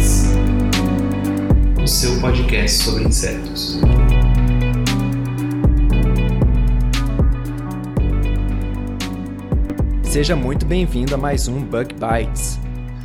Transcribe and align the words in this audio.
seu 1.91 2.21
podcast 2.21 2.83
sobre 2.83 3.03
insetos. 3.03 3.81
Seja 10.01 10.33
muito 10.33 10.65
bem-vindo 10.65 11.13
a 11.13 11.17
mais 11.17 11.49
um 11.49 11.61
Bug 11.61 11.93
Bites. 11.95 12.57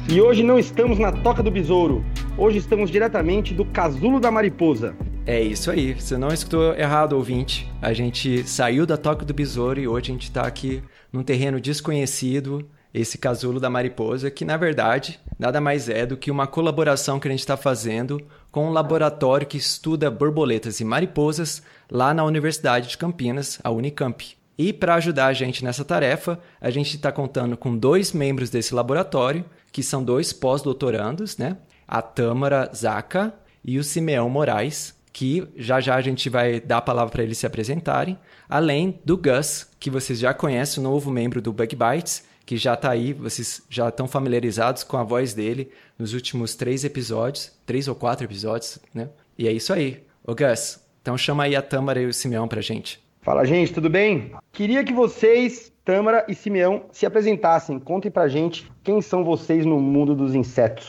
E 0.09 0.21
hoje 0.21 0.45
não 0.45 0.57
estamos 0.57 1.01
na 1.01 1.11
Toca 1.11 1.43
do 1.43 1.51
Besouro. 1.51 2.05
Hoje 2.39 2.59
estamos 2.59 2.89
diretamente 2.89 3.53
do 3.53 3.65
Casulo 3.65 4.21
da 4.21 4.31
Mariposa. 4.31 4.95
É 5.27 5.41
isso 5.41 5.69
aí, 5.69 5.93
você 5.93 6.17
não 6.17 6.29
escutou 6.29 6.73
errado, 6.77 7.15
ouvinte. 7.15 7.69
A 7.83 7.93
gente 7.93 8.49
saiu 8.49 8.87
da 8.87 8.97
Toca 8.97 9.25
do 9.25 9.35
Besouro 9.35 9.81
e 9.81 9.89
hoje 9.89 10.13
a 10.13 10.15
gente 10.15 10.23
está 10.23 10.43
aqui 10.43 10.81
num 11.13 11.25
terreno 11.25 11.61
desconhecido, 11.61 12.65
esse 12.95 13.19
casulo 13.19 13.61
da 13.61 13.69
mariposa, 13.69 14.31
que 14.31 14.45
na 14.45 14.57
verdade 14.57 15.21
nada 15.39 15.61
mais 15.61 15.89
é 15.89 16.07
do 16.07 16.17
que 16.17 16.31
uma 16.31 16.47
colaboração 16.47 17.21
que 17.21 17.29
a 17.29 17.31
gente 17.31 17.41
está 17.41 17.57
fazendo 17.57 18.19
com 18.57 18.69
um 18.69 18.73
laboratório 18.73 19.47
que 19.47 19.59
estuda 19.59 20.11
borboletas 20.11 20.81
e 20.81 20.85
mariposas 20.85 21.63
lá 21.91 22.15
na 22.15 22.25
Universidade 22.25 22.89
de 22.89 22.97
Campinas, 22.97 23.61
a 23.63 23.71
Unicamp. 23.71 24.35
E 24.57 24.73
para 24.73 24.95
ajudar 24.95 25.27
a 25.27 25.35
gente 25.35 25.63
nessa 25.63 25.85
tarefa, 25.85 26.41
a 26.59 26.71
gente 26.71 26.97
está 26.97 27.13
contando 27.13 27.55
com 27.55 27.77
dois 27.77 28.15
membros 28.15 28.49
desse 28.49 28.75
laboratório, 28.75 29.45
que 29.71 29.83
são 29.83 30.03
dois 30.03 30.33
pós-doutorandos, 30.33 31.37
né? 31.37 31.59
A 31.87 32.01
Tâmara 32.01 32.71
Zaca 32.75 33.35
e 33.63 33.79
o 33.79 33.85
Simeão 33.85 34.31
Moraes, 34.31 34.95
que 35.13 35.47
já 35.55 35.79
já 35.79 35.95
a 35.95 36.01
gente 36.01 36.31
vai 36.31 36.59
dar 36.59 36.79
a 36.79 36.81
palavra 36.81 37.13
para 37.13 37.25
eles 37.25 37.37
se 37.37 37.45
apresentarem, 37.45 38.19
além 38.49 38.99
do 39.05 39.19
Gus, 39.19 39.67
que 39.79 39.91
vocês 39.91 40.19
já 40.19 40.33
conhecem, 40.33 40.83
o 40.83 40.89
novo 40.89 41.11
membro 41.11 41.43
do 41.43 41.53
Bug 41.53 41.77
Bites, 41.77 42.25
que 42.47 42.57
já 42.57 42.75
está 42.75 42.91
aí, 42.93 43.13
vocês 43.13 43.61
já 43.69 43.89
estão 43.89 44.07
familiarizados 44.07 44.85
com 44.85 44.97
a 44.97 45.03
voz 45.03 45.35
dele 45.35 45.69
nos 45.99 46.15
últimos 46.15 46.55
três 46.55 46.85
episódios, 46.85 47.53
três 47.67 47.89
ou 47.89 47.95
quatro 47.95 48.25
episódios, 48.25 48.79
né? 48.95 49.09
E 49.37 49.49
é 49.49 49.53
isso 49.53 49.73
aí. 49.73 50.05
Ô 50.25 50.33
Gus, 50.33 50.79
então 51.03 51.19
chama 51.19 51.43
aí 51.43 51.57
a 51.57 51.61
Tâmara 51.61 52.01
e 52.01 52.07
o 52.07 52.15
Simeão 52.15 52.47
pra 52.47 52.61
gente. 52.61 53.05
Fala, 53.21 53.45
gente, 53.45 53.73
tudo 53.73 53.91
bem? 53.91 54.31
Queria 54.53 54.85
que 54.85 54.93
vocês, 54.93 55.73
Tâmara 55.85 56.25
e 56.29 56.35
Simeão, 56.35 56.85
se 56.93 57.05
apresentassem. 57.05 57.81
Contem 57.81 58.11
pra 58.11 58.29
gente 58.29 58.71
quem 58.85 59.03
são 59.03 59.25
vocês 59.25 59.67
no 59.67 59.81
mundo 59.81 60.15
dos 60.15 60.33
insetos. 60.33 60.87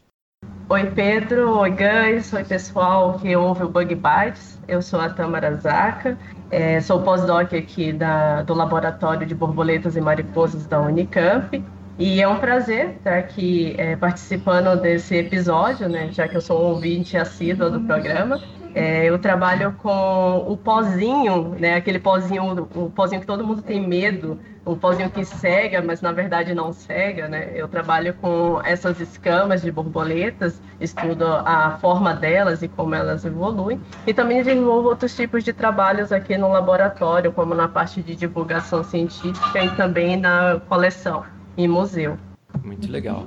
Oi 0.69 0.91
Pedro, 0.91 1.59
oi 1.59 1.71
Gans, 1.71 2.33
oi 2.33 2.43
pessoal 2.43 3.17
que 3.17 3.33
ouve 3.33 3.63
o 3.63 3.69
Bug 3.69 3.95
Bites. 3.95 4.59
Eu 4.67 4.81
sou 4.81 4.99
a 4.99 5.07
Tamara 5.07 5.55
Zaca, 5.55 6.17
é, 6.51 6.81
sou 6.81 7.01
pós-doc 7.03 7.53
aqui 7.53 7.93
da, 7.93 8.41
do 8.41 8.53
Laboratório 8.53 9.25
de 9.25 9.33
Borboletas 9.33 9.95
e 9.95 10.01
Mariposas 10.01 10.67
da 10.67 10.81
Unicamp. 10.81 11.63
E 11.97 12.21
é 12.21 12.27
um 12.27 12.37
prazer 12.37 12.97
estar 12.97 13.17
aqui 13.17 13.75
é, 13.77 13.95
participando 13.95 14.77
desse 14.81 15.15
episódio, 15.15 15.87
né, 15.87 16.09
já 16.11 16.27
que 16.27 16.35
eu 16.35 16.41
sou 16.41 16.61
um 16.61 16.65
ouvinte 16.71 17.15
assíduo 17.15 17.71
do 17.71 17.79
programa. 17.79 18.37
É, 18.75 19.05
eu 19.05 19.17
trabalho 19.17 19.73
com 19.81 20.45
o 20.47 20.57
pozinho, 20.57 21.55
né, 21.59 21.75
aquele 21.75 21.99
pozinho, 21.99 22.67
o 22.75 22.89
pozinho 22.89 23.21
que 23.21 23.27
todo 23.27 23.45
mundo 23.45 23.61
tem 23.61 23.85
medo, 23.85 24.39
o 24.67 24.75
pozinho 24.75 25.09
que 25.09 25.23
cega, 25.23 25.81
mas 25.81 26.01
na 26.01 26.11
verdade 26.11 26.53
não 26.53 26.73
cega, 26.73 27.27
né? 27.27 27.51
Eu 27.55 27.67
trabalho 27.67 28.13
com 28.15 28.61
essas 28.63 28.99
escamas 28.99 29.61
de 29.61 29.71
borboletas, 29.71 30.61
estudo 30.79 31.25
a 31.25 31.77
forma 31.79 32.13
delas 32.13 32.61
e 32.61 32.67
como 32.67 32.93
elas 32.93 33.23
evoluem, 33.23 33.79
e 34.05 34.13
também 34.13 34.43
desenvolvo 34.43 34.89
outros 34.89 35.15
tipos 35.15 35.43
de 35.43 35.53
trabalhos 35.53 36.11
aqui 36.11 36.37
no 36.37 36.49
laboratório, 36.49 37.31
como 37.31 37.55
na 37.55 37.67
parte 37.67 38.01
de 38.01 38.15
divulgação 38.15 38.83
científica 38.83 39.63
e 39.63 39.69
também 39.75 40.17
na 40.17 40.59
coleção 40.67 41.23
e 41.55 41.67
museu. 41.67 42.17
Muito 42.63 42.91
legal. 42.91 43.25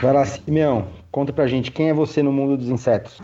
Vai 0.00 0.12
lá, 0.12 0.24
Simeão, 0.24 0.88
conta 1.12 1.32
pra 1.32 1.46
gente 1.46 1.70
quem 1.70 1.90
é 1.90 1.94
você 1.94 2.22
no 2.22 2.32
mundo 2.32 2.56
dos 2.56 2.68
insetos. 2.68 3.20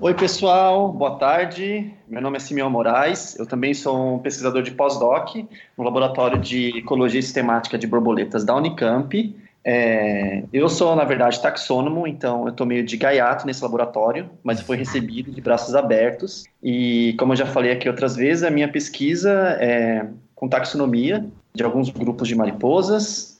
Oi, 0.00 0.14
pessoal, 0.14 0.92
boa 0.92 1.16
tarde. 1.16 1.92
Meu 2.06 2.22
nome 2.22 2.36
é 2.36 2.40
Simeão 2.40 2.70
Moraes. 2.70 3.36
Eu 3.36 3.44
também 3.44 3.74
sou 3.74 4.14
um 4.14 4.18
pesquisador 4.20 4.62
de 4.62 4.70
pós-doc 4.70 5.34
no 5.76 5.82
Laboratório 5.82 6.38
de 6.38 6.78
Ecologia 6.78 7.20
Sistemática 7.20 7.76
de 7.76 7.84
Borboletas 7.84 8.44
da 8.44 8.54
Unicamp. 8.54 9.36
É, 9.64 10.44
eu 10.52 10.68
sou, 10.68 10.94
na 10.94 11.02
verdade, 11.02 11.42
taxônomo, 11.42 12.06
então 12.06 12.44
eu 12.44 12.50
estou 12.50 12.64
meio 12.64 12.84
de 12.84 12.96
gaiato 12.96 13.44
nesse 13.44 13.60
laboratório, 13.60 14.30
mas 14.44 14.60
fui 14.60 14.76
recebido 14.76 15.32
de 15.32 15.40
braços 15.40 15.74
abertos. 15.74 16.44
E, 16.62 17.16
como 17.18 17.32
eu 17.32 17.36
já 17.36 17.46
falei 17.46 17.72
aqui 17.72 17.88
outras 17.88 18.14
vezes, 18.14 18.44
a 18.44 18.52
minha 18.52 18.68
pesquisa 18.68 19.32
é 19.58 20.06
com 20.32 20.48
taxonomia 20.48 21.26
de 21.52 21.64
alguns 21.64 21.90
grupos 21.90 22.28
de 22.28 22.36
mariposas, 22.36 23.37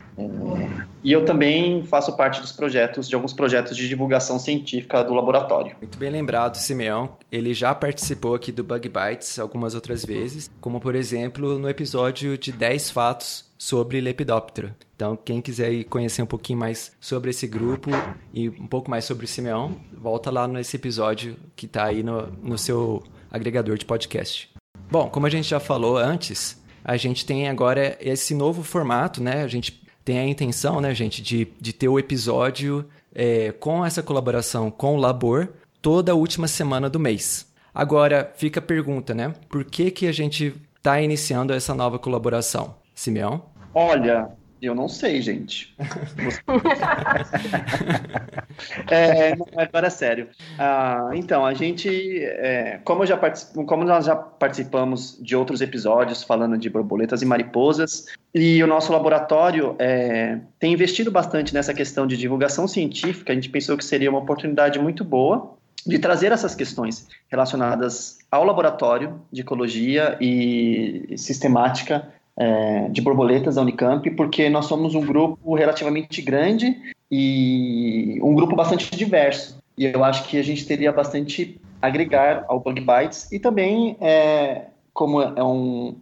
e 1.02 1.12
eu 1.12 1.24
também 1.24 1.82
faço 1.84 2.16
parte 2.16 2.40
dos 2.40 2.52
projetos, 2.52 3.08
de 3.08 3.14
alguns 3.14 3.32
projetos 3.32 3.76
de 3.76 3.88
divulgação 3.88 4.38
científica 4.38 5.02
do 5.02 5.14
laboratório. 5.14 5.76
Muito 5.80 5.96
bem 5.96 6.10
lembrado, 6.10 6.56
Simeão. 6.56 7.16
Ele 7.30 7.54
já 7.54 7.74
participou 7.74 8.34
aqui 8.34 8.50
do 8.50 8.64
Bug 8.64 8.88
Bites 8.88 9.38
algumas 9.38 9.74
outras 9.74 10.04
vezes, 10.04 10.50
como 10.60 10.80
por 10.80 10.94
exemplo 10.94 11.58
no 11.58 11.68
episódio 11.68 12.36
de 12.36 12.52
10 12.52 12.90
fatos 12.90 13.48
sobre 13.56 14.00
Lepidóptero. 14.00 14.74
Então, 14.94 15.16
quem 15.16 15.40
quiser 15.40 15.84
conhecer 15.84 16.22
um 16.22 16.26
pouquinho 16.26 16.58
mais 16.58 16.92
sobre 17.00 17.30
esse 17.30 17.46
grupo 17.46 17.90
e 18.32 18.48
um 18.48 18.66
pouco 18.66 18.90
mais 18.90 19.04
sobre 19.04 19.24
o 19.24 19.28
Simeão, 19.28 19.76
volta 19.92 20.30
lá 20.30 20.48
nesse 20.48 20.76
episódio 20.76 21.36
que 21.54 21.66
está 21.66 21.84
aí 21.84 22.02
no, 22.02 22.26
no 22.42 22.58
seu 22.58 23.02
agregador 23.30 23.78
de 23.78 23.84
podcast. 23.84 24.50
Bom, 24.90 25.08
como 25.08 25.26
a 25.26 25.30
gente 25.30 25.48
já 25.48 25.60
falou 25.60 25.96
antes, 25.96 26.60
a 26.84 26.96
gente 26.96 27.26
tem 27.26 27.48
agora 27.48 27.96
esse 28.00 28.34
novo 28.34 28.62
formato, 28.62 29.22
né? 29.22 29.42
A 29.42 29.48
gente 29.48 29.87
tem 30.08 30.18
a 30.18 30.26
intenção, 30.26 30.80
né, 30.80 30.94
gente, 30.94 31.20
de, 31.20 31.48
de 31.60 31.70
ter 31.70 31.86
o 31.86 31.98
episódio 31.98 32.88
é, 33.14 33.52
com 33.52 33.84
essa 33.84 34.02
colaboração 34.02 34.70
com 34.70 34.94
o 34.94 34.96
Labor 34.96 35.50
toda 35.82 36.12
a 36.12 36.14
última 36.14 36.48
semana 36.48 36.88
do 36.88 36.98
mês. 36.98 37.52
Agora, 37.74 38.32
fica 38.34 38.58
a 38.58 38.62
pergunta, 38.62 39.12
né? 39.14 39.34
Por 39.50 39.66
que, 39.66 39.90
que 39.90 40.06
a 40.06 40.12
gente 40.12 40.54
está 40.78 40.98
iniciando 40.98 41.52
essa 41.52 41.74
nova 41.74 41.98
colaboração? 41.98 42.76
Simeão? 42.94 43.50
Olha, 43.74 44.30
eu 44.60 44.74
não 44.74 44.88
sei, 44.88 45.22
gente. 45.22 45.74
é, 48.90 49.36
não, 49.36 49.46
agora 49.56 49.86
é 49.86 49.90
sério. 49.90 50.28
Ah, 50.58 51.10
então, 51.14 51.46
a 51.46 51.54
gente, 51.54 51.88
é, 52.24 52.80
como, 52.84 53.06
já 53.06 53.18
como 53.66 53.84
nós 53.84 54.06
já 54.06 54.16
participamos 54.16 55.18
de 55.20 55.36
outros 55.36 55.60
episódios 55.60 56.22
falando 56.22 56.58
de 56.58 56.68
borboletas 56.68 57.22
e 57.22 57.26
mariposas, 57.26 58.06
e 58.34 58.62
o 58.62 58.66
nosso 58.66 58.92
laboratório 58.92 59.76
é, 59.78 60.38
tem 60.58 60.72
investido 60.72 61.10
bastante 61.10 61.54
nessa 61.54 61.72
questão 61.72 62.06
de 62.06 62.16
divulgação 62.16 62.66
científica, 62.66 63.32
a 63.32 63.34
gente 63.34 63.48
pensou 63.48 63.76
que 63.76 63.84
seria 63.84 64.10
uma 64.10 64.18
oportunidade 64.18 64.78
muito 64.78 65.04
boa 65.04 65.56
de 65.86 65.98
trazer 65.98 66.32
essas 66.32 66.54
questões 66.54 67.06
relacionadas 67.28 68.18
ao 68.30 68.44
laboratório 68.44 69.22
de 69.32 69.40
ecologia 69.40 70.18
e 70.20 71.14
sistemática 71.16 72.12
é, 72.38 72.88
de 72.88 73.00
borboletas 73.02 73.56
da 73.56 73.62
Unicamp, 73.62 74.08
porque 74.12 74.48
nós 74.48 74.66
somos 74.66 74.94
um 74.94 75.04
grupo 75.04 75.56
relativamente 75.56 76.22
grande 76.22 76.80
e 77.10 78.20
um 78.22 78.32
grupo 78.34 78.54
bastante 78.54 78.94
diverso. 78.96 79.58
E 79.76 79.84
eu 79.84 80.04
acho 80.04 80.24
que 80.24 80.38
a 80.38 80.42
gente 80.42 80.64
teria 80.64 80.92
bastante 80.92 81.60
agregar 81.82 82.44
ao 82.48 82.60
Bug 82.60 82.80
Bites 82.80 83.30
e 83.32 83.40
também, 83.40 83.96
é, 84.00 84.66
como 84.92 85.20
é, 85.20 85.42
um, 85.42 85.96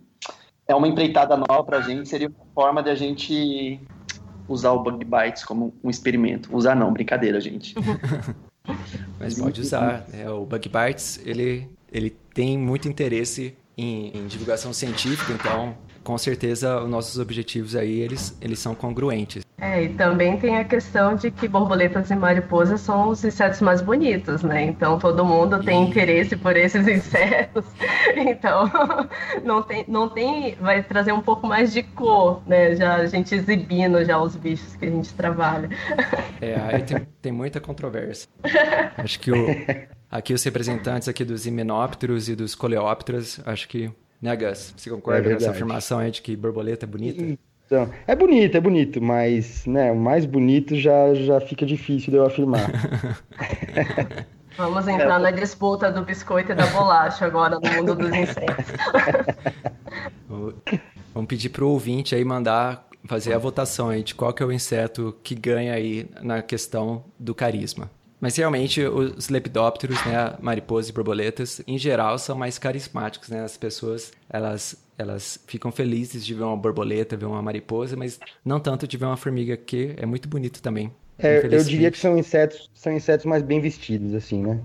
é 0.69 0.75
uma 0.75 0.87
empreitada 0.87 1.37
nova 1.37 1.65
para 1.65 1.79
a 1.79 1.81
gente, 1.81 2.09
seria 2.09 2.29
uma 2.29 2.47
forma 2.55 2.83
de 2.83 2.91
a 2.91 2.95
gente 2.95 3.81
usar 4.47 4.73
o 4.73 4.83
Bug 4.83 5.05
Bites 5.05 5.43
como 5.43 5.73
um 5.83 5.89
experimento. 5.89 6.55
Usar 6.55 6.75
não, 6.77 6.93
brincadeira, 6.93 7.41
gente. 7.41 7.75
Mas 9.19 9.39
pode 9.39 9.61
usar. 9.61 10.07
Né? 10.13 10.29
O 10.31 10.45
Bug 10.45 10.69
Bites, 10.69 11.21
ele, 11.25 11.69
ele 11.91 12.11
tem 12.35 12.59
muito 12.59 12.89
interesse 12.89 13.57
em, 13.77 14.17
em 14.17 14.27
divulgação 14.27 14.73
científica, 14.73 15.33
então 15.33 15.77
com 16.07 16.17
certeza 16.17 16.81
os 16.81 16.89
nossos 16.89 17.19
objetivos 17.19 17.75
aí 17.75 17.99
eles, 17.99 18.39
eles 18.41 18.61
são 18.61 18.77
congruentes. 18.77 19.45
É, 19.59 19.83
e 19.83 19.89
também 19.89 20.39
tem 20.39 20.57
a 20.57 20.65
questão 20.65 21.17
de 21.17 21.33
que 21.33 21.49
borboletas 21.49 22.09
e 22.11 22.15
mariposas 22.15 22.81
são 22.81 23.09
os 23.09 23.25
insetos 23.25 23.61
mais 23.61 23.83
bonitos, 23.83 24.45
né? 24.45 24.63
Então 24.63 25.01
todo 25.01 25.25
mundo 25.25 25.61
tem 25.65 25.83
interesse 25.83 26.37
por 26.37 26.57
esses 26.57 26.87
insetos. 26.87 27.65
Então 28.15 28.71
não 29.43 29.65
tem, 29.65 29.85
não 29.89 30.09
tem, 30.09 30.55
vai 30.61 30.81
trazer 30.81 31.11
um 31.11 31.21
pouco 31.21 31.45
mais 31.45 31.73
de 31.73 31.83
cor, 31.83 32.41
né? 32.47 32.77
Já 32.77 32.97
a 32.97 33.07
gente 33.07 33.35
exibindo 33.35 34.05
já 34.05 34.17
os 34.17 34.37
bichos 34.37 34.77
que 34.77 34.87
a 34.87 34.91
gente 34.91 35.13
trabalha. 35.13 35.69
É, 36.39 36.55
aí 36.61 36.83
tem, 36.83 37.09
tem 37.23 37.33
muita 37.33 37.61
controvérsia. 37.61 38.29
Acho 38.99 39.19
que 39.19 39.33
o, 39.33 39.37
aqui 40.11 40.35
os 40.35 40.45
representantes 40.45 41.09
aqui 41.09 41.25
dos 41.25 41.47
himenópteros 41.47 42.29
e 42.29 42.37
dos 42.37 42.55
coleópteros, 42.55 43.41
acho 43.47 43.67
que 43.67 43.91
né, 44.27 44.37
Gus? 44.37 44.75
Você 44.77 44.91
concorda 44.91 45.21
É 45.21 45.31
com 45.31 45.37
essa 45.37 45.51
afirmação 45.51 45.99
aí 45.99 46.11
de 46.11 46.21
que 46.23 46.37
borboleta 46.37 46.85
é 46.85 46.89
bonita? 46.89 47.39
Então, 47.67 47.91
é 48.07 48.15
bonito, 48.15 48.57
é 48.57 48.61
bonito, 48.61 49.03
mas 49.03 49.67
né, 49.67 49.91
o 49.91 49.97
mais 49.97 50.25
bonito 50.25 50.77
já, 50.77 51.15
já 51.15 51.41
fica 51.41 51.65
difícil 51.67 52.11
de 52.13 52.17
eu 52.17 52.25
afirmar. 52.27 52.61
Vamos 54.57 54.89
entrar 54.89 55.19
na 55.19 55.31
disputa 55.31 55.93
do 55.93 56.03
biscoito 56.03 56.53
e 56.53 56.55
da 56.55 56.67
bolacha 56.69 57.27
agora 57.27 57.61
no 57.61 57.71
mundo 57.73 57.95
dos 57.95 58.09
insetos. 58.15 58.67
O- 60.31 60.53
Vamos 61.15 61.29
pedir 61.29 61.49
pro 61.51 61.69
ouvinte 61.69 62.15
aí 62.15 62.25
mandar 62.25 62.87
fazer 63.07 63.33
a 63.33 63.39
votação 63.39 63.89
aí 63.89 64.03
de 64.03 64.15
qual 64.15 64.33
que 64.35 64.43
é 64.43 64.47
o 64.47 64.53
inseto 64.53 65.17
que 65.23 65.35
ganha 65.35 65.73
aí 65.73 66.09
na 66.23 66.43
questão 66.43 67.05
do 67.19 67.35
carisma. 67.35 67.91
Mas 68.27 68.35
realmente 68.35 68.83
os 68.83 69.29
lepidópteros, 69.29 70.05
né, 70.05 70.35
mariposas 70.41 70.89
e 70.89 70.93
borboletas, 70.93 71.63
em 71.65 71.79
geral 71.79 72.19
são 72.19 72.35
mais 72.35 72.59
carismáticos, 72.59 73.29
né? 73.29 73.45
As 73.45 73.57
pessoas, 73.57 74.13
elas 74.29 74.85
elas 74.99 75.39
ficam 75.47 75.71
felizes 75.71 76.27
de 76.27 76.35
ver 76.35 76.43
uma 76.43 76.57
borboleta, 76.57 77.17
ver 77.17 77.27
uma 77.27 77.41
mariposa, 77.41 77.95
mas 77.97 78.19
não 78.45 78.59
tanto 78.59 78.89
de 78.89 78.97
ver 78.97 79.05
uma 79.05 79.17
formiga 79.17 79.57
que 79.57 79.95
é 79.97 80.05
muito 80.05 80.29
bonito 80.29 80.61
também. 80.61 80.91
É, 81.21 81.47
eu 81.47 81.63
diria 81.63 81.89
que 81.89 81.99
são 81.99 82.19
insetos, 82.19 82.69
são 82.75 82.93
insetos 82.93 83.27
mais 83.27 83.45
bem 83.45 83.61
vestidos, 83.61 84.13
assim, 84.13 84.43
né? 84.43 84.61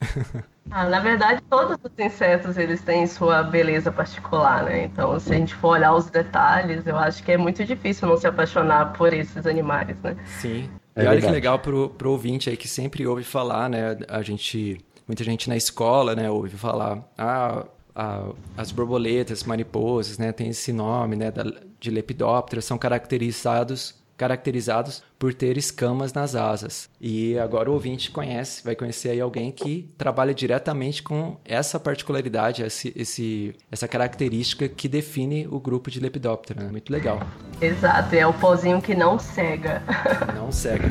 Ah, 0.70 0.88
na 0.88 1.00
verdade, 1.00 1.42
todos 1.50 1.76
os 1.82 1.90
insetos 1.98 2.56
eles 2.56 2.80
têm 2.82 3.04
sua 3.04 3.42
beleza 3.42 3.90
particular, 3.90 4.62
né? 4.62 4.84
Então, 4.84 5.18
se 5.18 5.34
a 5.34 5.36
gente 5.36 5.56
for 5.56 5.70
olhar 5.70 5.92
os 5.92 6.08
detalhes, 6.08 6.86
eu 6.86 6.96
acho 6.96 7.20
que 7.24 7.32
é 7.32 7.36
muito 7.36 7.64
difícil 7.64 8.06
não 8.06 8.16
se 8.16 8.28
apaixonar 8.28 8.92
por 8.92 9.12
esses 9.12 9.44
animais, 9.44 10.00
né? 10.02 10.16
Sim. 10.24 10.70
É 10.94 11.00
e 11.02 11.06
olha 11.06 11.08
que 11.08 11.12
verdade. 11.22 11.32
legal 11.34 11.58
pro, 11.58 11.88
pro 11.90 12.10
ouvinte 12.10 12.50
aí 12.50 12.56
que 12.56 12.68
sempre 12.68 13.06
ouve 13.06 13.24
falar, 13.24 13.68
né? 13.70 13.96
A 14.08 14.22
gente, 14.22 14.78
muita 15.06 15.24
gente 15.24 15.48
na 15.48 15.56
escola, 15.56 16.14
né, 16.14 16.30
ouve 16.30 16.50
falar, 16.56 17.02
ah, 17.16 17.66
a- 17.94 18.28
as 18.56 18.70
borboletas, 18.70 19.42
mariposas, 19.44 20.18
né, 20.18 20.32
tem 20.32 20.48
esse 20.48 20.72
nome, 20.72 21.16
né, 21.16 21.30
da- 21.30 21.44
de 21.80 21.90
lepidóptera, 21.90 22.60
são 22.62 22.76
caracterizados 22.78 23.94
caracterizados 24.22 25.02
por 25.18 25.34
ter 25.34 25.56
escamas 25.58 26.12
nas 26.12 26.36
asas. 26.36 26.88
E 27.00 27.36
agora 27.40 27.68
o 27.68 27.72
ouvinte 27.72 28.08
conhece, 28.12 28.62
vai 28.62 28.76
conhecer 28.76 29.10
aí 29.10 29.20
alguém 29.20 29.50
que 29.50 29.92
trabalha 29.98 30.32
diretamente 30.32 31.02
com 31.02 31.36
essa 31.44 31.80
particularidade, 31.80 32.62
esse, 32.62 32.92
esse, 32.94 33.52
essa 33.68 33.88
característica 33.88 34.68
que 34.68 34.88
define 34.88 35.48
o 35.50 35.58
grupo 35.58 35.90
de 35.90 35.98
lepidóptera. 35.98 36.62
né? 36.62 36.70
Muito 36.70 36.92
legal. 36.92 37.20
Exato, 37.60 38.14
e 38.14 38.18
é 38.18 38.26
o 38.26 38.32
pozinho 38.32 38.80
que 38.80 38.94
não 38.94 39.18
cega. 39.18 39.82
Não 40.36 40.52
cega. 40.52 40.88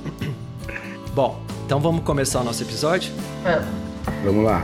Bom, 1.14 1.40
então 1.64 1.80
vamos 1.80 2.04
começar 2.04 2.40
o 2.40 2.44
nosso 2.44 2.62
episódio? 2.62 3.10
Vamos 4.24 4.44
lá. 4.44 4.62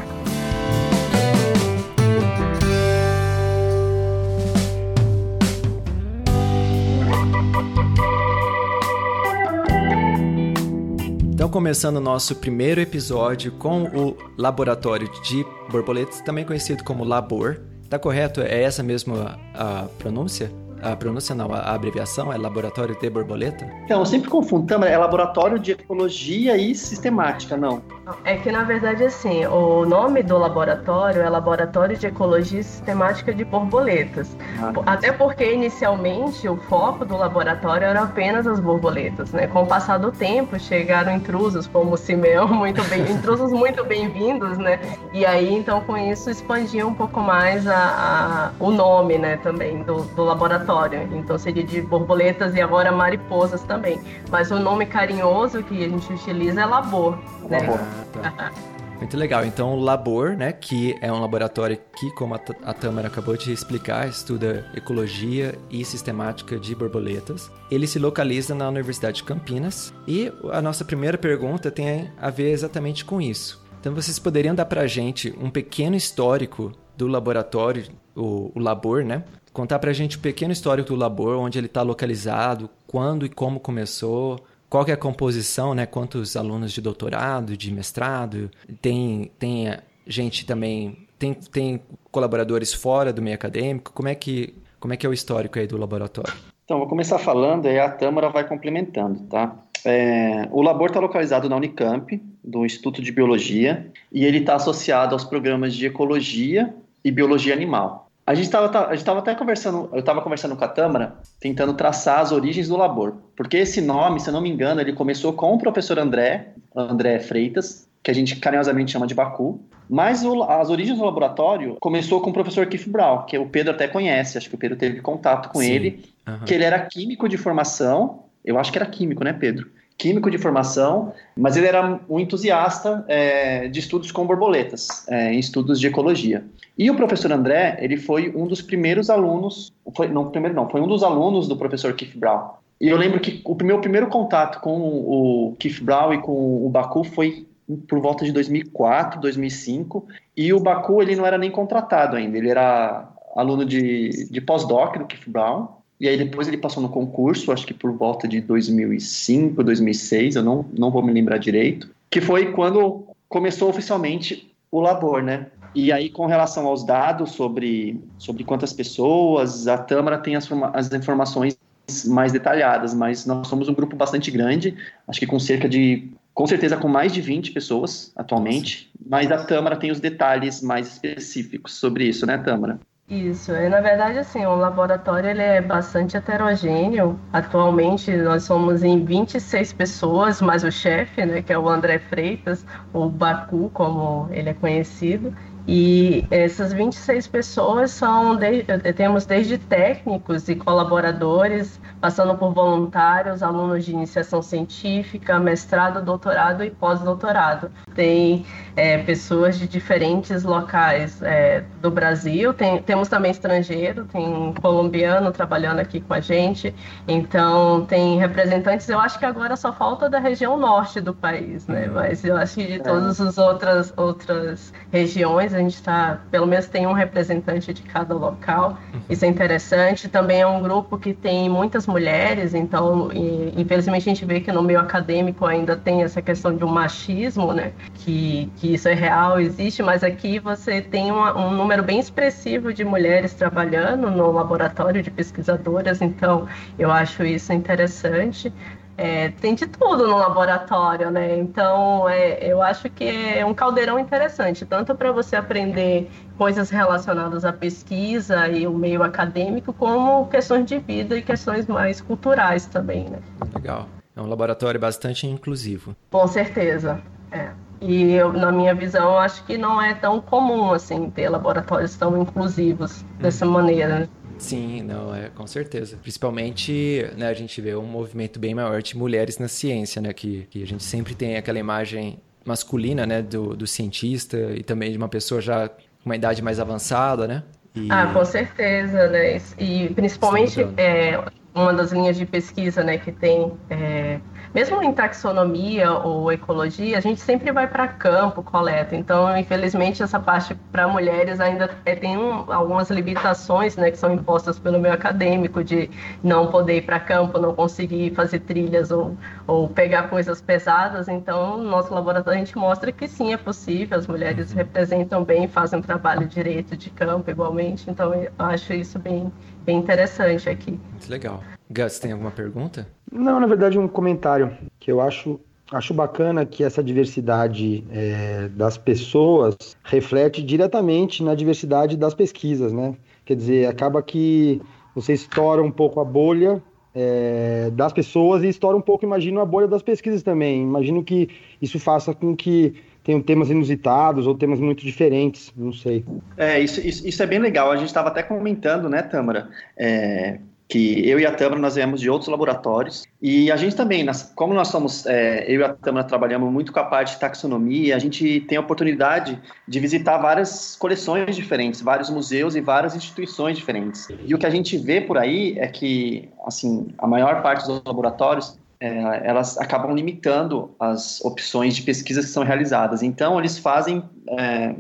Então, 11.47 11.53
começando 11.53 11.99
o 11.99 12.01
nosso 12.01 12.35
primeiro 12.35 12.81
episódio 12.81 13.53
com 13.53 13.85
o 13.85 14.17
Laboratório 14.37 15.09
de 15.23 15.47
Borboletas, 15.71 16.21
também 16.21 16.45
conhecido 16.45 16.83
como 16.83 17.05
Labor. 17.05 17.61
Tá 17.89 18.01
correto? 18.01 18.41
É 18.41 18.65
essa 18.65 18.83
mesma 18.83 19.39
a 19.55 19.87
pronúncia? 19.97 20.51
A 20.83 20.95
pronúncia 20.95 21.35
não, 21.35 21.53
a 21.53 21.73
abreviação 21.75 22.33
é 22.33 22.37
Laboratório 22.37 22.97
de 22.99 23.09
Borboleta? 23.11 23.67
Então, 23.85 24.01
eu 24.01 24.07
sempre 24.07 24.29
confundo, 24.31 24.67
Tâmara, 24.67 24.91
é 24.93 24.97
laboratório 24.97 25.59
de 25.59 25.73
ecologia 25.73 26.57
e 26.57 26.75
sistemática, 26.75 27.57
não. 27.57 27.83
É 28.25 28.37
que, 28.37 28.53
na 28.53 28.63
verdade, 28.63 29.03
assim, 29.05 29.45
o 29.47 29.85
nome 29.85 30.23
do 30.23 30.37
laboratório 30.39 31.23
é 31.23 31.29
Laboratório 31.29 31.97
de 31.97 32.07
Ecologia 32.07 32.63
Sistemática 32.63 33.35
de 33.35 33.45
Borboletas. 33.45 34.37
Ah. 34.61 34.73
Até 34.87 35.11
porque, 35.11 35.53
inicialmente, 35.53 36.49
o 36.49 36.57
foco 36.57 37.05
do 37.05 37.17
laboratório 37.17 37.85
era 37.87 38.03
apenas 38.03 38.47
as 38.47 38.61
borboletas, 38.61 39.33
né? 39.33 39.47
Com 39.49 39.63
o 39.63 39.67
passar 39.67 39.99
do 39.99 40.13
tempo, 40.13 40.59
chegaram 40.59 41.15
intrusos, 41.17 41.67
como 41.67 41.95
o 41.95 41.97
Simeão, 41.97 42.47
muito 42.55 42.83
bem, 42.85 43.01
intrusos 43.11 43.51
muito 43.51 43.83
bem-vindos, 43.85 44.57
né? 44.59 44.79
E 45.13 45.25
aí, 45.27 45.53
então, 45.53 45.81
com 45.81 45.97
isso, 45.97 46.31
expandia 46.31 46.87
um 46.87 46.95
pouco 46.95 47.19
mais 47.21 47.67
a, 47.67 47.77
a- 47.77 48.51
o 48.61 48.71
nome, 48.71 49.19
né, 49.19 49.37
também, 49.39 49.83
do, 49.83 50.03
do 50.03 50.23
laboratório. 50.23 50.66
Então, 51.13 51.39
seria 51.39 51.63
de 51.63 51.81
borboletas 51.81 52.55
e 52.55 52.61
agora 52.61 52.91
mariposas 52.93 53.63
também. 53.63 54.01
Mas 54.31 54.51
o 54.51 54.59
nome 54.59 54.87
carinhoso 54.87 55.63
que 55.63 55.85
a 55.85 55.89
gente 55.89 56.13
utiliza 56.13 56.63
é 56.63 56.67
labor, 56.67 57.19
né? 57.49 57.61
Labor. 57.61 57.79
Tá. 58.13 58.53
Muito 58.99 59.17
legal. 59.17 59.45
Então, 59.45 59.75
o 59.75 59.81
Labor, 59.81 60.31
né, 60.31 60.53
que 60.53 60.97
é 61.03 61.13
um 61.13 61.21
laboratório 61.21 61.79
que, 61.97 62.11
como 62.13 62.35
a, 62.35 62.41
a 62.65 62.73
Tâmara 62.73 63.09
acabou 63.09 63.37
de 63.37 63.53
explicar, 63.53 64.09
estuda 64.09 64.65
ecologia 64.75 65.55
e 65.71 65.85
sistemática 65.85 66.59
de 66.59 66.75
borboletas. 66.75 67.51
Ele 67.71 67.87
se 67.87 67.99
localiza 67.99 68.55
na 68.55 68.69
Universidade 68.69 69.19
de 69.19 69.25
Campinas 69.25 69.93
e 70.07 70.33
a 70.51 70.63
nossa 70.63 70.85
primeira 70.85 71.19
pergunta 71.19 71.71
tem 71.71 72.11
a 72.19 72.31
ver 72.31 72.51
exatamente 72.51 73.05
com 73.05 73.21
isso. 73.21 73.63
Então, 73.79 73.95
vocês 73.95 74.19
poderiam 74.19 74.55
dar 74.55 74.65
pra 74.65 74.87
gente 74.87 75.35
um 75.39 75.51
pequeno 75.51 75.95
histórico 75.95 76.73
do 76.97 77.07
laboratório, 77.07 77.85
o, 78.15 78.51
o 78.55 78.59
Labor, 78.59 79.05
né? 79.05 79.25
Contar 79.57 79.79
pra 79.79 79.91
gente 79.95 80.19
um 80.19 80.21
pequeno 80.21 80.53
histórico 80.53 80.91
do 80.91 80.97
Labor, 80.97 81.39
onde 81.39 81.57
ele 81.57 81.65
está 81.65 81.81
localizado, 81.81 82.69
quando 82.87 83.25
e 83.25 83.31
como 83.31 83.59
começou, 83.59 84.39
qual 84.69 84.85
que 84.85 84.91
é 84.91 84.95
a 84.95 84.99
composição, 84.99 85.73
né? 85.75 85.87
Quantos 85.87 86.37
alunos 86.37 86.73
de 86.73 86.83
doutorado, 86.83 87.57
de 87.57 87.73
mestrado, 87.73 88.51
tem, 88.83 89.31
tem 89.39 89.69
eh, 89.69 89.81
gente 90.07 90.45
também, 90.45 91.09
tem, 91.19 91.33
tem 91.33 91.81
colaboradores 92.13 92.75
fora 92.75 93.15
do 93.15 93.23
meio 93.23 93.35
acadêmico, 93.35 93.95
como 93.95 94.11
é 94.11 94.15
que, 94.15 94.55
como 94.79 94.93
é 94.93 94.97
que 94.99 95.07
é 95.07 95.09
o 95.09 95.15
histórico 95.15 95.59
aí 95.59 95.67
do 95.67 95.79
laboratório? 95.79 96.35
Então, 96.67 96.77
vou 96.77 96.87
começar 96.87 97.19
falando 97.19 97.67
e 97.67 97.81
a 97.81 97.89
Tâmara 97.89 98.29
vai 98.29 98.47
complementando, 98.47 99.21
tá? 99.21 99.57
É, 99.87 100.47
o 100.53 100.61
labor 100.61 100.89
está 100.89 101.01
localizado 101.01 101.49
na 101.49 101.57
Unicamp, 101.57 102.23
do 102.45 102.67
Instituto 102.67 103.01
de 103.01 103.11
Biologia, 103.11 103.91
e 104.13 104.27
ele 104.27 104.37
está 104.37 104.57
associado 104.57 105.15
aos 105.15 105.25
programas 105.25 105.75
de 105.75 105.87
Ecologia 105.87 106.75
e 107.03 107.11
Biologia 107.11 107.55
Animal. 107.55 108.06
A 108.27 108.35
gente 108.35 108.47
estava 108.47 109.19
até 109.21 109.35
conversando, 109.37 109.89
eu 109.93 110.01
estava 110.01 110.21
conversando 110.21 110.57
com 110.57 110.65
a 110.65 110.69
Tâmara, 110.69 111.15
tentando 111.41 111.75
traçar 111.75 112.19
as 112.21 112.33
origens 112.33 112.67
do 112.69 112.77
labor, 112.77 113.15
porque 113.37 113.57
esse 113.59 113.81
nome, 113.81 114.19
se 114.19 114.29
eu 114.29 114.33
não 114.33 114.41
me 114.41 114.51
engano, 114.51 114.81
ele 114.81 114.93
começou 114.93 115.33
com 115.33 115.55
o 115.55 115.59
professor 115.59 115.97
André, 115.99 116.49
André 116.75 117.21
Freitas, 117.21 117.87
que 118.03 118.11
a 118.11 118.15
gente 118.15 118.35
carinhosamente 118.37 118.91
chama 118.91 119.07
de 119.07 119.15
Baku, 119.15 119.61
mas 119.89 120.25
o- 120.25 120.43
as 120.43 120.71
origens 120.71 120.99
do 120.99 121.05
laboratório 121.05 121.77
começou 121.81 122.21
com 122.21 122.31
o 122.31 122.33
professor 122.33 122.67
Keith 122.67 122.89
Brown, 122.89 123.23
que 123.27 123.39
o 123.39 123.49
Pedro 123.49 123.73
até 123.73 123.87
conhece, 123.87 124.37
acho 124.37 124.49
que 124.49 124.57
o 124.57 124.59
Pedro 124.59 124.77
teve 124.77 125.01
contato 125.01 125.49
com 125.51 125.61
Sim. 125.61 125.71
ele, 125.71 126.05
Aham. 126.27 126.45
que 126.45 126.53
ele 126.53 126.65
era 126.65 126.81
químico 126.81 127.29
de 127.29 127.37
formação, 127.37 128.25
eu 128.45 128.59
acho 128.59 128.73
que 128.73 128.79
era 128.79 128.87
químico, 128.87 129.23
né, 129.23 129.33
Pedro? 129.33 129.71
Químico 129.99 130.31
de 130.31 130.37
formação, 130.37 131.13
mas 131.37 131.57
ele 131.57 131.67
era 131.67 132.01
um 132.09 132.21
entusiasta 132.21 133.05
é, 133.09 133.67
de 133.69 133.81
estudos 133.81 134.13
com 134.13 134.27
borboletas, 134.27 135.07
é, 135.09 135.33
em 135.33 135.39
estudos 135.39 135.81
de 135.81 135.87
ecologia. 135.87 136.45
E 136.77 136.91
o 136.91 136.95
professor 136.95 137.33
André, 137.33 137.79
ele 137.81 137.97
foi 137.97 138.31
um 138.37 138.47
dos 138.47 138.61
primeiros 138.61 139.09
alunos, 139.09 139.73
foi, 139.97 140.09
não, 140.09 140.31
primeiro 140.31 140.55
não, 140.55 140.69
foi 140.69 140.83
um 140.83 140.87
dos 140.87 141.03
alunos 141.03 141.49
do 141.49 141.57
professor 141.57 141.95
Keith 141.95 142.17
Brown. 142.17 142.51
E 142.79 142.89
eu 142.89 142.97
lembro 142.99 143.19
que 143.21 143.41
o 143.43 143.55
meu 143.65 143.81
primeiro 143.81 144.09
contato 144.09 144.61
com 144.61 144.79
o 144.79 145.57
Keith 145.59 145.83
Brown 145.83 146.13
e 146.13 146.19
com 146.19 146.67
o 146.67 146.69
Baku 146.69 147.03
foi 147.03 147.47
por 147.89 148.01
volta 148.01 148.25
de 148.25 148.33
2004, 148.33 149.21
2005, 149.21 150.07
e 150.37 150.53
o 150.53 150.61
Baku 150.61 151.03
ele 151.03 151.17
não 151.17 151.27
era 151.27 151.39
nem 151.39 151.51
contratado 151.51 152.17
ainda, 152.17 152.37
ele 152.39 152.51
era 152.51 153.09
aluno 153.35 153.65
de, 153.65 154.29
de 154.31 154.41
pós-doc 154.41 154.99
do 154.99 155.07
Keith 155.07 155.29
Brown, 155.29 155.69
e 155.99 156.09
aí 156.09 156.17
depois 156.17 156.47
ele 156.47 156.59
passou 156.59 156.83
no 156.83 156.89
concurso, 156.89 157.53
acho 157.53 157.67
que 157.67 157.75
por 157.75 157.93
volta 157.93 158.29
de 158.29 158.41
2005, 158.41 159.63
2006, 159.63 160.37
eu 160.37 160.43
não, 160.43 160.65
não 160.77 160.91
vou 160.91 161.03
me 161.03 161.13
lembrar 161.13 161.39
direito, 161.39 161.89
que 162.11 162.21
foi 162.21 162.53
quando 162.53 163.05
começou 163.29 163.69
oficialmente 163.69 164.53
o 164.71 164.81
labor, 164.81 165.23
né? 165.23 165.47
E 165.75 165.93
aí, 165.93 166.09
com 166.09 166.27
relação 166.27 166.67
aos 166.67 166.85
dados 166.85 167.33
sobre, 167.33 168.01
sobre 168.19 168.45
quantas 168.45 168.73
pessoas, 168.73 169.69
a 169.69 169.77
Tâmara 169.77 170.19
tem 170.19 170.35
as, 170.35 170.49
as 170.73 170.93
informações 170.93 171.59
mais 172.07 172.33
detalhadas, 172.33 172.95
mas 172.95 173.27
nós 173.27 173.47
somos 173.47 173.69
um 173.69 173.75
grupo 173.75 173.95
bastante 173.95 174.31
grande, 174.31 174.75
acho 175.07 175.21
que 175.21 175.27
com 175.27 175.39
cerca 175.39 175.69
de, 175.69 176.11
com 176.35 176.47
certeza 176.47 176.77
com 176.77 176.89
mais 176.89 177.13
de 177.13 177.21
20 177.21 177.53
pessoas 177.53 178.13
atualmente, 178.17 178.91
mas 179.09 179.31
a 179.31 179.45
Tâmara 179.45 179.77
tem 179.77 179.91
os 179.91 180.01
detalhes 180.01 180.63
mais 180.63 180.89
específicos 180.89 181.75
sobre 181.75 182.09
isso, 182.09 182.27
né, 182.27 182.39
Tâmara? 182.39 182.81
Isso, 183.09 183.53
é, 183.53 183.69
na 183.69 183.81
verdade, 183.81 184.19
assim, 184.19 184.45
o 184.45 184.57
laboratório 184.57 185.31
ele 185.31 185.41
é 185.41 185.61
bastante 185.61 186.17
heterogêneo. 186.17 187.17
Atualmente, 187.33 188.11
nós 188.17 188.43
somos 188.43 188.83
em 188.83 189.05
26 189.05 189.73
pessoas, 189.75 190.43
mais 190.43 190.65
o 190.65 190.73
chefe, 190.73 191.25
né, 191.25 191.41
que 191.41 191.53
é 191.53 191.59
o 191.59 191.69
André 191.69 192.01
Freitas, 192.01 192.67
ou 192.93 193.09
Baku, 193.09 193.71
como 193.73 194.29
ele 194.33 194.51
é 194.51 194.55
conhecido. 194.55 195.33
E 195.69 196.27
essas 196.33 196.73
26 196.73 197.29
pessoas 197.29 197.93
são, 197.93 198.35
de, 198.35 198.65
temos 198.97 199.25
desde 199.25 199.57
técnicos 199.57 200.49
e 200.49 200.57
colaboradores, 200.57 201.81
passando 202.01 202.37
por 202.37 202.53
voluntários, 202.53 203.41
alunos 203.41 203.85
de 203.85 203.93
iniciação 203.93 204.43
científica, 204.43 205.39
mestrado, 205.39 206.05
doutorado 206.05 206.65
e 206.65 206.71
pós-doutorado. 206.71 207.71
Tem 207.97 208.45
é, 208.77 208.99
pessoas 208.99 209.59
de 209.59 209.67
diferentes 209.67 210.45
locais 210.45 211.23
é, 211.23 211.65
do 211.81 211.91
Brasil, 211.91 212.53
tem, 212.53 212.81
temos 212.83 213.09
também 213.09 213.31
estrangeiro, 213.31 214.05
tem 214.05 214.29
um 214.29 214.53
colombiano 214.53 215.33
trabalhando 215.33 215.79
aqui 215.81 215.99
com 215.99 216.13
a 216.13 216.21
gente, 216.21 216.75
então 217.09 217.87
tem 217.87 218.19
representantes, 218.19 218.87
eu 218.89 219.01
acho 219.01 219.19
que 219.19 219.25
agora 219.25 219.57
só 219.57 219.73
falta 219.73 220.11
da 220.11 220.19
região 220.19 220.59
norte 220.59 221.01
do 221.01 221.15
país, 221.15 221.67
né? 221.67 221.87
Uhum. 221.87 221.95
Mas 221.95 222.23
eu 222.23 222.37
acho 222.37 222.57
que 222.57 222.67
de 222.67 222.79
todas 222.79 223.19
as 223.19 223.39
outras, 223.39 223.95
outras 223.97 224.73
regiões, 224.93 225.55
a 225.55 225.59
gente 225.59 225.75
está, 225.75 226.21
pelo 226.31 226.47
menos 226.47 226.67
tem 226.67 226.87
um 226.87 226.93
representante 226.93 227.73
de 227.73 227.83
cada 227.83 228.15
local, 228.15 228.77
uhum. 228.93 229.01
isso 229.09 229.25
é 229.25 229.29
interessante. 229.29 230.09
Também 230.09 230.43
é 230.43 230.47
um 230.47 230.61
grupo 230.61 230.99
que 230.99 231.15
tem 231.15 231.49
muitas 231.49 231.87
mulheres, 231.87 232.53
então, 232.53 233.11
e, 233.11 233.55
infelizmente 233.57 234.03
a 234.03 234.13
gente 234.13 234.25
vê 234.27 234.41
que 234.41 234.53
no 234.53 234.63
meio 234.63 234.81
acadêmico 234.81 235.47
ainda 235.47 235.77
tem 235.77 236.03
essa 236.03 236.21
questão 236.21 236.55
de 236.55 236.63
um 236.63 236.69
machismo, 236.69 237.55
né? 237.55 237.73
Que, 237.95 238.51
que 238.57 238.75
isso 238.75 238.89
é 238.89 238.95
real, 238.95 239.41
existe, 239.41 239.83
mas 239.83 240.05
aqui 240.05 240.39
você 240.39 240.81
tem 240.81 241.11
uma, 241.11 241.37
um 241.37 241.51
número 241.51 241.83
bem 241.83 241.99
expressivo 241.99 242.73
de 242.73 242.85
mulheres 242.85 243.35
trabalhando 243.35 244.11
no 244.11 244.31
laboratório 244.31 245.03
de 245.03 245.11
pesquisadoras, 245.11 246.01
então 246.01 246.47
eu 246.79 246.91
acho 246.91 247.25
isso 247.25 247.53
interessante. 247.53 248.53
É, 248.99 249.29
tem 249.29 249.55
de 249.55 249.67
tudo 249.67 250.07
no 250.07 250.17
laboratório, 250.17 251.11
né? 251.11 251.37
Então, 251.37 252.09
é, 252.09 252.39
eu 252.41 252.63
acho 252.63 252.89
que 252.89 253.05
é 253.05 253.45
um 253.45 253.53
caldeirão 253.53 253.99
interessante, 253.99 254.65
tanto 254.65 254.95
para 254.95 255.13
você 255.13 255.37
aprender 255.37 256.11
coisas 256.39 256.71
relacionadas 256.71 257.45
à 257.45 257.53
pesquisa 257.53 258.49
e 258.49 258.67
o 258.67 258.73
meio 258.73 259.03
acadêmico, 259.03 259.73
como 259.75 260.27
questões 260.29 260.65
de 260.65 260.79
vida 260.79 261.17
e 261.17 261.23
questões 261.23 261.67
mais 261.67 262.01
culturais 262.01 262.65
também, 262.67 263.05
né? 263.11 263.19
Legal. 263.55 263.87
É 264.17 264.21
um 264.23 264.27
laboratório 264.27 264.81
bastante 264.81 265.27
inclusivo. 265.27 265.95
Com 266.11 266.27
certeza, 266.27 266.99
é. 267.31 267.51
E 267.81 268.13
eu, 268.13 268.33
na 268.33 268.51
minha 268.51 268.75
visão, 268.75 269.13
eu 269.13 269.19
acho 269.19 269.45
que 269.45 269.59
não 269.59 269.81
é 269.81 269.95
tão 269.95 270.21
comum 270.21 270.73
assim 270.73 271.11
ter 271.11 271.29
laboratórios 271.29 271.95
tão 271.97 272.21
inclusivos 272.21 273.05
dessa 273.21 273.45
uhum. 273.45 273.53
maneira. 273.53 274.01
Né? 274.01 274.09
Sim, 274.39 274.83
não, 274.83 275.15
é 275.15 275.29
com 275.29 275.47
certeza. 275.47 275.97
Principalmente, 275.97 277.09
né, 277.17 277.29
a 277.29 277.35
gente 277.35 277.61
vê 277.61 277.75
um 277.75 277.87
movimento 277.87 278.39
bem 278.39 278.55
maior 278.55 278.83
de 278.83 278.97
mulheres 278.97 279.39
na 279.39 279.49
ciência, 279.49 280.01
né, 280.01 280.13
que, 280.13 280.47
que 280.51 280.63
a 280.63 280.67
gente 280.67 280.85
sempre 280.85 281.15
tem 281.15 281.37
aquela 281.37 281.59
imagem 281.59 282.19
masculina, 282.45 283.07
né, 283.07 283.23
do, 283.23 283.57
do 283.57 283.67
cientista 283.67 284.37
e 284.55 284.63
também 284.63 284.91
de 284.91 284.99
uma 284.99 285.09
pessoa 285.09 285.41
já 285.41 285.69
com 285.69 286.07
uma 286.07 286.17
idade 286.17 286.43
mais 286.43 286.61
avançada, 286.61 287.27
né? 287.27 287.43
E... 287.75 287.89
Ah, 287.91 288.11
com 288.13 288.25
certeza, 288.25 289.09
né? 289.09 289.39
E 289.59 289.91
principalmente 289.95 290.67
é, 290.79 291.23
uma 291.57 291.73
das 291.73 291.91
linhas 291.91 292.17
de 292.17 292.27
pesquisa, 292.27 292.85
né, 292.85 292.99
que 292.99 293.11
tem 293.11 293.53
é, 293.71 294.21
mesmo 294.57 294.83
em 294.83 294.93
taxonomia 294.93 295.91
ou 295.93 296.33
ecologia, 296.33 296.97
a 296.97 297.01
gente 297.01 297.21
sempre 297.21 297.53
vai 297.53 297.67
para 297.67 297.87
campo, 297.89 298.43
coleta. 298.43 298.97
Então, 298.97 299.37
infelizmente, 299.37 300.03
essa 300.03 300.19
parte 300.19 300.55
para 300.73 300.89
mulheres 300.89 301.41
ainda 301.41 301.71
é, 301.85 301.95
tem 301.95 302.17
um, 302.17 302.51
algumas 302.51 302.89
limitações, 302.91 303.77
né, 303.77 303.91
que 303.91 303.99
são 303.99 304.15
impostas 304.15 304.59
pelo 304.59 304.79
meio 304.79 304.95
acadêmico 304.95 305.63
de 305.63 305.91
não 306.23 306.47
poder 306.47 306.79
ir 306.79 306.83
para 306.83 306.99
campo, 307.01 307.39
não 307.39 307.55
conseguir 307.55 308.15
fazer 308.15 308.41
trilhas 308.41 308.91
ou, 308.91 309.17
ou 309.47 309.69
pegar 309.69 310.05
coisas 310.05 310.41
pesadas. 310.41 311.09
Então, 311.09 311.59
no 311.59 311.65
nosso 311.65 311.93
laboratório 311.93 312.41
a 312.41 312.45
gente 312.45 312.57
mostra 312.57 312.91
que 312.91 313.07
sim, 313.09 313.33
é 313.33 313.37
possível. 313.37 313.99
As 313.99 314.07
mulheres 314.07 314.53
uhum. 314.53 314.57
representam 314.57 315.25
bem, 315.25 315.49
fazem 315.49 315.79
um 315.79 315.83
trabalho 315.83 316.27
direito 316.27 316.77
de 316.77 316.89
campo 316.89 317.31
igualmente. 317.31 317.91
Então, 317.91 318.15
eu 318.15 318.31
acho 318.39 318.73
isso 318.73 318.99
bem, 318.99 319.31
bem 319.67 319.79
interessante 319.79 320.49
aqui. 320.49 320.71
Muito 320.71 321.11
legal. 321.11 321.43
Gus, 321.69 321.99
tem 321.99 322.13
alguma 322.13 322.31
pergunta? 322.31 322.87
Não, 323.11 323.41
na 323.41 323.47
verdade, 323.47 323.79
um 323.79 323.89
comentário 323.89 324.57
que 324.79 324.91
eu 324.91 325.01
acho 325.01 325.41
acho 325.73 325.93
bacana 325.93 326.47
que 326.47 326.63
essa 326.63 326.81
diversidade 326.81 327.85
é, 327.91 328.49
das 328.51 328.79
pessoas 328.79 329.57
reflete 329.83 330.41
diretamente 330.41 331.25
na 331.25 331.35
diversidade 331.35 331.97
das 331.97 332.15
pesquisas, 332.15 332.73
né? 332.73 332.95
Quer 333.25 333.35
dizer, 333.35 333.67
acaba 333.67 334.01
que 334.01 334.63
você 334.95 335.13
estoura 335.13 335.61
um 335.61 335.71
pouco 335.73 335.99
a 335.99 336.05
bolha 336.05 336.63
é, 336.95 337.69
das 337.73 337.93
pessoas 337.93 338.45
e 338.45 338.49
estoura 338.49 338.77
um 338.77 338.81
pouco, 338.81 339.05
imagino, 339.05 339.41
a 339.41 339.45
bolha 339.45 339.67
das 339.67 339.83
pesquisas 339.83 340.23
também. 340.23 340.63
Imagino 340.63 341.03
que 341.03 341.29
isso 341.61 341.81
faça 341.81 342.15
com 342.15 342.37
que 342.37 342.77
tenham 343.07 343.23
temas 343.23 343.49
inusitados 343.51 344.27
ou 344.27 344.35
temas 344.35 344.59
muito 344.59 344.85
diferentes, 344.85 345.53
não 345.57 345.73
sei. 345.73 346.05
É, 346.37 346.59
isso, 346.59 346.85
isso, 346.85 347.07
isso 347.07 347.23
é 347.23 347.27
bem 347.27 347.39
legal. 347.39 347.71
A 347.71 347.77
gente 347.77 347.87
estava 347.87 348.09
até 348.09 348.21
comentando, 348.21 348.89
né, 348.89 349.01
Tâmara? 349.01 349.49
É, 349.77 350.41
que 350.69 351.09
eu 351.09 351.21
e 351.21 351.25
a 351.25 351.31
Tâmara 351.31 351.61
nós 351.61 351.77
viemos 351.77 352.01
de 352.01 352.11
outros 352.11 352.29
laboratórios 352.29 353.05
e 353.23 353.53
a 353.53 353.57
gente 353.57 353.77
também, 353.77 354.05
como 354.35 354.53
nós 354.53 354.67
somos, 354.67 355.07
é, 355.07 355.45
eu 355.47 355.61
e 355.61 355.65
a 355.65 355.69
Tâmara 355.73 356.05
trabalhamos 356.05 356.53
muito 356.53 356.73
com 356.73 356.81
a 356.81 356.85
parte 356.85 357.15
de 357.15 357.21
taxonomia, 357.21 357.95
a 357.95 357.99
gente 358.01 358.41
tem 358.41 358.59
a 358.59 358.61
oportunidade 358.61 359.41
de 359.69 359.79
visitar 359.79 360.19
várias 360.19 360.75
coleções 360.75 361.37
diferentes, 361.37 361.81
vários 361.81 362.11
museus 362.11 362.57
e 362.57 362.61
várias 362.61 362.97
instituições 362.97 363.57
diferentes. 363.57 364.09
E 364.25 364.35
o 364.35 364.39
que 364.39 364.47
a 364.47 364.51
gente 364.51 364.77
vê 364.77 365.01
por 365.01 365.17
aí 365.17 365.57
é 365.61 365.69
que, 365.69 366.29
assim, 366.45 366.89
a 366.99 367.07
maior 367.07 367.41
parte 367.41 367.65
dos 367.69 367.81
laboratórios 367.85 368.59
é, 368.81 369.29
elas 369.29 369.59
acabam 369.59 369.95
limitando 369.95 370.75
as 370.79 371.21
opções 371.25 371.75
de 371.75 371.83
pesquisa 371.83 372.21
que 372.21 372.27
são 372.27 372.43
realizadas. 372.43 373.03
Então, 373.03 373.39
eles 373.39 373.59
fazem 373.59 374.03
é, 374.39 374.75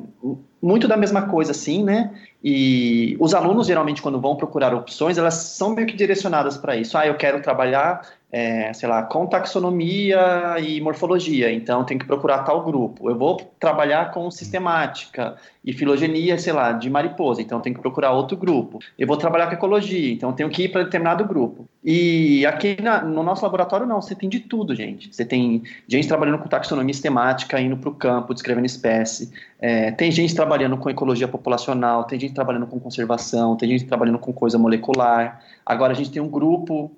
muito 0.61 0.87
da 0.89 0.97
mesma 0.97 1.23
coisa, 1.23 1.53
assim, 1.53 1.83
né? 1.83 2.13
E 2.43 3.17
os 3.19 3.35
alunos, 3.35 3.67
geralmente, 3.67 4.01
quando 4.01 4.21
vão 4.21 4.37
procurar 4.37 4.75
opções, 4.75 5.19
elas 5.19 5.35
são 5.35 5.75
meio 5.75 5.87
que 5.87 5.97
direcionadas 5.97 6.57
para 6.57 6.77
isso. 6.77 6.97
Ah, 6.97 7.07
eu 7.07 7.17
quero 7.17 7.43
trabalhar 7.43 8.03
é, 8.31 8.73
sei 8.73 8.89
lá, 8.89 9.03
com 9.05 9.27
taxonomia 9.27 10.57
e 10.59 10.81
morfologia, 10.81 11.51
então 11.53 11.85
tem 11.85 11.97
que 11.97 12.05
procurar 12.05 12.41
tal 12.41 12.63
grupo. 12.65 13.09
Eu 13.09 13.17
vou 13.17 13.37
trabalhar 13.59 14.11
com 14.11 14.31
sistemática 14.31 15.37
e 15.65 15.73
filogenia, 15.73 16.37
sei 16.37 16.53
lá, 16.53 16.73
de 16.73 16.91
mariposa, 16.91 17.41
então 17.41 17.61
tem 17.61 17.73
que 17.73 17.81
procurar 17.81 18.13
outro 18.13 18.37
grupo. 18.37 18.79
Eu 18.99 19.07
vou 19.07 19.17
trabalhar 19.17 19.47
com 19.47 19.55
ecologia, 19.55 20.13
então 20.13 20.33
tenho 20.33 20.51
que 20.51 20.65
ir 20.65 20.69
para 20.69 20.83
determinado 20.83 21.25
grupo. 21.25 21.69
E 21.85 22.45
aqui 22.45 22.77
na, 22.83 23.01
no 23.01 23.23
nosso 23.23 23.45
laboratório, 23.45 23.87
não, 23.87 24.03
você 24.03 24.15
tem 24.15 24.29
de 24.29 24.41
tudo, 24.41 24.75
gente. 24.75 25.15
Você 25.15 25.25
tem 25.25 25.63
gente 25.87 26.09
trabalhando 26.09 26.39
com 26.39 26.49
taxonomia 26.49 26.93
sistemática, 26.93 27.61
indo 27.61 27.77
para 27.77 27.91
o 27.91 27.95
campo, 27.95 28.35
descrevendo 28.35 28.67
espécie. 28.67 29.33
É, 29.59 29.93
tem 29.93 30.11
gente 30.11 30.35
trabalhando 30.35 30.77
com 30.77 30.91
ecologia 30.91 31.29
populacional, 31.29 32.05
tem 32.05 32.19
gente 32.19 32.26
trabalhando 32.35 32.67
com 32.67 32.79
conservação, 32.79 33.57
tem 33.57 33.69
gente 33.71 33.85
trabalhando 33.85 34.19
com 34.19 34.33
coisa 34.33 34.59
molecular. 34.59 35.43
Agora 35.65 35.93
a 35.93 35.97
gente 35.97 36.11
tem 36.11 36.23
um 36.23 36.29
grupo 36.29 36.91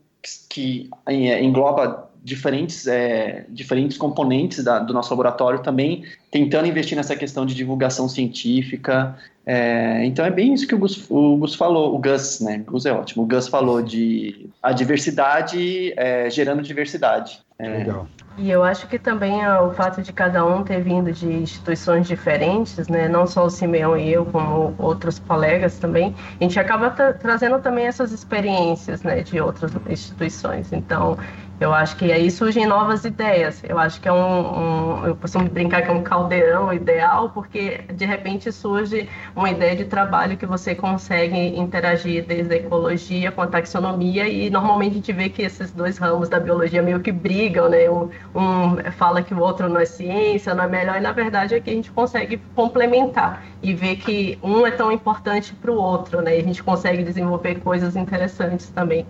que 0.49 0.91
é, 1.07 1.43
engloba 1.43 2.09
diferentes, 2.23 2.87
é, 2.87 3.47
diferentes 3.49 3.97
componentes 3.97 4.63
da, 4.65 4.79
do 4.79 4.93
nosso 4.93 5.11
laboratório 5.11 5.61
também, 5.63 6.05
tentando 6.31 6.69
investir 6.69 6.97
nessa 6.97 7.17
questão 7.17 7.47
de 7.47 7.55
divulgação 7.55 8.09
científica. 8.09 9.17
É, 9.47 10.05
então 10.05 10.25
é 10.25 10.31
bem 10.31 10.53
isso 10.53 10.67
que 10.67 10.75
o 10.75 10.79
Gus, 10.79 11.07
o 11.09 11.37
Gus 11.37 11.55
falou, 11.55 11.95
o 11.95 11.99
Gus, 11.99 12.41
né? 12.41 12.63
O 12.67 12.73
Gus 12.73 12.87
é 12.87 12.93
ótimo. 12.93 13.23
O 13.23 13.27
Gus 13.27 13.49
falou 13.49 13.83
de 13.83 14.51
a 14.63 14.73
diversidade 14.73 15.93
é, 15.97 16.29
gerando 16.29 16.63
diversidade. 16.63 17.41
É. 17.59 17.79
Legal. 17.79 18.07
E 18.37 18.49
eu 18.53 18.63
acho 18.63 18.87
que 18.87 19.01
também 19.01 19.43
é 19.43 19.61
o 19.61 19.73
fato 19.73 20.01
de 20.01 20.13
cada 20.13 20.47
um 20.47 20.63
ter 20.63 20.81
vindo 20.81 21.11
de 21.11 21.27
instituições 21.27 22.07
diferentes, 22.07 22.87
né, 22.87 23.09
não 23.09 23.27
só 23.27 23.47
o 23.47 23.51
Simeão 23.51 23.97
e 23.97 24.13
eu, 24.13 24.25
como 24.27 24.77
outros 24.79 25.19
colegas 25.19 25.77
também, 25.81 26.15
a 26.41 26.45
gente 26.45 26.59
acaba 26.61 26.89
trazendo 26.91 27.59
também 27.59 27.87
essas 27.87 28.13
experiências 28.13 29.03
né, 29.03 29.23
de 29.23 29.41
outras 29.41 29.73
instituições. 29.89 30.73
Então, 30.73 31.19
eu 31.61 31.75
acho 31.75 31.97
que 31.97 32.13
aí 32.13 32.31
surgem 32.31 32.67
novas 32.67 33.05
ideias. 33.05 33.63
Eu 33.65 33.79
acho 33.79 34.01
que 34.01 34.07
é 34.07 34.13
um, 34.13 35.01
um, 35.01 35.07
eu 35.07 35.17
costumo 35.17 35.49
brincar 35.49 35.83
que 35.83 35.91
é 35.91 35.93
um 35.93 36.05
caldeirão 36.05 36.73
ideal, 36.73 37.31
porque 37.31 37.79
de 37.93 38.05
repente 38.05 38.53
surge 38.53 39.09
uma 39.35 39.51
ideia 39.51 39.75
de 39.75 39.85
trabalho 39.85 40.37
que 40.37 40.47
você 40.47 40.75
consegue 40.75 41.37
interagir 41.59 42.25
desde 42.25 42.55
a 42.55 42.57
ecologia 42.59 43.33
com 43.33 43.43
a 43.43 43.47
taxonomia 43.49 44.29
e 44.29 44.49
normalmente 44.51 44.93
a 44.93 44.95
gente 44.95 45.13
vê 45.13 45.29
que 45.29 45.43
esses 45.43 45.73
dois 45.73 45.99
ramos 45.99 46.29
da 46.29 46.39
biologia 46.39 46.81
meio 46.81 47.01
que 47.01 47.11
brigam, 47.11 47.48
né? 47.49 47.89
Um, 47.91 48.11
um 48.35 48.93
fala 48.93 49.23
que 49.23 49.35
o 49.35 49.41
outro 49.41 49.69
não 49.69 49.81
é 49.81 49.85
ciência, 49.85 50.55
não 50.55 50.65
é 50.65 50.69
melhor 50.69 50.97
e 50.97 51.01
na 51.01 51.13
verdade 51.13 51.55
é 51.55 51.61
que 51.61 51.71
a 51.71 51.73
gente 51.73 51.91
consegue 51.91 52.41
complementar 52.55 53.45
e 53.63 53.75
ver 53.75 53.97
que 53.97 54.39
um 54.43 54.67
é 54.67 54.71
tão 54.71 54.93
importante 54.93 55.55
para 55.55 55.71
o 55.71 55.77
outro, 55.77 56.21
né? 56.21 56.37
E 56.37 56.41
a 56.41 56.45
gente 56.45 56.63
consegue 56.63 57.03
desenvolver 57.03 57.61
coisas 57.61 57.97
interessantes 57.97 58.69
também. 58.71 59.07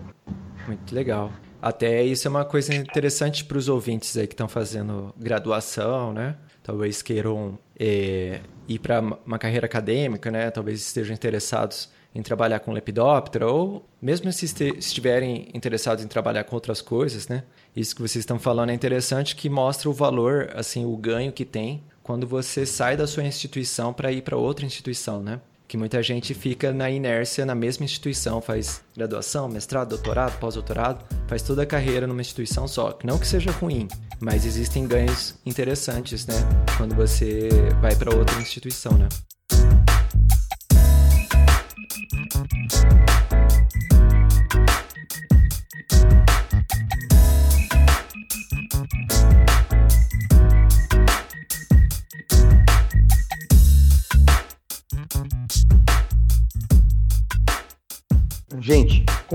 Muito 0.67 0.93
legal. 0.93 1.31
Até 1.61 2.03
isso 2.03 2.27
é 2.27 2.29
uma 2.29 2.45
coisa 2.45 2.73
interessante 2.73 3.43
para 3.43 3.57
os 3.57 3.67
ouvintes 3.67 4.15
aí 4.15 4.27
que 4.27 4.33
estão 4.33 4.47
fazendo 4.47 5.13
graduação, 5.17 6.13
né? 6.13 6.35
Talvez 6.63 7.01
queiram 7.01 7.57
é, 7.77 8.39
ir 8.67 8.79
para 8.79 9.01
uma 9.25 9.37
carreira 9.37 9.65
acadêmica, 9.65 10.31
né? 10.31 10.49
Talvez 10.51 10.79
estejam 10.79 11.13
interessados 11.13 11.89
em 12.13 12.21
trabalhar 12.21 12.59
com 12.59 12.71
Lepidoptera 12.71 13.47
ou 13.47 13.85
mesmo 14.01 14.31
se 14.31 14.45
estiverem 14.77 15.49
interessados 15.53 16.03
em 16.03 16.07
trabalhar 16.07 16.43
com 16.43 16.55
outras 16.55 16.81
coisas, 16.81 17.27
né? 17.27 17.43
Isso 17.75 17.95
que 17.95 18.01
vocês 18.01 18.23
estão 18.23 18.39
falando 18.39 18.71
é 18.71 18.73
interessante 18.73 19.35
que 19.35 19.49
mostra 19.49 19.89
o 19.89 19.93
valor, 19.93 20.49
assim, 20.55 20.85
o 20.85 20.97
ganho 20.97 21.31
que 21.31 21.45
tem 21.45 21.83
quando 22.09 22.25
você 22.25 22.65
sai 22.65 22.97
da 22.97 23.05
sua 23.05 23.23
instituição 23.23 23.93
para 23.93 24.11
ir 24.11 24.23
para 24.23 24.35
outra 24.35 24.65
instituição, 24.65 25.21
né? 25.21 25.39
Que 25.67 25.77
muita 25.77 26.01
gente 26.01 26.33
fica 26.33 26.73
na 26.73 26.89
inércia 26.89 27.45
na 27.45 27.53
mesma 27.53 27.85
instituição, 27.85 28.41
faz 28.41 28.81
graduação, 28.97 29.47
mestrado, 29.47 29.89
doutorado, 29.89 30.39
pós-doutorado, 30.39 31.05
faz 31.27 31.43
toda 31.43 31.61
a 31.61 31.67
carreira 31.67 32.07
numa 32.07 32.21
instituição 32.21 32.67
só. 32.67 32.97
Não 33.03 33.19
que 33.19 33.27
seja 33.27 33.51
ruim, 33.51 33.87
mas 34.19 34.47
existem 34.47 34.87
ganhos 34.87 35.35
interessantes, 35.45 36.25
né? 36.25 36.33
Quando 36.75 36.95
você 36.95 37.49
vai 37.79 37.95
para 37.95 38.15
outra 38.15 38.41
instituição, 38.41 38.93
né? 38.93 39.07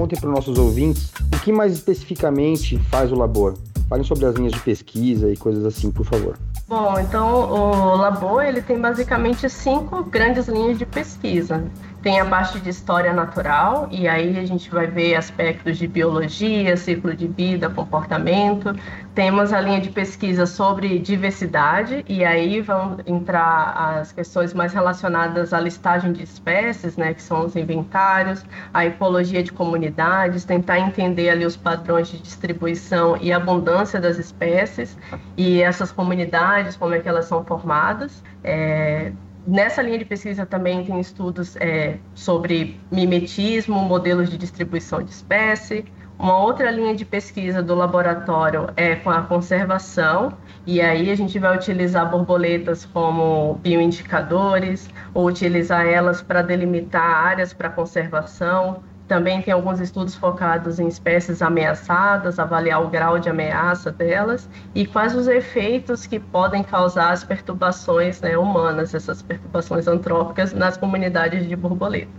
Contem 0.05 0.21
para 0.21 0.29
os 0.29 0.35
nossos 0.35 0.59
ouvintes 0.59 1.13
o 1.35 1.41
que 1.41 1.51
mais 1.51 1.73
especificamente 1.73 2.79
faz 2.91 3.11
o 3.11 3.15
Labor. 3.15 3.55
Falem 3.89 4.05
sobre 4.05 4.27
as 4.27 4.35
linhas 4.35 4.53
de 4.53 4.61
pesquisa 4.61 5.31
e 5.31 5.37
coisas 5.37 5.65
assim, 5.65 5.91
por 5.91 6.05
favor. 6.05 6.39
Bom, 6.69 6.99
então 6.99 7.51
o 7.51 7.97
Labor 7.97 8.43
ele 8.43 8.61
tem 8.61 8.79
basicamente 8.79 9.49
cinco 9.49 10.03
grandes 10.05 10.47
linhas 10.49 10.79
de 10.79 10.87
pesquisa. 10.87 11.65
Tem 12.05 12.21
a 12.21 12.25
parte 12.27 12.61
de 12.61 12.69
história 12.69 13.15
natural, 13.15 13.89
e 13.91 14.07
aí 14.07 14.39
a 14.39 14.45
gente 14.45 14.69
vai 14.69 14.87
ver 14.87 15.15
aspectos 15.15 15.79
de 15.79 15.89
biologia, 15.89 16.77
ciclo 16.77 17.17
de 17.17 17.27
vida, 17.27 17.71
comportamento. 17.71 18.77
Temos 19.15 19.55
a 19.55 19.61
linha 19.63 19.81
de 19.81 19.89
pesquisa 19.89 20.45
sobre 20.45 20.99
diversidade, 20.99 22.05
e 22.07 22.23
aí 22.23 22.61
vão 22.61 22.99
entrar 23.07 24.01
as 24.01 24.13
questões 24.13 24.53
mais 24.53 24.75
relacionadas 24.75 25.55
à 25.55 25.59
listagem 25.59 26.13
de 26.13 26.23
espécies, 26.23 26.99
né, 26.99 27.15
que 27.15 27.23
são 27.23 27.47
os 27.47 27.57
inventários, 27.57 28.45
a 28.75 28.85
ecologia 28.85 29.43
de 29.43 29.51
comunidades, 29.51 30.45
tentar 30.45 30.79
entender 30.79 31.31
ali 31.31 31.47
os 31.47 31.57
padrões 31.57 32.09
de 32.09 32.19
distribuição 32.19 33.17
e 33.19 33.33
abundância 33.33 33.99
das 33.99 34.19
espécies 34.19 34.95
e 35.39 35.63
essas 35.63 35.91
comunidades, 35.91 36.77
como 36.77 36.93
é 36.93 36.99
que 36.99 37.09
elas 37.09 37.25
são 37.25 37.43
formadas. 37.47 38.23
É, 38.43 39.11
Nessa 39.47 39.83
linha 39.83 39.99
de 39.99 40.07
pesquisa 40.07 40.47
também 40.47 40.85
tem 40.85 40.99
estudos 41.01 41.55
é, 41.57 41.99
sobre 42.15 42.81
mimetismo, 42.91 43.79
modelos 43.81 44.31
de 44.31 44.39
distribuição 44.39 45.03
de 45.03 45.11
espécie. 45.11 45.85
Uma 46.19 46.39
outra 46.39 46.71
linha 46.71 46.95
de 46.95 47.05
pesquisa 47.05 47.63
do 47.63 47.75
laboratório 47.75 48.69
é 48.77 48.95
com 48.95 49.11
a 49.11 49.23
conservação, 49.23 50.33
e 50.65 50.81
aí 50.81 51.11
a 51.11 51.15
gente 51.15 51.39
vai 51.39 51.55
utilizar 51.55 52.11
borboletas 52.11 52.87
como 52.87 53.55
bioindicadores, 53.63 54.89
ou 55.13 55.27
utilizar 55.27 55.87
elas 55.87 56.23
para 56.23 56.41
delimitar 56.41 57.03
áreas 57.03 57.53
para 57.53 57.69
conservação, 57.69 58.83
também 59.07 59.43
tem 59.43 59.53
alguns 59.53 59.81
estudos 59.81 60.15
focados 60.15 60.81
em 60.81 60.89
espécies 60.89 61.43
ameaçadas, 61.43 62.39
avaliar 62.39 62.83
o 62.83 62.89
grau 62.89 63.19
de 63.19 63.29
ameaça 63.29 63.93
delas 63.93 64.49
e 64.75 64.87
quais 64.87 65.15
os 65.15 65.29
efeitos 65.29 66.07
que 66.07 66.19
podem 66.19 66.63
causar 66.63 67.13
as 67.13 67.23
perturbações 67.23 68.21
né, 68.21 68.37
humanas, 68.37 68.95
essas 68.95 69.21
perturbações 69.21 69.87
antrópicas 69.87 70.53
nas 70.53 70.77
comunidades 70.77 71.47
de 71.47 71.55
borboleta. 71.55 72.11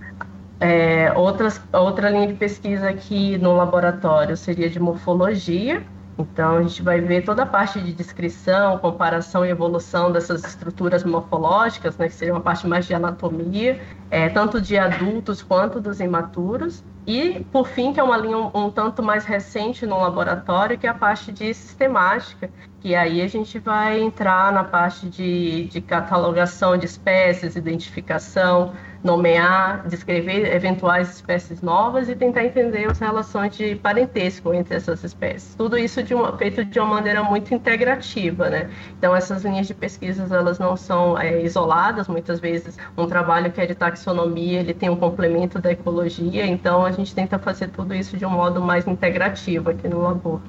É, 0.60 1.12
outras, 1.16 1.62
outra 1.74 2.10
linha 2.10 2.28
de 2.28 2.34
pesquisa 2.34 2.90
aqui 2.90 3.38
no 3.38 3.56
laboratório 3.56 4.38
seria 4.38 4.70
de 4.70 4.80
morfologia, 4.80 5.84
então, 6.18 6.58
a 6.58 6.62
gente 6.62 6.82
vai 6.82 7.02
ver 7.02 7.24
toda 7.24 7.44
a 7.44 7.46
parte 7.46 7.80
de 7.82 7.92
descrição, 7.92 8.78
comparação 8.78 9.46
e 9.46 9.50
evolução 9.50 10.12
dessas 10.12 10.46
estruturas 10.46 11.04
morfológicas, 11.04 11.98
né, 11.98 12.08
que 12.08 12.14
seria 12.14 12.34
uma 12.34 12.40
parte 12.40 12.66
mais 12.66 12.86
de 12.86 12.94
anatomia, 12.94 13.82
é, 14.10 14.30
tanto 14.30 14.62
de 14.62 14.78
adultos 14.78 15.44
quanto 15.44 15.82
dos 15.82 16.00
imaturos. 16.00 16.84
E, 17.06 17.46
por 17.52 17.68
fim, 17.68 17.94
que 17.94 18.00
é 18.00 18.04
uma 18.04 18.18
linha 18.18 18.38
um, 18.38 18.50
um, 18.56 18.72
tanto 18.72 19.04
mais 19.04 19.26
recente 19.26 19.86
no 19.86 20.00
laboratório, 20.00 20.78
que 20.78 20.88
é 20.88 20.90
a 20.90 20.94
parte 20.94 21.32
de 21.32 21.54
sistemática, 21.54 22.50
que 22.80 22.96
aí 22.96 23.22
a 23.22 23.28
gente 23.28 23.60
vai 23.60 24.02
entrar 24.02 24.52
na 24.54 24.64
parte 24.64 25.08
de, 25.08 25.66
de 25.66 25.82
catalogação 25.82 26.78
de 26.78 26.86
espécies, 26.86 27.56
identificação, 27.56 28.74
nomear, 29.06 29.88
descrever 29.88 30.52
eventuais 30.52 31.10
espécies 31.12 31.62
novas 31.62 32.10
e 32.10 32.16
tentar 32.16 32.44
entender 32.44 32.90
as 32.90 32.98
relações 32.98 33.56
de 33.56 33.76
parentesco 33.76 34.52
entre 34.52 34.76
essas 34.76 35.04
espécies. 35.04 35.54
Tudo 35.54 35.78
isso 35.78 36.02
de 36.02 36.16
uma, 36.16 36.36
feito 36.36 36.66
de 36.66 36.80
uma 36.80 36.96
maneira 36.96 37.24
muito 37.24 37.54
integrativa, 37.54 38.50
né? 38.50 38.68
Então, 38.98 39.16
essas 39.16 39.46
linhas 39.46 39.68
de 39.68 39.76
pesquisas, 39.76 40.32
elas 40.32 40.58
não 40.58 40.76
são 40.76 41.18
é, 41.20 41.44
isoladas, 41.44 42.08
muitas 42.08 42.40
vezes 42.40 42.80
um 42.98 43.06
trabalho 43.06 43.52
que 43.52 43.62
é 43.62 43.68
de 43.68 43.76
taxonomia, 43.76 44.60
ele 44.60 44.74
tem 44.74 44.90
um 44.90 44.96
complemento 44.96 45.60
da 45.60 45.72
ecologia, 45.72 46.44
então 46.44 46.84
a 46.84 46.92
gente 46.92 47.14
tenta 47.14 47.38
fazer 47.38 47.68
tudo 47.70 47.94
isso 47.94 48.18
de 48.18 48.26
um 48.26 48.32
modo 48.32 48.60
mais 48.60 48.88
integrativo 48.88 49.70
aqui 49.70 49.88
no 49.88 50.02
labor. 50.02 50.42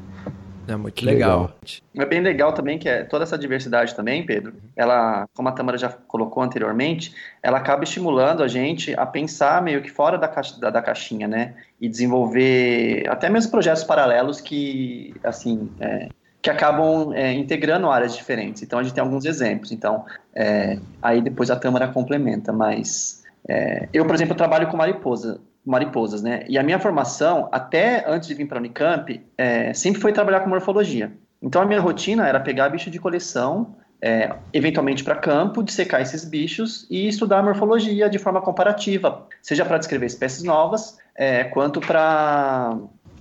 É 0.67 0.77
muito 0.77 1.05
legal. 1.05 1.53
É 1.95 2.05
bem 2.05 2.21
legal 2.21 2.53
também 2.53 2.79
que 2.79 2.89
é 2.89 3.05
toda 3.05 3.25
essa 3.25 3.39
diversidade 3.39 3.95
também, 3.95 4.25
Pedro. 4.25 4.55
Ela, 4.75 5.27
como 5.35 5.49
a 5.49 5.53
Tamara 5.53 5.79
já 5.79 5.89
colocou 5.89 6.43
anteriormente, 6.43 7.15
ela 7.43 7.59
acaba 7.59 7.85
estimulando 7.85 8.43
a 8.43 8.49
gente 8.49 8.95
a 8.95 9.07
pensar 9.07 9.63
meio 9.63 9.83
que 9.83 9.91
fora 9.91 10.19
da, 10.19 10.29
caixa, 10.29 10.59
da, 10.61 10.71
da 10.71 10.83
caixinha, 10.83 11.29
né? 11.29 11.55
E 11.81 11.89
desenvolver 11.89 13.07
até 13.09 13.29
mesmo 13.29 13.51
projetos 13.51 13.85
paralelos 13.85 14.41
que, 14.41 15.15
assim, 15.23 15.71
é, 15.81 16.09
que 16.43 16.51
acabam 16.51 17.13
é, 17.13 17.33
integrando 17.33 17.91
áreas 17.91 18.17
diferentes. 18.17 18.63
Então 18.63 18.79
a 18.79 18.83
gente 18.83 18.95
tem 18.95 19.03
alguns 19.03 19.25
exemplos. 19.25 19.73
Então 19.73 20.05
é, 20.35 20.79
aí 21.03 21.21
depois 21.21 21.51
a 21.51 21.57
Câmara 21.57 21.89
complementa, 21.89 22.53
mas 22.53 23.25
é, 23.49 23.89
eu, 23.93 24.05
por 24.05 24.15
exemplo, 24.15 24.35
trabalho 24.35 24.69
com 24.69 24.77
mariposa 24.77 25.41
mariposas, 25.67 26.23
né? 26.23 26.45
E 26.49 26.57
a 26.57 26.63
minha 26.63 26.79
formação, 26.79 27.49
até 27.51 28.05
antes 28.09 28.29
de 28.29 28.35
vir 28.35 28.47
para 28.47 28.59
a 28.59 28.61
Unicamp, 28.61 29.21
é, 29.37 29.75
sempre 29.75 30.01
foi 30.01 30.13
trabalhar 30.13 30.41
com 30.41 30.49
morfologia. 30.49 31.13
Então 31.43 31.61
a 31.61 31.67
minha 31.67 31.81
rotina 31.81 32.27
era 32.27 32.39
pegar 32.39 32.69
bicho 32.69 32.91
de 32.91 32.99
coleção, 33.01 33.75
é, 34.01 34.33
eventualmente 34.53 35.03
para 35.03 35.17
campo, 35.17 35.63
dissecar 35.63 36.01
esses 36.01 36.25
bichos 36.25 36.87
e 36.89 37.09
estudar 37.09 37.41
a 37.41 37.43
morfologia 37.43 38.09
de 38.09 38.19
forma 38.19 38.41
comparativa, 38.41 39.27
seja 39.43 39.65
para 39.65 39.79
descrever 39.79 40.07
espécies 40.07 40.45
novas, 40.45 40.99
é, 41.15 41.45
quanto 41.45 41.81
para 41.81 42.79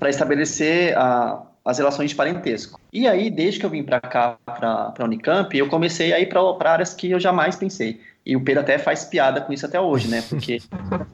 estabelecer 0.07 0.95
a, 0.97 1.41
as 1.63 1.79
relações 1.79 2.11
de 2.11 2.15
parentesco. 2.15 2.79
E 2.93 3.07
aí, 3.07 3.29
desde 3.29 3.59
que 3.59 3.65
eu 3.65 3.69
vim 3.69 3.83
para 3.83 3.99
cá, 3.99 4.37
para 4.45 4.93
a 4.97 5.03
Unicamp, 5.03 5.57
eu 5.57 5.67
comecei 5.67 6.13
a 6.13 6.19
ir 6.19 6.27
para 6.27 6.71
áreas 6.71 6.93
que 6.93 7.09
eu 7.09 7.19
jamais 7.19 7.55
pensei. 7.55 7.99
E 8.25 8.35
o 8.35 8.41
Pedro 8.41 8.61
até 8.61 8.79
faz 8.79 9.05
piada 9.05 9.39
com 9.39 9.53
isso 9.53 9.65
até 9.67 9.79
hoje, 9.79 10.07
né? 10.07 10.23
Porque 10.27 10.59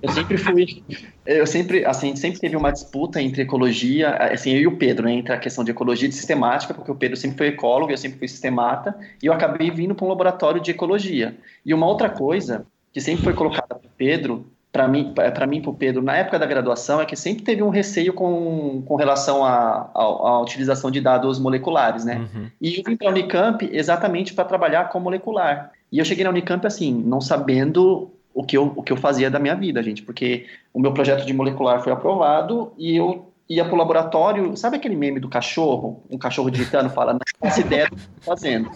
eu 0.02 0.10
sempre 0.10 0.38
fui. 0.38 0.82
Eu 1.26 1.45
sempre, 1.45 1.86
assim, 1.86 2.15
sempre 2.15 2.39
teve 2.39 2.56
uma 2.56 2.71
disputa 2.71 3.21
entre 3.21 3.41
ecologia, 3.41 4.12
assim, 4.15 4.52
eu 4.52 4.62
e 4.62 4.67
o 4.67 4.78
Pedro, 4.78 5.06
né? 5.06 5.13
Entre 5.13 5.34
a 5.34 5.38
questão 5.38 5.63
de 5.63 5.71
ecologia 5.71 6.06
e 6.06 6.10
de 6.10 6.15
sistemática, 6.15 6.74
porque 6.74 6.89
o 6.89 6.95
Pedro 6.95 7.17
sempre 7.17 7.38
foi 7.38 7.47
ecólogo, 7.47 7.91
eu 7.91 7.97
sempre 7.97 8.17
fui 8.17 8.30
sistemata, 8.30 8.95
e 9.21 9.26
eu 9.26 9.34
acabei 9.34 9.69
vindo 9.69 9.93
para 9.93 10.06
um 10.06 10.10
laboratório 10.10 10.62
de 10.62 10.71
ecologia. 10.71 11.36
E 11.65 11.74
uma 11.74 11.86
outra 11.86 12.10
coisa 12.10 12.65
que 12.93 13.02
sempre 13.02 13.24
foi 13.24 13.34
colocada 13.34 13.76
para 13.76 13.88
o 13.88 13.91
Pedro, 13.97 14.45
para 14.71 14.88
mim, 14.88 15.13
para 15.13 15.45
mim, 15.45 15.62
para 15.62 15.69
o 15.69 15.76
Pedro, 15.76 16.02
na 16.02 16.15
época 16.15 16.39
da 16.39 16.45
graduação, 16.45 17.02
é 17.02 17.06
que 17.06 17.17
sempre 17.17 17.43
teve 17.43 17.62
um 17.62 17.69
receio 17.69 18.13
com, 18.13 18.82
com 18.86 18.95
relação 18.95 19.43
à 19.43 20.39
utilização 20.41 20.89
de 20.89 21.02
dados 21.02 21.39
moleculares, 21.39 22.06
né? 22.06 22.17
Uhum. 22.34 22.47
E 22.62 22.78
eu 22.78 22.84
vim 22.86 22.95
para 22.95 23.10
a 23.10 23.12
Unicamp 23.12 23.69
exatamente 23.69 24.34
para 24.34 24.45
trabalhar 24.45 24.88
com 24.89 25.00
molecular. 25.00 25.71
E 25.92 26.00
eu 26.00 26.06
cheguei 26.06 26.24
na 26.24 26.30
Unicamp 26.30 26.66
assim, 26.66 26.94
não 26.94 27.20
sabendo 27.20 28.12
o 28.34 28.44
que 28.44 28.58
eu, 28.58 28.72
o 28.76 28.82
que 28.82 28.94
eu 28.94 28.98
fazia 28.98 29.30
da 29.30 29.40
minha 29.40 29.56
vida, 29.56 29.84
gente, 29.84 30.02
porque 30.04 30.46
o 30.74 30.80
meu 30.80 30.94
projeto 30.94 31.26
de 31.26 31.34
molecular 31.34 31.84
foi 31.84 31.92
aprovado 31.92 32.72
e 32.78 32.96
eu 32.96 33.32
ia 33.50 33.66
pro 33.66 33.76
laboratório, 33.76 34.56
sabe 34.56 34.78
aquele 34.78 34.96
meme 34.96 35.20
do 35.20 35.28
cachorro? 35.28 36.02
Um 36.10 36.18
cachorro 36.18 36.50
digitando, 36.50 36.90
fala, 36.90 37.14
não 37.14 37.20
faço 37.40 37.60
ideia 37.60 37.88
do 37.88 37.96
que 37.98 38.02
eu 38.02 38.10
tô 38.16 38.32
fazendo. 38.32 38.72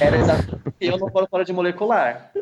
Era 0.00 0.16
exatamente 0.16 0.74
eu 0.80 0.98
no 0.98 1.04
laboratório 1.04 1.46
de 1.46 1.52
molecular. 1.52 2.32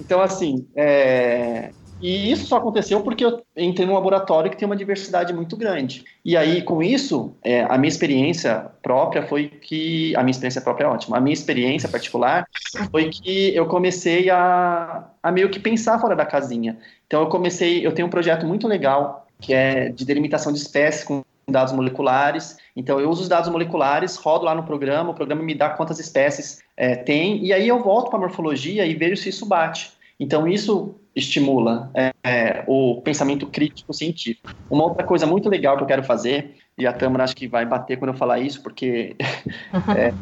Então, 0.00 0.20
assim, 0.20 0.66
é, 0.76 1.70
e 2.00 2.30
isso 2.30 2.46
só 2.46 2.56
aconteceu 2.56 3.00
porque 3.00 3.24
eu 3.24 3.42
entrei 3.56 3.86
num 3.86 3.94
laboratório 3.94 4.50
que 4.50 4.56
tem 4.56 4.66
uma 4.66 4.76
diversidade 4.76 5.32
muito 5.32 5.56
grande. 5.56 6.04
E 6.24 6.36
aí, 6.36 6.62
com 6.62 6.82
isso, 6.82 7.34
é, 7.42 7.62
a 7.62 7.78
minha 7.78 7.88
experiência 7.88 8.70
própria 8.82 9.26
foi 9.26 9.48
que. 9.48 10.14
A 10.16 10.22
minha 10.22 10.30
experiência 10.30 10.60
própria 10.60 10.86
é 10.86 10.88
ótima. 10.88 11.16
A 11.16 11.20
minha 11.20 11.32
experiência 11.32 11.88
particular 11.88 12.46
foi 12.90 13.08
que 13.08 13.54
eu 13.54 13.66
comecei 13.66 14.28
a, 14.28 15.04
a 15.22 15.32
meio 15.32 15.48
que 15.48 15.58
pensar 15.58 15.98
fora 15.98 16.14
da 16.14 16.26
casinha. 16.26 16.78
Então, 17.06 17.20
eu 17.22 17.28
comecei. 17.28 17.86
Eu 17.86 17.92
tenho 17.92 18.08
um 18.08 18.10
projeto 18.10 18.46
muito 18.46 18.68
legal 18.68 19.26
que 19.40 19.52
é 19.52 19.90
de 19.90 20.04
delimitação 20.04 20.52
de 20.52 20.58
espécies 20.58 21.04
com 21.04 21.22
dados 21.48 21.72
moleculares. 21.72 22.56
Então, 22.74 23.00
eu 23.00 23.08
uso 23.08 23.22
os 23.22 23.28
dados 23.28 23.48
moleculares, 23.48 24.16
rodo 24.16 24.44
lá 24.44 24.54
no 24.54 24.64
programa, 24.64 25.10
o 25.10 25.14
programa 25.14 25.42
me 25.42 25.54
dá 25.54 25.70
quantas 25.70 25.98
espécies 25.98 26.62
é, 26.76 26.96
tem, 26.96 27.44
e 27.44 27.52
aí 27.52 27.68
eu 27.68 27.82
volto 27.82 28.10
para 28.10 28.18
a 28.18 28.22
morfologia 28.22 28.84
e 28.84 28.94
vejo 28.94 29.16
se 29.16 29.28
isso 29.28 29.46
bate. 29.46 29.92
Então, 30.18 30.48
isso 30.48 30.96
estimula 31.16 31.90
é, 31.94 32.12
é, 32.22 32.64
o 32.66 33.00
pensamento 33.00 33.46
crítico 33.46 33.92
científico. 33.94 34.50
Uma 34.70 34.84
outra 34.84 35.02
coisa 35.02 35.26
muito 35.26 35.48
legal 35.48 35.76
que 35.76 35.82
eu 35.82 35.86
quero 35.86 36.04
fazer, 36.04 36.56
e 36.76 36.86
a 36.86 36.92
Tâmara 36.92 37.24
acho 37.24 37.34
que 37.34 37.48
vai 37.48 37.64
bater 37.64 37.98
quando 37.98 38.10
eu 38.10 38.16
falar 38.16 38.38
isso, 38.38 38.62
porque 38.62 39.16
é, 39.96 40.12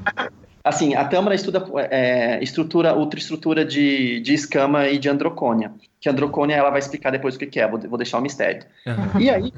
assim, 0.62 0.94
a 0.94 1.04
Tâmara 1.04 1.35
estuda 1.35 1.66
é, 1.90 2.38
estrutura, 2.40 2.96
ultraestrutura 2.96 3.64
de, 3.64 4.20
de 4.20 4.35
escama 4.35 4.87
e 4.87 4.96
de 4.96 5.09
androcônia. 5.09 5.72
Que 6.00 6.09
androcônia 6.09 6.54
ela 6.54 6.70
vai 6.70 6.78
explicar 6.78 7.11
depois 7.11 7.35
o 7.35 7.38
que, 7.40 7.46
que 7.46 7.59
é, 7.59 7.68
vou, 7.68 7.80
vou 7.80 7.98
deixar 7.98 8.18
o 8.18 8.20
um 8.20 8.22
mistério. 8.22 8.64
Uhum. 8.87 9.20
E 9.20 9.28
aí, 9.28 9.52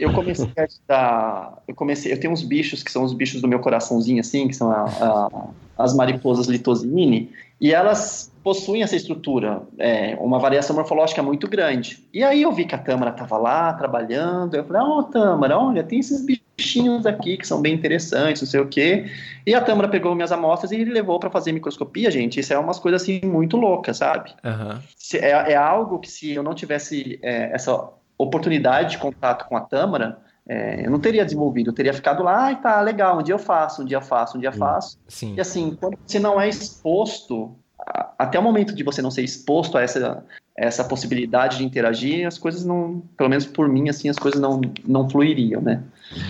eu 0.00 0.12
comecei 0.12 0.50
a 0.58 0.64
estudar, 0.64 1.62
eu 1.68 1.74
comecei, 1.74 2.12
eu 2.12 2.18
tenho 2.18 2.32
uns 2.32 2.42
bichos 2.42 2.82
que 2.82 2.90
são 2.90 3.04
os 3.04 3.12
bichos 3.12 3.40
do 3.40 3.46
meu 3.46 3.60
coraçãozinho, 3.60 4.18
assim, 4.18 4.48
que 4.48 4.56
são 4.56 4.72
a, 4.72 4.84
a, 4.86 5.48
as 5.78 5.94
mariposas 5.94 6.48
litosine, 6.48 7.30
e 7.60 7.72
elas 7.72 8.29
possuem 8.42 8.82
essa 8.82 8.96
estrutura, 8.96 9.62
é, 9.78 10.16
uma 10.18 10.38
variação 10.38 10.74
morfológica 10.74 11.22
muito 11.22 11.46
grande. 11.46 12.02
E 12.12 12.24
aí 12.24 12.40
eu 12.42 12.50
vi 12.52 12.64
que 12.64 12.74
a 12.74 12.78
Tâmara 12.78 13.10
estava 13.10 13.36
lá 13.36 13.72
trabalhando, 13.74 14.54
eu 14.54 14.64
falei, 14.64 14.82
ó, 14.82 14.98
oh, 14.98 15.02
Tâmara, 15.02 15.58
olha, 15.58 15.82
tem 15.82 15.98
esses 15.98 16.24
bichinhos 16.24 17.04
aqui 17.04 17.36
que 17.36 17.46
são 17.46 17.60
bem 17.60 17.74
interessantes, 17.74 18.42
não 18.42 18.48
sei 18.48 18.60
o 18.60 18.68
quê. 18.68 19.10
E 19.46 19.54
a 19.54 19.60
Tâmara 19.60 19.88
pegou 19.88 20.14
minhas 20.14 20.32
amostras 20.32 20.72
e 20.72 20.84
levou 20.84 21.20
para 21.20 21.30
fazer 21.30 21.52
microscopia, 21.52 22.10
gente. 22.10 22.40
Isso 22.40 22.52
é 22.52 22.58
umas 22.58 22.78
coisas 22.78 23.02
assim 23.02 23.20
muito 23.24 23.56
loucas, 23.58 23.98
sabe? 23.98 24.32
Uhum. 24.42 24.78
É, 25.14 25.52
é, 25.52 25.56
algo 25.56 25.98
que 25.98 26.10
se 26.10 26.32
eu 26.32 26.42
não 26.42 26.54
tivesse 26.54 27.18
é, 27.22 27.54
essa 27.54 27.90
oportunidade 28.16 28.92
de 28.92 28.98
contato 28.98 29.46
com 29.48 29.56
a 29.56 29.60
Tâmara, 29.60 30.18
é, 30.48 30.84
eu 30.84 30.90
não 30.90 30.98
teria 30.98 31.24
desenvolvido, 31.24 31.70
eu 31.70 31.74
teria 31.74 31.92
ficado 31.92 32.22
lá, 32.22 32.50
e 32.52 32.56
tá, 32.56 32.80
legal, 32.80 33.18
um 33.18 33.22
dia 33.22 33.34
eu 33.34 33.38
faço, 33.38 33.82
um 33.82 33.84
dia 33.84 34.00
faço, 34.00 34.36
um 34.36 34.40
dia 34.40 34.50
faço. 34.50 34.98
Sim. 35.06 35.34
E 35.36 35.40
assim, 35.40 35.76
quando 35.78 35.98
você 36.04 36.18
não 36.18 36.40
é 36.40 36.48
exposto, 36.48 37.54
até 38.18 38.38
o 38.38 38.42
momento 38.42 38.74
de 38.74 38.82
você 38.82 39.00
não 39.00 39.10
ser 39.10 39.22
exposto 39.22 39.78
a 39.78 39.82
essa, 39.82 40.24
essa 40.56 40.84
possibilidade 40.84 41.58
de 41.58 41.64
interagir, 41.64 42.26
as 42.26 42.38
coisas 42.38 42.64
não, 42.64 43.02
pelo 43.16 43.30
menos 43.30 43.46
por 43.46 43.68
mim, 43.68 43.88
assim, 43.88 44.08
as 44.08 44.18
coisas 44.18 44.40
não, 44.40 44.60
não 44.86 45.08
fluiriam, 45.08 45.60
né? 45.60 45.82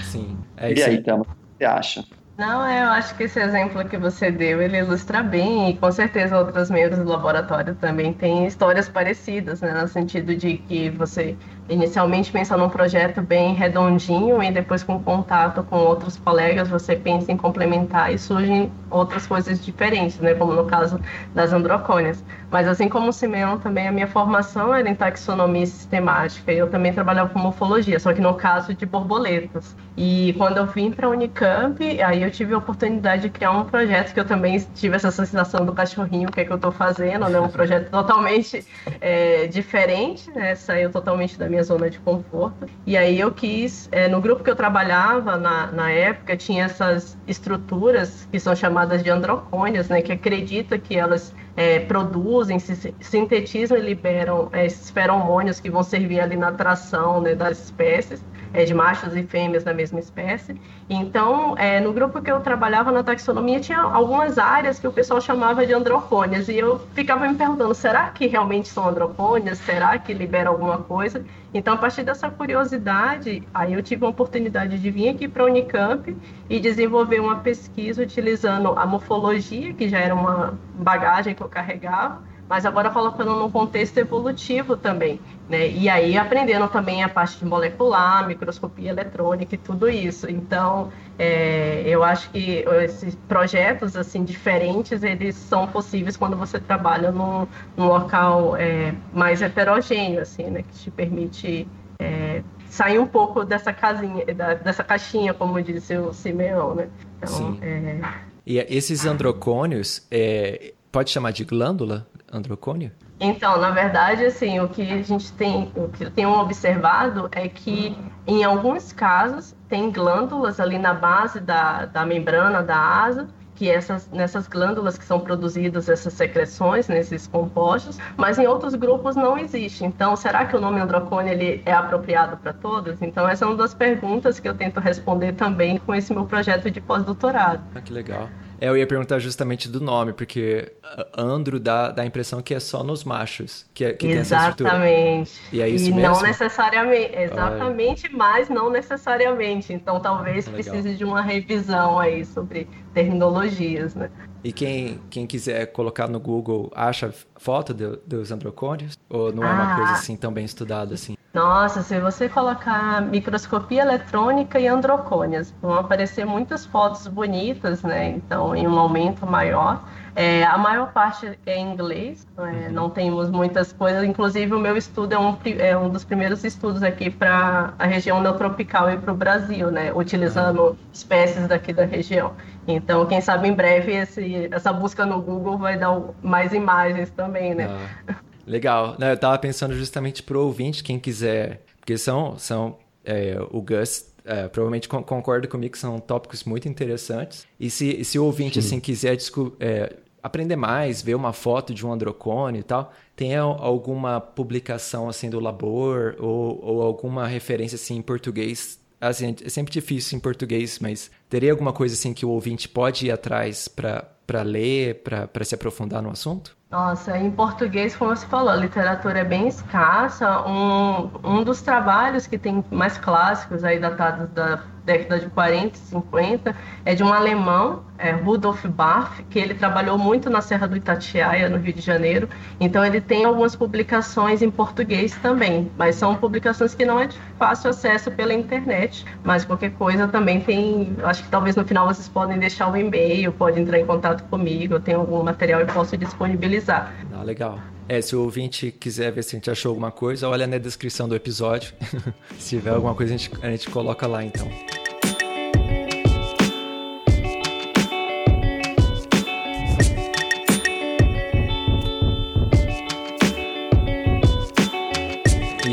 Sim. 0.04 0.36
É 0.56 0.72
e 0.72 0.82
aí, 0.82 1.02
Tama, 1.02 1.22
o 1.22 1.24
que 1.24 1.30
você 1.58 1.64
acha? 1.64 2.04
Não, 2.38 2.66
eu 2.66 2.88
acho 2.88 3.14
que 3.16 3.24
esse 3.24 3.38
exemplo 3.38 3.84
que 3.84 3.98
você 3.98 4.30
deu, 4.30 4.62
ele 4.62 4.78
ilustra 4.78 5.22
bem, 5.22 5.70
e 5.70 5.76
com 5.76 5.92
certeza 5.92 6.38
outros 6.38 6.70
membros 6.70 6.98
do 7.00 7.10
laboratório 7.10 7.74
também 7.74 8.14
têm 8.14 8.46
histórias 8.46 8.88
parecidas, 8.88 9.60
né, 9.60 9.78
no 9.78 9.86
sentido 9.86 10.34
de 10.34 10.56
que 10.56 10.88
você 10.88 11.36
inicialmente 11.70 12.30
pensa 12.32 12.56
num 12.56 12.68
projeto 12.68 13.22
bem 13.22 13.54
redondinho 13.54 14.42
e 14.42 14.50
depois 14.50 14.82
com 14.82 15.02
contato 15.02 15.62
com 15.62 15.76
outros 15.76 16.16
colegas 16.18 16.68
você 16.68 16.96
pensa 16.96 17.30
em 17.30 17.36
complementar 17.36 18.12
e 18.12 18.18
surgem 18.18 18.70
outras 18.90 19.26
coisas 19.26 19.64
diferentes, 19.64 20.18
né, 20.18 20.34
como 20.34 20.52
no 20.52 20.66
caso 20.66 21.00
das 21.34 21.52
androcônias. 21.52 22.22
Mas 22.50 22.66
assim 22.66 22.88
como 22.88 23.08
o 23.08 23.12
Simeão 23.12 23.58
também, 23.58 23.86
a 23.86 23.92
minha 23.92 24.08
formação 24.08 24.74
era 24.74 24.88
em 24.88 24.94
taxonomia 24.94 25.66
sistemática, 25.66 26.52
e 26.52 26.58
eu 26.58 26.68
também 26.68 26.92
trabalhava 26.92 27.30
com 27.30 27.38
morfologia, 27.38 28.00
só 28.00 28.12
que 28.12 28.20
no 28.20 28.34
caso 28.34 28.74
de 28.74 28.84
borboletas. 28.84 29.76
E 29.96 30.34
quando 30.36 30.56
eu 30.56 30.66
vim 30.66 30.90
para 30.90 31.06
a 31.06 31.10
Unicamp, 31.10 32.02
aí 32.02 32.22
eu 32.22 32.30
tive 32.30 32.54
a 32.54 32.58
oportunidade 32.58 33.22
de 33.22 33.30
criar 33.30 33.52
um 33.52 33.64
projeto 33.64 34.12
que 34.12 34.18
eu 34.18 34.24
também 34.24 34.58
tive 34.74 34.96
essa 34.96 35.10
sensação 35.12 35.64
do 35.64 35.72
cachorrinho, 35.72 36.28
o 36.28 36.32
que 36.32 36.40
é 36.40 36.44
que 36.44 36.50
eu 36.50 36.56
estou 36.56 36.72
fazendo, 36.72 37.28
né, 37.28 37.38
um 37.38 37.48
projeto 37.48 37.88
totalmente 37.90 38.66
é, 39.00 39.46
diferente, 39.46 40.28
né, 40.32 40.56
saiu 40.56 40.90
totalmente 40.90 41.38
da 41.38 41.48
minha 41.48 41.59
minha 41.60 41.64
zona 41.64 41.90
de 41.90 41.98
conforto. 42.00 42.66
E 42.86 42.96
aí 42.96 43.20
eu 43.20 43.30
quis, 43.30 43.88
é, 43.92 44.08
no 44.08 44.20
grupo 44.20 44.42
que 44.42 44.50
eu 44.50 44.56
trabalhava 44.56 45.36
na, 45.36 45.70
na 45.70 45.90
época, 45.90 46.36
tinha 46.36 46.64
essas 46.64 47.16
estruturas 47.26 48.26
que 48.30 48.40
são 48.40 48.56
chamadas 48.56 49.02
de 49.02 49.10
androcônias, 49.10 49.88
né, 49.88 50.00
que 50.02 50.12
acredita 50.12 50.78
que 50.78 50.96
elas 50.96 51.34
é, 51.56 51.80
produzem, 51.80 52.58
sintetizam 53.00 53.76
e 53.76 53.80
liberam 53.80 54.48
é, 54.52 54.66
esses 54.66 54.90
feromônios 54.90 55.60
que 55.60 55.70
vão 55.70 55.82
servir 55.82 56.20
ali 56.20 56.36
na 56.36 56.48
atração 56.48 57.20
né, 57.20 57.34
das 57.34 57.64
espécies 57.64 58.24
é, 58.52 58.64
de 58.64 58.74
machos 58.74 59.14
e 59.16 59.22
fêmeas 59.22 59.64
da 59.64 59.72
mesma 59.72 60.00
espécie. 60.00 60.60
Então, 60.88 61.56
é, 61.56 61.80
no 61.80 61.92
grupo 61.92 62.20
que 62.20 62.30
eu 62.30 62.40
trabalhava 62.40 62.90
na 62.90 63.02
taxonomia, 63.02 63.60
tinha 63.60 63.78
algumas 63.78 64.38
áreas 64.38 64.78
que 64.78 64.86
o 64.86 64.92
pessoal 64.92 65.20
chamava 65.20 65.66
de 65.66 65.72
androcônias, 65.72 66.48
e 66.48 66.58
eu 66.58 66.78
ficava 66.94 67.28
me 67.28 67.34
perguntando, 67.34 67.74
será 67.74 68.08
que 68.10 68.26
realmente 68.26 68.68
são 68.68 68.88
androcônias? 68.88 69.58
Será 69.58 69.98
que 69.98 70.12
libera 70.12 70.48
alguma 70.48 70.78
coisa? 70.78 71.24
Então, 71.52 71.74
a 71.74 71.76
partir 71.76 72.04
dessa 72.04 72.30
curiosidade, 72.30 73.42
aí 73.52 73.72
eu 73.72 73.82
tive 73.82 74.04
a 74.04 74.08
oportunidade 74.08 74.78
de 74.78 74.90
vir 74.90 75.08
aqui 75.08 75.26
para 75.26 75.42
a 75.42 75.46
Unicamp 75.46 76.16
e 76.48 76.60
desenvolver 76.60 77.20
uma 77.20 77.36
pesquisa 77.36 78.02
utilizando 78.02 78.68
a 78.78 78.86
morfologia, 78.86 79.72
que 79.74 79.88
já 79.88 79.98
era 79.98 80.14
uma 80.14 80.58
bagagem 80.74 81.34
que 81.34 81.42
eu 81.42 81.48
carregava, 81.48 82.22
mas 82.50 82.66
agora 82.66 82.90
colocando 82.90 83.36
num 83.36 83.48
contexto 83.48 83.96
evolutivo 83.98 84.76
também, 84.76 85.20
né? 85.48 85.68
E 85.68 85.88
aí 85.88 86.18
aprendendo 86.18 86.66
também 86.66 87.00
a 87.00 87.08
parte 87.08 87.38
de 87.38 87.44
molecular, 87.44 88.26
microscopia 88.26 88.90
eletrônica 88.90 89.54
e 89.54 89.58
tudo 89.58 89.88
isso. 89.88 90.28
Então, 90.28 90.90
é, 91.16 91.84
eu 91.86 92.02
acho 92.02 92.28
que 92.30 92.64
esses 92.82 93.14
projetos 93.28 93.96
assim 93.96 94.24
diferentes 94.24 95.04
eles 95.04 95.36
são 95.36 95.68
possíveis 95.68 96.16
quando 96.16 96.36
você 96.36 96.58
trabalha 96.58 97.12
num, 97.12 97.46
num 97.76 97.86
local 97.86 98.56
é, 98.56 98.92
mais 99.12 99.40
heterogêneo, 99.40 100.20
assim, 100.20 100.50
né? 100.50 100.64
Que 100.64 100.74
te 100.76 100.90
permite 100.90 101.68
é, 102.00 102.42
sair 102.68 102.98
um 102.98 103.06
pouco 103.06 103.44
dessa 103.44 103.72
casinha, 103.72 104.24
dessa 104.64 104.82
caixinha, 104.82 105.32
como 105.32 105.62
disse 105.62 105.96
o 105.96 106.12
Simeão, 106.12 106.74
né? 106.74 106.88
Então, 107.16 107.28
Sim. 107.28 107.58
É... 107.62 108.00
E 108.44 108.58
esses 108.58 109.06
androcônios, 109.06 110.04
é, 110.10 110.72
pode 110.90 111.10
chamar 111.10 111.30
de 111.30 111.44
glândula? 111.44 112.09
Androcônio? 112.32 112.92
Então, 113.18 113.58
na 113.58 113.70
verdade, 113.70 114.24
assim, 114.24 114.60
o 114.60 114.68
que 114.68 114.82
a 114.82 115.02
gente 115.02 115.32
tem, 115.32 115.70
o 115.76 115.88
que 115.88 116.04
eu 116.04 116.10
tenho 116.10 116.30
observado 116.30 117.28
é 117.32 117.48
que 117.48 117.96
em 118.26 118.44
alguns 118.44 118.92
casos 118.92 119.54
tem 119.68 119.90
glândulas 119.90 120.58
ali 120.58 120.78
na 120.78 120.94
base 120.94 121.40
da, 121.40 121.86
da 121.86 122.06
membrana 122.06 122.62
da 122.62 122.76
asa 122.76 123.28
que 123.60 123.68
essas, 123.68 124.08
nessas 124.10 124.48
glândulas 124.48 124.96
que 124.96 125.04
são 125.04 125.20
produzidas 125.20 125.86
essas 125.90 126.14
secreções, 126.14 126.88
nesses 126.88 127.26
compostos, 127.26 127.98
mas 128.16 128.38
em 128.38 128.46
outros 128.46 128.74
grupos 128.74 129.14
não 129.14 129.36
existe. 129.36 129.84
Então, 129.84 130.16
será 130.16 130.46
que 130.46 130.56
o 130.56 130.60
nome 130.60 130.80
androcônio 130.80 131.30
ele 131.30 131.60
é 131.66 131.72
apropriado 131.74 132.38
para 132.38 132.54
todos? 132.54 133.02
Então, 133.02 133.28
essa 133.28 133.44
é 133.44 133.48
uma 133.48 133.58
das 133.58 133.74
perguntas 133.74 134.40
que 134.40 134.48
eu 134.48 134.54
tento 134.54 134.80
responder 134.80 135.34
também 135.34 135.76
com 135.76 135.94
esse 135.94 136.10
meu 136.14 136.24
projeto 136.24 136.70
de 136.70 136.80
pós-doutorado. 136.80 137.62
Ah, 137.74 137.82
que 137.82 137.92
legal. 137.92 138.30
É, 138.60 138.68
eu 138.68 138.76
ia 138.76 138.86
perguntar 138.86 139.18
justamente 139.18 139.68
do 139.68 139.80
nome, 139.80 140.12
porque 140.12 140.72
andro 141.16 141.58
dá, 141.58 141.90
dá 141.90 142.02
a 142.02 142.06
impressão 142.06 142.42
que 142.42 142.54
é 142.54 142.60
só 142.60 142.84
nos 142.84 143.04
machos 143.04 143.64
que, 143.72 143.84
é, 143.84 143.92
que 143.92 144.06
tem 144.06 144.18
essa 144.18 144.36
estrutura. 144.36 144.70
Exatamente. 144.70 145.40
E 145.50 145.62
é 145.62 145.68
isso 145.68 145.88
e 145.88 145.94
mesmo? 145.94 146.14
não 146.14 146.22
necessariamente, 146.22 147.16
exatamente, 147.16 148.12
mas 148.12 148.48
não 148.50 148.70
necessariamente. 148.70 149.72
Então 149.72 149.98
talvez 149.98 150.46
Legal. 150.46 150.62
precise 150.62 150.94
de 150.94 151.04
uma 151.04 151.22
revisão 151.22 151.98
aí 151.98 152.24
sobre 152.24 152.68
terminologias, 152.92 153.94
né? 153.94 154.10
E 154.42 154.52
quem, 154.52 155.00
quem 155.10 155.26
quiser 155.26 155.66
colocar 155.66 156.08
no 156.08 156.18
Google, 156.18 156.70
acha 156.74 157.12
foto 157.36 157.74
de, 157.74 157.96
dos 158.06 158.30
androcônios? 158.30 158.98
Ou 159.08 159.32
não 159.32 159.44
é 159.44 159.50
uma 159.50 159.72
ah. 159.72 159.76
coisa 159.76 159.92
assim 159.92 160.16
tão 160.16 160.32
bem 160.32 160.44
estudada 160.44 160.94
assim? 160.94 161.16
Nossa, 161.32 161.82
se 161.82 162.00
você 162.00 162.28
colocar 162.28 163.00
microscopia 163.02 163.82
eletrônica 163.82 164.58
e 164.58 164.66
androcônias, 164.66 165.54
vão 165.62 165.74
aparecer 165.74 166.24
muitas 166.24 166.66
fotos 166.66 167.06
bonitas, 167.06 167.82
né? 167.82 168.08
Então, 168.08 168.54
em 168.54 168.66
um 168.66 168.76
aumento 168.76 169.24
maior. 169.24 169.80
É, 170.16 170.42
a 170.42 170.58
maior 170.58 170.92
parte 170.92 171.38
é 171.46 171.56
em 171.56 171.72
inglês, 171.72 172.26
é, 172.36 172.40
uhum. 172.42 172.72
não 172.72 172.90
temos 172.90 173.30
muitas 173.30 173.72
coisas. 173.72 174.02
Inclusive, 174.02 174.52
o 174.52 174.58
meu 174.58 174.76
estudo 174.76 175.14
é 175.14 175.18
um, 175.18 175.38
é 175.60 175.78
um 175.78 175.88
dos 175.88 176.02
primeiros 176.02 176.42
estudos 176.42 176.82
aqui 176.82 177.08
para 177.08 177.74
a 177.78 177.86
região 177.86 178.20
neotropical 178.20 178.90
e 178.90 178.98
para 178.98 179.12
o 179.12 179.16
Brasil, 179.16 179.70
né? 179.70 179.92
Utilizando 179.94 180.60
uhum. 180.60 180.76
espécies 180.92 181.46
daqui 181.46 181.72
da 181.72 181.84
região. 181.84 182.32
Então, 182.66 183.06
quem 183.06 183.20
sabe 183.20 183.46
em 183.46 183.54
breve 183.54 183.92
esse, 183.92 184.48
essa 184.50 184.72
busca 184.72 185.06
no 185.06 185.22
Google 185.22 185.56
vai 185.56 185.78
dar 185.78 185.96
mais 186.20 186.52
imagens 186.52 187.08
também, 187.10 187.54
né? 187.54 187.68
Ah. 188.08 188.14
Legal. 188.46 188.96
Eu 188.98 189.16
tava 189.16 189.38
pensando 189.38 189.74
justamente 189.74 190.22
pro 190.22 190.44
ouvinte, 190.44 190.82
quem 190.82 190.98
quiser, 190.98 191.62
porque 191.78 191.96
são, 191.96 192.38
são 192.38 192.78
é, 193.04 193.36
o 193.50 193.60
Gus 193.60 194.10
é, 194.24 194.48
provavelmente 194.48 194.88
concorda 194.88 195.46
comigo 195.48 195.72
que 195.72 195.78
são 195.78 195.98
tópicos 195.98 196.44
muito 196.44 196.68
interessantes. 196.68 197.46
E 197.58 197.70
se, 197.70 198.04
se 198.04 198.18
o 198.18 198.24
ouvinte 198.24 198.58
assim 198.58 198.78
quiser 198.78 199.16
é, 199.58 199.96
aprender 200.22 200.56
mais, 200.56 201.02
ver 201.02 201.14
uma 201.14 201.32
foto 201.32 201.72
de 201.74 201.86
um 201.86 201.92
androcônio 201.92 202.60
e 202.60 202.62
tal, 202.62 202.92
tem 203.16 203.36
alguma 203.36 204.20
publicação 204.20 205.08
assim 205.08 205.28
do 205.30 205.40
labor 205.40 206.16
ou, 206.18 206.60
ou 206.62 206.82
alguma 206.82 207.26
referência 207.26 207.76
assim 207.76 207.96
em 207.96 208.02
português? 208.02 208.78
Assim, 209.00 209.34
é 209.42 209.48
sempre 209.48 209.72
difícil 209.72 210.18
em 210.18 210.20
português, 210.20 210.78
mas 210.78 211.10
teria 211.28 211.50
alguma 211.50 211.72
coisa 211.72 211.94
assim 211.94 212.12
que 212.12 212.26
o 212.26 212.28
ouvinte 212.28 212.68
pode 212.68 213.06
ir 213.06 213.10
atrás 213.10 213.66
para 213.66 214.42
ler, 214.42 215.02
para 215.02 215.44
se 215.44 215.54
aprofundar 215.54 216.02
no 216.02 216.10
assunto? 216.10 216.56
Nossa, 216.70 217.18
em 217.18 217.32
português, 217.32 217.96
como 217.96 218.14
você 218.14 218.24
falou, 218.28 218.50
a 218.50 218.56
literatura 218.56 219.18
é 219.20 219.24
bem 219.24 219.48
escassa. 219.48 220.40
Um, 220.46 221.10
um 221.24 221.42
dos 221.42 221.60
trabalhos 221.62 222.28
que 222.28 222.38
tem 222.38 222.64
mais 222.70 222.96
clássicos 222.96 223.64
aí 223.64 223.80
datados 223.80 224.28
da 224.30 224.58
década 224.90 225.20
de 225.20 225.30
40 225.30 225.76
e 225.76 225.78
50, 225.78 226.56
é 226.84 226.94
de 226.94 227.02
um 227.02 227.12
alemão, 227.12 227.82
é, 227.96 228.10
Rudolf 228.10 228.64
Barth, 228.66 229.20
que 229.30 229.38
ele 229.38 229.54
trabalhou 229.54 229.96
muito 229.96 230.28
na 230.28 230.40
Serra 230.40 230.66
do 230.66 230.76
Itatiaia, 230.76 231.48
no 231.48 231.58
Rio 231.58 231.72
de 231.72 231.80
Janeiro. 231.80 232.28
Então 232.58 232.84
ele 232.84 233.00
tem 233.00 233.24
algumas 233.24 233.54
publicações 233.54 234.42
em 234.42 234.50
português 234.50 235.14
também, 235.16 235.70
mas 235.76 235.94
são 235.94 236.16
publicações 236.16 236.74
que 236.74 236.84
não 236.84 236.98
é 236.98 237.06
de 237.06 237.16
fácil 237.38 237.70
acesso 237.70 238.10
pela 238.10 238.34
internet, 238.34 239.04
mas 239.22 239.44
qualquer 239.44 239.70
coisa 239.72 240.08
também 240.08 240.40
tem, 240.40 240.96
acho 241.04 241.22
que 241.22 241.28
talvez 241.28 241.54
no 241.54 241.64
final 241.64 241.86
vocês 241.86 242.08
podem 242.08 242.38
deixar 242.38 242.68
o 242.68 242.72
um 242.72 242.76
e-mail, 242.76 243.32
pode 243.32 243.60
entrar 243.60 243.78
em 243.78 243.86
contato 243.86 244.24
comigo, 244.24 244.74
eu 244.74 244.80
tenho 244.80 245.00
algum 245.00 245.22
material 245.22 245.60
e 245.60 245.66
posso 245.66 245.96
disponibilizar. 245.96 246.92
Ah, 247.14 247.22
legal. 247.22 247.58
É, 247.92 248.00
se 248.00 248.14
o 248.14 248.22
ouvinte 248.22 248.70
quiser 248.70 249.10
ver 249.10 249.24
se 249.24 249.34
a 249.34 249.36
gente 249.36 249.50
achou 249.50 249.70
alguma 249.70 249.90
coisa, 249.90 250.28
olha 250.28 250.46
na 250.46 250.58
descrição 250.58 251.08
do 251.08 251.16
episódio. 251.16 251.74
se 252.38 252.50
tiver 252.50 252.70
alguma 252.70 252.94
coisa, 252.94 253.12
a 253.12 253.16
gente, 253.16 253.32
a 253.42 253.50
gente 253.50 253.68
coloca 253.68 254.06
lá 254.06 254.22
então. 254.22 254.48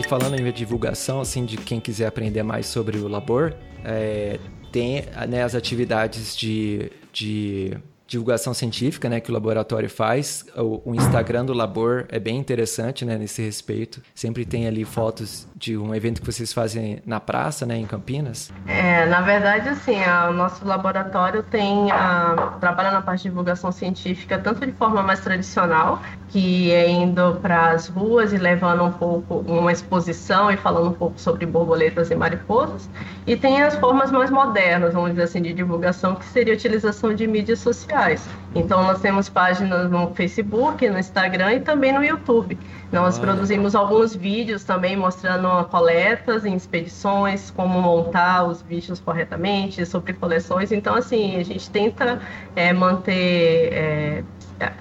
Falando 0.10 0.39
em 0.39 0.51
divulgação, 0.53 1.19
assim, 1.19 1.45
de 1.45 1.58
quem 1.58 1.82
quiser 1.82 2.08
aprender 2.08 2.41
mais 2.41 2.65
sobre 2.65 2.97
o 2.97 3.10
Labor, 3.10 3.53
é, 3.84 4.39
tem 4.71 5.03
né, 5.27 5.43
as 5.43 5.53
atividades 5.53 6.36
de, 6.36 6.89
de 7.12 7.77
divulgação 8.08 8.54
científica, 8.54 9.10
né, 9.10 9.20
que 9.20 9.30
o 9.30 9.34
laboratório 9.34 9.89
faz. 9.89 10.46
O, 10.56 10.91
o, 10.91 10.96
Instagram 10.96 11.46
do 11.46 11.54
Labor 11.54 12.06
é 12.08 12.17
bem 12.17 12.38
interessante, 12.38 13.04
né, 13.04 13.17
nesse 13.17 13.41
respeito. 13.41 14.02
Sempre 14.15 14.46
tem 14.46 14.65
ali 14.65 14.86
fotos 14.86 15.46
de 15.56 15.78
um 15.78 15.93
evento 15.93 16.22
que 16.22 16.26
vocês 16.26 16.54
fazem 16.54 17.02
na 17.06 17.20
praça, 17.20 17.65
né, 17.65 17.76
em 17.78 17.86
Campinas. 17.86 18.52
É, 18.65 19.06
na 19.08 19.22
verdade, 19.22 19.67
assim, 19.67 20.02
a, 20.04 20.30
o 20.30 20.34
nosso 20.34 20.65
laboratório 20.65 21.43
tem 21.43 21.91
a, 21.91 22.56
trabalha 22.62 22.91
na 22.91 23.02
parte 23.02 23.24
de 23.24 23.30
divulgação 23.30 23.72
científica 23.72 24.39
tanto 24.39 24.65
de 24.65 24.72
forma 24.72 25.04
mais 25.04 25.20
tradicional, 25.20 26.02
que 26.30 26.72
é 26.72 26.89
indo 26.89 27.38
para 27.41 27.72
as 27.72 27.88
ruas 27.89 28.32
e 28.32 28.38
levando 28.38 28.84
um 28.84 28.91
pouco 28.91 29.39
uma 29.39 29.72
exposição 29.72 30.50
e 30.50 30.56
falando 30.56 30.89
um 30.89 30.93
pouco 30.93 31.20
sobre 31.20 31.46
borboletas 31.46 32.10
e 32.10 32.15
mariposas, 32.15 32.89
e 33.26 33.36
tem 33.36 33.62
as 33.62 33.76
formas 33.76 34.12
mais 34.12 34.30
modernas, 34.30 34.93
vamos 34.93 35.10
dizer 35.10 35.24
assim, 35.24 35.41
de 35.41 35.54
divulgação, 35.54 36.15
que 36.15 36.26
seria 36.26 36.54
a 36.54 36.56
utilização 36.56 37.13
de 37.13 37.28
mídias 37.28 37.60
sociais 37.60 37.97
Então, 38.56 38.82
nós 38.84 39.02
temos 39.02 39.30
páginas 39.30 39.90
no 39.90 40.14
Facebook, 40.14 40.88
no 40.90 40.98
Instagram 40.98 41.54
e 41.54 41.60
também 41.60 41.92
no 41.92 42.04
YouTube. 42.04 42.58
Nós 42.92 43.20
produzimos 43.20 43.76
alguns 43.76 44.16
vídeos 44.16 44.64
também 44.64 44.96
mostrando 44.96 45.66
coletas 45.66 46.46
em 46.46 46.56
expedições, 46.56 47.52
como 47.52 47.82
montar 47.82 48.46
os 48.46 48.62
bichos 48.62 49.00
corretamente, 49.00 49.86
sobre 49.86 50.14
coleções. 50.14 50.72
Então, 50.72 50.96
assim, 50.96 51.36
a 51.38 51.44
gente 51.44 51.70
tenta 51.70 52.20
é, 52.56 52.72
manter. 52.74 54.24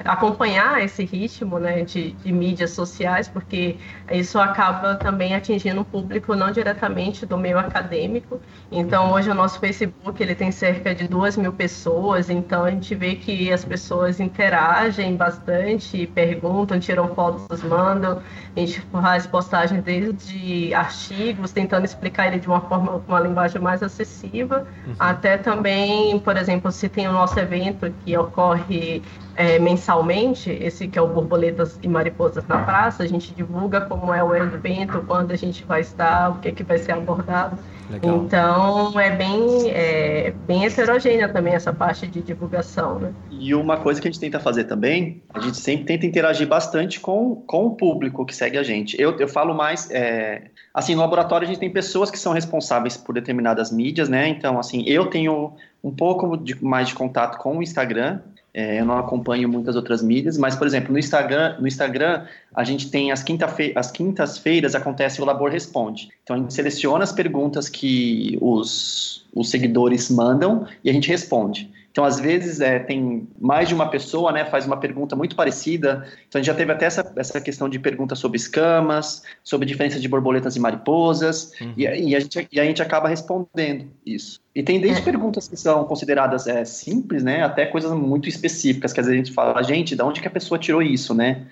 Acompanhar 0.04 0.82
esse 0.82 1.04
ritmo 1.04 1.58
né, 1.58 1.82
de, 1.82 2.12
de, 2.12 2.32
mídias 2.32 2.70
sociais, 2.70 3.28
porque 3.28 3.76
isso 4.10 4.38
acaba 4.38 4.94
também 4.94 5.34
atingindo 5.34 5.82
o 5.82 5.84
público 5.84 6.34
não 6.34 6.50
diretamente 6.50 7.26
do 7.26 7.36
meio 7.36 7.58
acadêmico. 7.58 8.40
Então, 8.70 9.12
hoje 9.12 9.30
o 9.30 9.34
nosso 9.34 9.60
Facebook 9.60 10.22
ele 10.22 10.34
tem 10.34 10.50
cerca 10.50 10.94
de 10.94 11.06
duas 11.06 11.36
mil 11.36 11.52
pessoas, 11.52 12.30
então 12.30 12.64
a 12.64 12.70
gente 12.70 12.94
vê 12.94 13.16
que 13.16 13.52
as 13.52 13.64
pessoas 13.64 14.18
interagem 14.18 15.16
bastante, 15.16 16.06
perguntam, 16.06 16.80
tiram 16.80 17.14
fotos, 17.14 17.62
mandam. 17.62 18.22
A 18.56 18.60
gente 18.60 18.80
faz 18.80 19.26
postagens 19.26 19.82
desde 19.82 20.72
artigos, 20.74 21.52
tentando 21.52 21.84
explicar 21.84 22.28
ele 22.28 22.38
de 22.38 22.48
uma 22.48 22.60
forma, 22.62 23.02
uma 23.06 23.20
linguagem 23.20 23.60
mais 23.60 23.82
acessível, 23.82 24.60
uhum. 24.86 24.94
até 24.98 25.36
também, 25.36 26.18
por 26.18 26.36
exemplo, 26.36 26.72
se 26.72 26.88
tem 26.88 27.06
o 27.08 27.12
nosso 27.12 27.38
evento 27.38 27.92
que 28.04 28.16
ocorre 28.16 29.02
é, 29.36 29.58
mensalmente, 29.58 30.50
esse 30.50 30.88
que 30.88 30.98
é 30.98 31.02
o 31.02 31.06
Borboletas 31.06 31.78
e 31.82 31.88
Mariposas 31.88 32.46
na 32.46 32.64
Praça, 32.64 33.02
a 33.02 33.06
gente 33.06 33.34
divulga 33.34 33.82
como 33.82 34.12
é 34.12 34.24
o 34.24 34.34
evento, 34.34 35.04
quando 35.06 35.32
a 35.32 35.36
gente 35.36 35.64
vai 35.64 35.82
estar, 35.82 36.30
o 36.30 36.38
que, 36.38 36.48
é 36.48 36.52
que 36.52 36.62
vai 36.62 36.78
ser 36.78 36.92
abordado. 36.92 37.58
Legal. 37.88 38.16
Então 38.16 38.98
é 38.98 39.10
bem, 39.10 39.70
é, 39.70 40.32
bem 40.46 40.64
heterogênea 40.64 41.28
também 41.28 41.54
essa 41.54 41.72
parte 41.72 42.06
de 42.06 42.20
divulgação. 42.20 42.98
Né? 42.98 43.12
E 43.30 43.54
uma 43.54 43.76
coisa 43.76 44.00
que 44.00 44.08
a 44.08 44.10
gente 44.10 44.20
tenta 44.20 44.40
fazer 44.40 44.64
também, 44.64 45.22
a 45.32 45.38
gente 45.38 45.58
sempre 45.58 45.84
tenta 45.84 46.06
interagir 46.06 46.48
bastante 46.48 46.98
com, 46.98 47.36
com 47.46 47.66
o 47.66 47.70
público 47.76 48.24
que 48.26 48.34
segue 48.34 48.58
a 48.58 48.62
gente. 48.62 49.00
Eu, 49.00 49.16
eu 49.18 49.28
falo 49.28 49.54
mais. 49.54 49.88
É, 49.90 50.50
assim, 50.74 50.94
no 50.94 51.02
laboratório 51.02 51.44
a 51.44 51.48
gente 51.48 51.60
tem 51.60 51.70
pessoas 51.70 52.10
que 52.10 52.18
são 52.18 52.32
responsáveis 52.32 52.96
por 52.96 53.14
determinadas 53.14 53.70
mídias, 53.70 54.08
né? 54.08 54.26
Então, 54.28 54.58
assim, 54.58 54.82
eu 54.86 55.06
tenho 55.06 55.52
um 55.84 55.90
pouco 55.92 56.36
de, 56.36 56.62
mais 56.64 56.88
de 56.88 56.94
contato 56.94 57.38
com 57.38 57.58
o 57.58 57.62
Instagram, 57.62 58.20
é, 58.56 58.80
eu 58.80 58.86
não 58.86 58.96
acompanho 58.96 59.50
muitas 59.50 59.76
outras 59.76 60.02
mídias, 60.02 60.38
mas, 60.38 60.56
por 60.56 60.66
exemplo, 60.66 60.90
no 60.90 60.98
Instagram, 60.98 61.58
no 61.60 61.68
Instagram 61.68 62.24
a 62.54 62.64
gente 62.64 62.90
tem 62.90 63.12
as, 63.12 63.22
quinta 63.22 63.54
as 63.74 63.90
quintas-feiras 63.90 64.74
acontece 64.74 65.20
o 65.20 65.26
Labor 65.26 65.50
Responde. 65.50 66.08
Então 66.22 66.34
a 66.34 66.38
gente 66.38 66.54
seleciona 66.54 67.04
as 67.04 67.12
perguntas 67.12 67.68
que 67.68 68.38
os, 68.40 69.26
os 69.34 69.50
seguidores 69.50 70.08
mandam 70.08 70.66
e 70.82 70.88
a 70.88 70.92
gente 70.94 71.06
responde. 71.06 71.70
Então, 71.96 72.04
às 72.04 72.20
vezes, 72.20 72.60
é, 72.60 72.78
tem 72.78 73.26
mais 73.40 73.70
de 73.70 73.74
uma 73.74 73.88
pessoa, 73.88 74.30
né, 74.30 74.44
faz 74.44 74.66
uma 74.66 74.76
pergunta 74.76 75.16
muito 75.16 75.34
parecida. 75.34 76.06
Então, 76.28 76.38
a 76.38 76.42
gente 76.42 76.52
já 76.52 76.54
teve 76.54 76.70
até 76.70 76.84
essa, 76.84 77.10
essa 77.16 77.40
questão 77.40 77.70
de 77.70 77.78
pergunta 77.78 78.14
sobre 78.14 78.36
escamas, 78.36 79.22
sobre 79.42 79.66
diferença 79.66 79.98
de 79.98 80.06
borboletas 80.06 80.56
e 80.56 80.60
mariposas, 80.60 81.52
uhum. 81.58 81.72
e, 81.74 81.84
e, 81.84 82.14
a 82.14 82.20
gente, 82.20 82.48
e 82.52 82.60
a 82.60 82.64
gente 82.66 82.82
acaba 82.82 83.08
respondendo 83.08 83.86
isso. 84.04 84.42
E 84.54 84.62
tem 84.62 84.78
desde 84.78 85.00
é. 85.00 85.04
perguntas 85.06 85.48
que 85.48 85.56
são 85.56 85.84
consideradas 85.84 86.46
é, 86.46 86.66
simples, 86.66 87.22
né, 87.22 87.42
até 87.42 87.64
coisas 87.64 87.90
muito 87.92 88.28
específicas, 88.28 88.92
que 88.92 89.00
às 89.00 89.06
vezes 89.06 89.18
a 89.18 89.24
gente 89.24 89.34
fala, 89.34 89.62
gente, 89.62 89.96
de 89.96 90.02
onde 90.02 90.20
que 90.20 90.28
a 90.28 90.30
pessoa 90.30 90.58
tirou 90.58 90.82
isso, 90.82 91.14
né? 91.14 91.46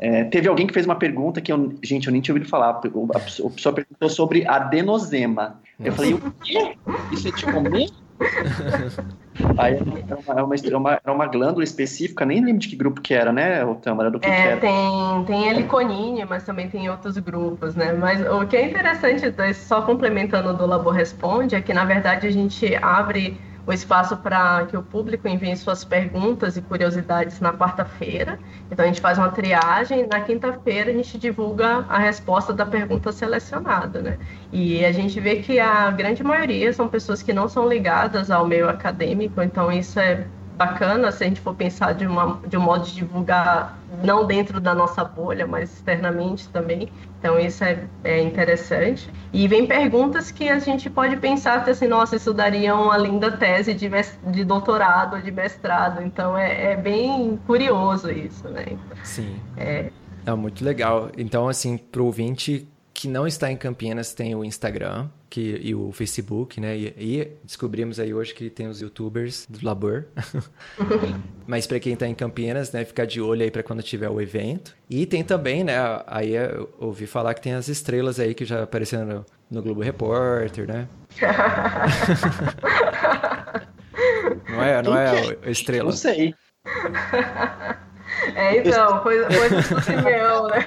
É, 0.00 0.24
teve 0.24 0.48
alguém 0.48 0.66
que 0.66 0.74
fez 0.74 0.86
uma 0.86 0.96
pergunta 0.96 1.40
que 1.40 1.52
eu, 1.52 1.72
gente, 1.84 2.08
eu 2.08 2.12
nem 2.12 2.20
tinha 2.20 2.34
ouvido 2.34 2.50
falar. 2.50 2.70
A 2.70 3.20
pessoa 3.20 3.72
perguntou 3.72 4.10
sobre 4.10 4.44
adenosema. 4.44 5.60
Eu 5.78 5.92
falei, 5.92 6.14
o 6.14 6.34
quê? 6.42 6.76
Isso 7.12 7.28
é 7.28 7.30
de 7.30 7.44
comer? 7.44 7.90
Aí 9.58 9.74
era 9.74 10.44
uma, 10.44 10.54
era, 10.54 10.78
uma, 10.78 10.92
era 10.92 11.12
uma 11.12 11.26
glândula 11.26 11.64
específica, 11.64 12.24
nem 12.24 12.44
lembro 12.44 12.60
de 12.60 12.68
que 12.68 12.76
grupo 12.76 13.00
que 13.00 13.12
era, 13.12 13.32
né, 13.32 13.64
o 13.64 13.74
do 13.74 14.20
que, 14.20 14.26
é, 14.28 14.30
que 14.30 14.48
era. 14.48 14.60
Tem, 14.60 15.24
tem 15.26 15.48
heliconine, 15.48 16.24
mas 16.24 16.44
também 16.44 16.68
tem 16.68 16.88
outros 16.88 17.18
grupos, 17.18 17.74
né? 17.74 17.92
Mas 17.92 18.20
o 18.20 18.46
que 18.46 18.56
é 18.56 18.68
interessante, 18.68 19.34
só 19.54 19.82
complementando 19.82 20.54
do 20.54 20.66
Labor 20.66 20.92
Responde, 20.92 21.56
é 21.56 21.60
que 21.60 21.72
na 21.72 21.84
verdade 21.84 22.26
a 22.26 22.30
gente 22.30 22.76
abre 22.76 23.36
o 23.66 23.72
espaço 23.72 24.16
para 24.16 24.66
que 24.66 24.76
o 24.76 24.82
público 24.82 25.26
envie 25.26 25.56
suas 25.56 25.84
perguntas 25.84 26.56
e 26.56 26.62
curiosidades 26.62 27.40
na 27.40 27.52
quarta-feira. 27.52 28.38
Então 28.70 28.84
a 28.84 28.88
gente 28.88 29.00
faz 29.00 29.16
uma 29.18 29.30
triagem, 29.30 30.06
na 30.06 30.20
quinta-feira 30.20 30.90
a 30.90 30.94
gente 30.94 31.16
divulga 31.18 31.84
a 31.88 31.98
resposta 31.98 32.52
da 32.52 32.66
pergunta 32.66 33.10
selecionada, 33.10 34.02
né? 34.02 34.18
E 34.52 34.84
a 34.84 34.92
gente 34.92 35.18
vê 35.18 35.36
que 35.36 35.58
a 35.58 35.90
grande 35.90 36.22
maioria 36.22 36.72
são 36.72 36.88
pessoas 36.88 37.22
que 37.22 37.32
não 37.32 37.48
são 37.48 37.68
ligadas 37.68 38.30
ao 38.30 38.46
meio 38.46 38.68
acadêmico, 38.68 39.40
então 39.42 39.72
isso 39.72 39.98
é 39.98 40.26
bacana 40.56 41.10
se 41.10 41.24
a 41.24 41.26
gente 41.26 41.40
for 41.40 41.54
pensar 41.54 41.92
de, 41.92 42.06
uma, 42.06 42.40
de 42.46 42.56
um 42.56 42.60
modo 42.60 42.84
de 42.84 42.94
divulgar 42.94 43.78
não 44.02 44.26
dentro 44.26 44.60
da 44.60 44.74
nossa 44.74 45.04
bolha, 45.04 45.46
mas 45.46 45.72
externamente 45.72 46.48
também. 46.48 46.88
Então 47.18 47.38
isso 47.38 47.64
é, 47.64 47.84
é 48.02 48.20
interessante. 48.20 49.10
E 49.32 49.48
vem 49.48 49.66
perguntas 49.66 50.30
que 50.30 50.48
a 50.48 50.58
gente 50.58 50.90
pode 50.90 51.16
pensar 51.16 51.68
assim, 51.68 51.86
nossa, 51.86 52.16
isso 52.16 52.32
daria 52.32 52.74
uma 52.74 52.96
linda 52.96 53.32
tese 53.32 53.72
de, 53.72 53.90
de 54.26 54.44
doutorado, 54.44 55.22
de 55.22 55.30
mestrado. 55.30 56.02
Então 56.02 56.36
é, 56.36 56.72
é 56.72 56.76
bem 56.76 57.38
curioso 57.46 58.10
isso, 58.10 58.48
né? 58.48 58.76
Sim. 59.02 59.36
É... 59.56 59.90
é 60.26 60.34
muito 60.34 60.64
legal. 60.64 61.10
Então, 61.16 61.48
assim, 61.48 61.76
para 61.76 62.02
o 62.02 62.06
ouvinte 62.06 62.68
que 62.94 63.08
não 63.08 63.26
está 63.26 63.50
em 63.50 63.56
Campinas 63.56 64.14
tem 64.14 64.36
o 64.36 64.44
Instagram 64.44 65.08
que, 65.28 65.58
e 65.60 65.74
o 65.74 65.90
Facebook, 65.90 66.60
né? 66.60 66.76
E, 66.76 66.94
e 66.96 67.28
descobrimos 67.42 67.98
aí 67.98 68.14
hoje 68.14 68.32
que 68.32 68.48
tem 68.48 68.68
os 68.68 68.80
YouTubers 68.80 69.46
do 69.48 69.66
Labor. 69.66 70.04
Mas 71.44 71.66
para 71.66 71.80
quem 71.80 71.94
está 71.94 72.06
em 72.06 72.14
Campinas, 72.14 72.70
né, 72.70 72.84
ficar 72.84 73.04
de 73.04 73.20
olho 73.20 73.42
aí 73.42 73.50
para 73.50 73.64
quando 73.64 73.82
tiver 73.82 74.08
o 74.08 74.20
evento. 74.20 74.76
E 74.88 75.04
tem 75.06 75.24
também, 75.24 75.64
né? 75.64 75.74
Aí 76.06 76.36
eu 76.36 76.72
ouvi 76.78 77.08
falar 77.08 77.34
que 77.34 77.42
tem 77.42 77.54
as 77.54 77.66
estrelas 77.66 78.20
aí 78.20 78.32
que 78.32 78.44
já 78.44 78.62
apareceram 78.62 79.06
no, 79.06 79.26
no 79.50 79.60
Globo 79.60 79.82
Repórter, 79.82 80.68
né? 80.68 80.86
não 84.48 84.62
é, 84.62 84.80
não 84.82 84.96
é 84.96 85.36
a 85.44 85.50
estrela? 85.50 85.86
Não 85.86 85.92
sei. 85.92 86.32
É, 88.34 88.58
então, 88.58 89.00
coisa, 89.00 89.26
coisa 89.26 89.74
do 89.74 89.80
Simeão, 89.82 90.48
né? 90.48 90.66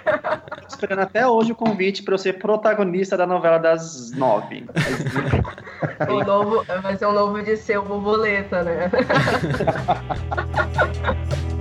Esperando 0.68 1.00
até 1.00 1.26
hoje 1.26 1.52
o 1.52 1.56
convite 1.56 2.04
para 2.04 2.14
eu 2.14 2.18
ser 2.18 2.34
protagonista 2.34 3.16
da 3.16 3.26
novela 3.26 3.58
das 3.58 4.12
nove. 4.12 4.66
o 6.10 6.24
novo, 6.24 6.64
vai 6.82 6.98
ser 6.98 7.08
um 7.08 7.14
novo 7.14 7.42
de 7.42 7.58
ser 7.58 7.80
o 7.80 7.84
borboleta, 7.84 8.64
né? 8.64 8.92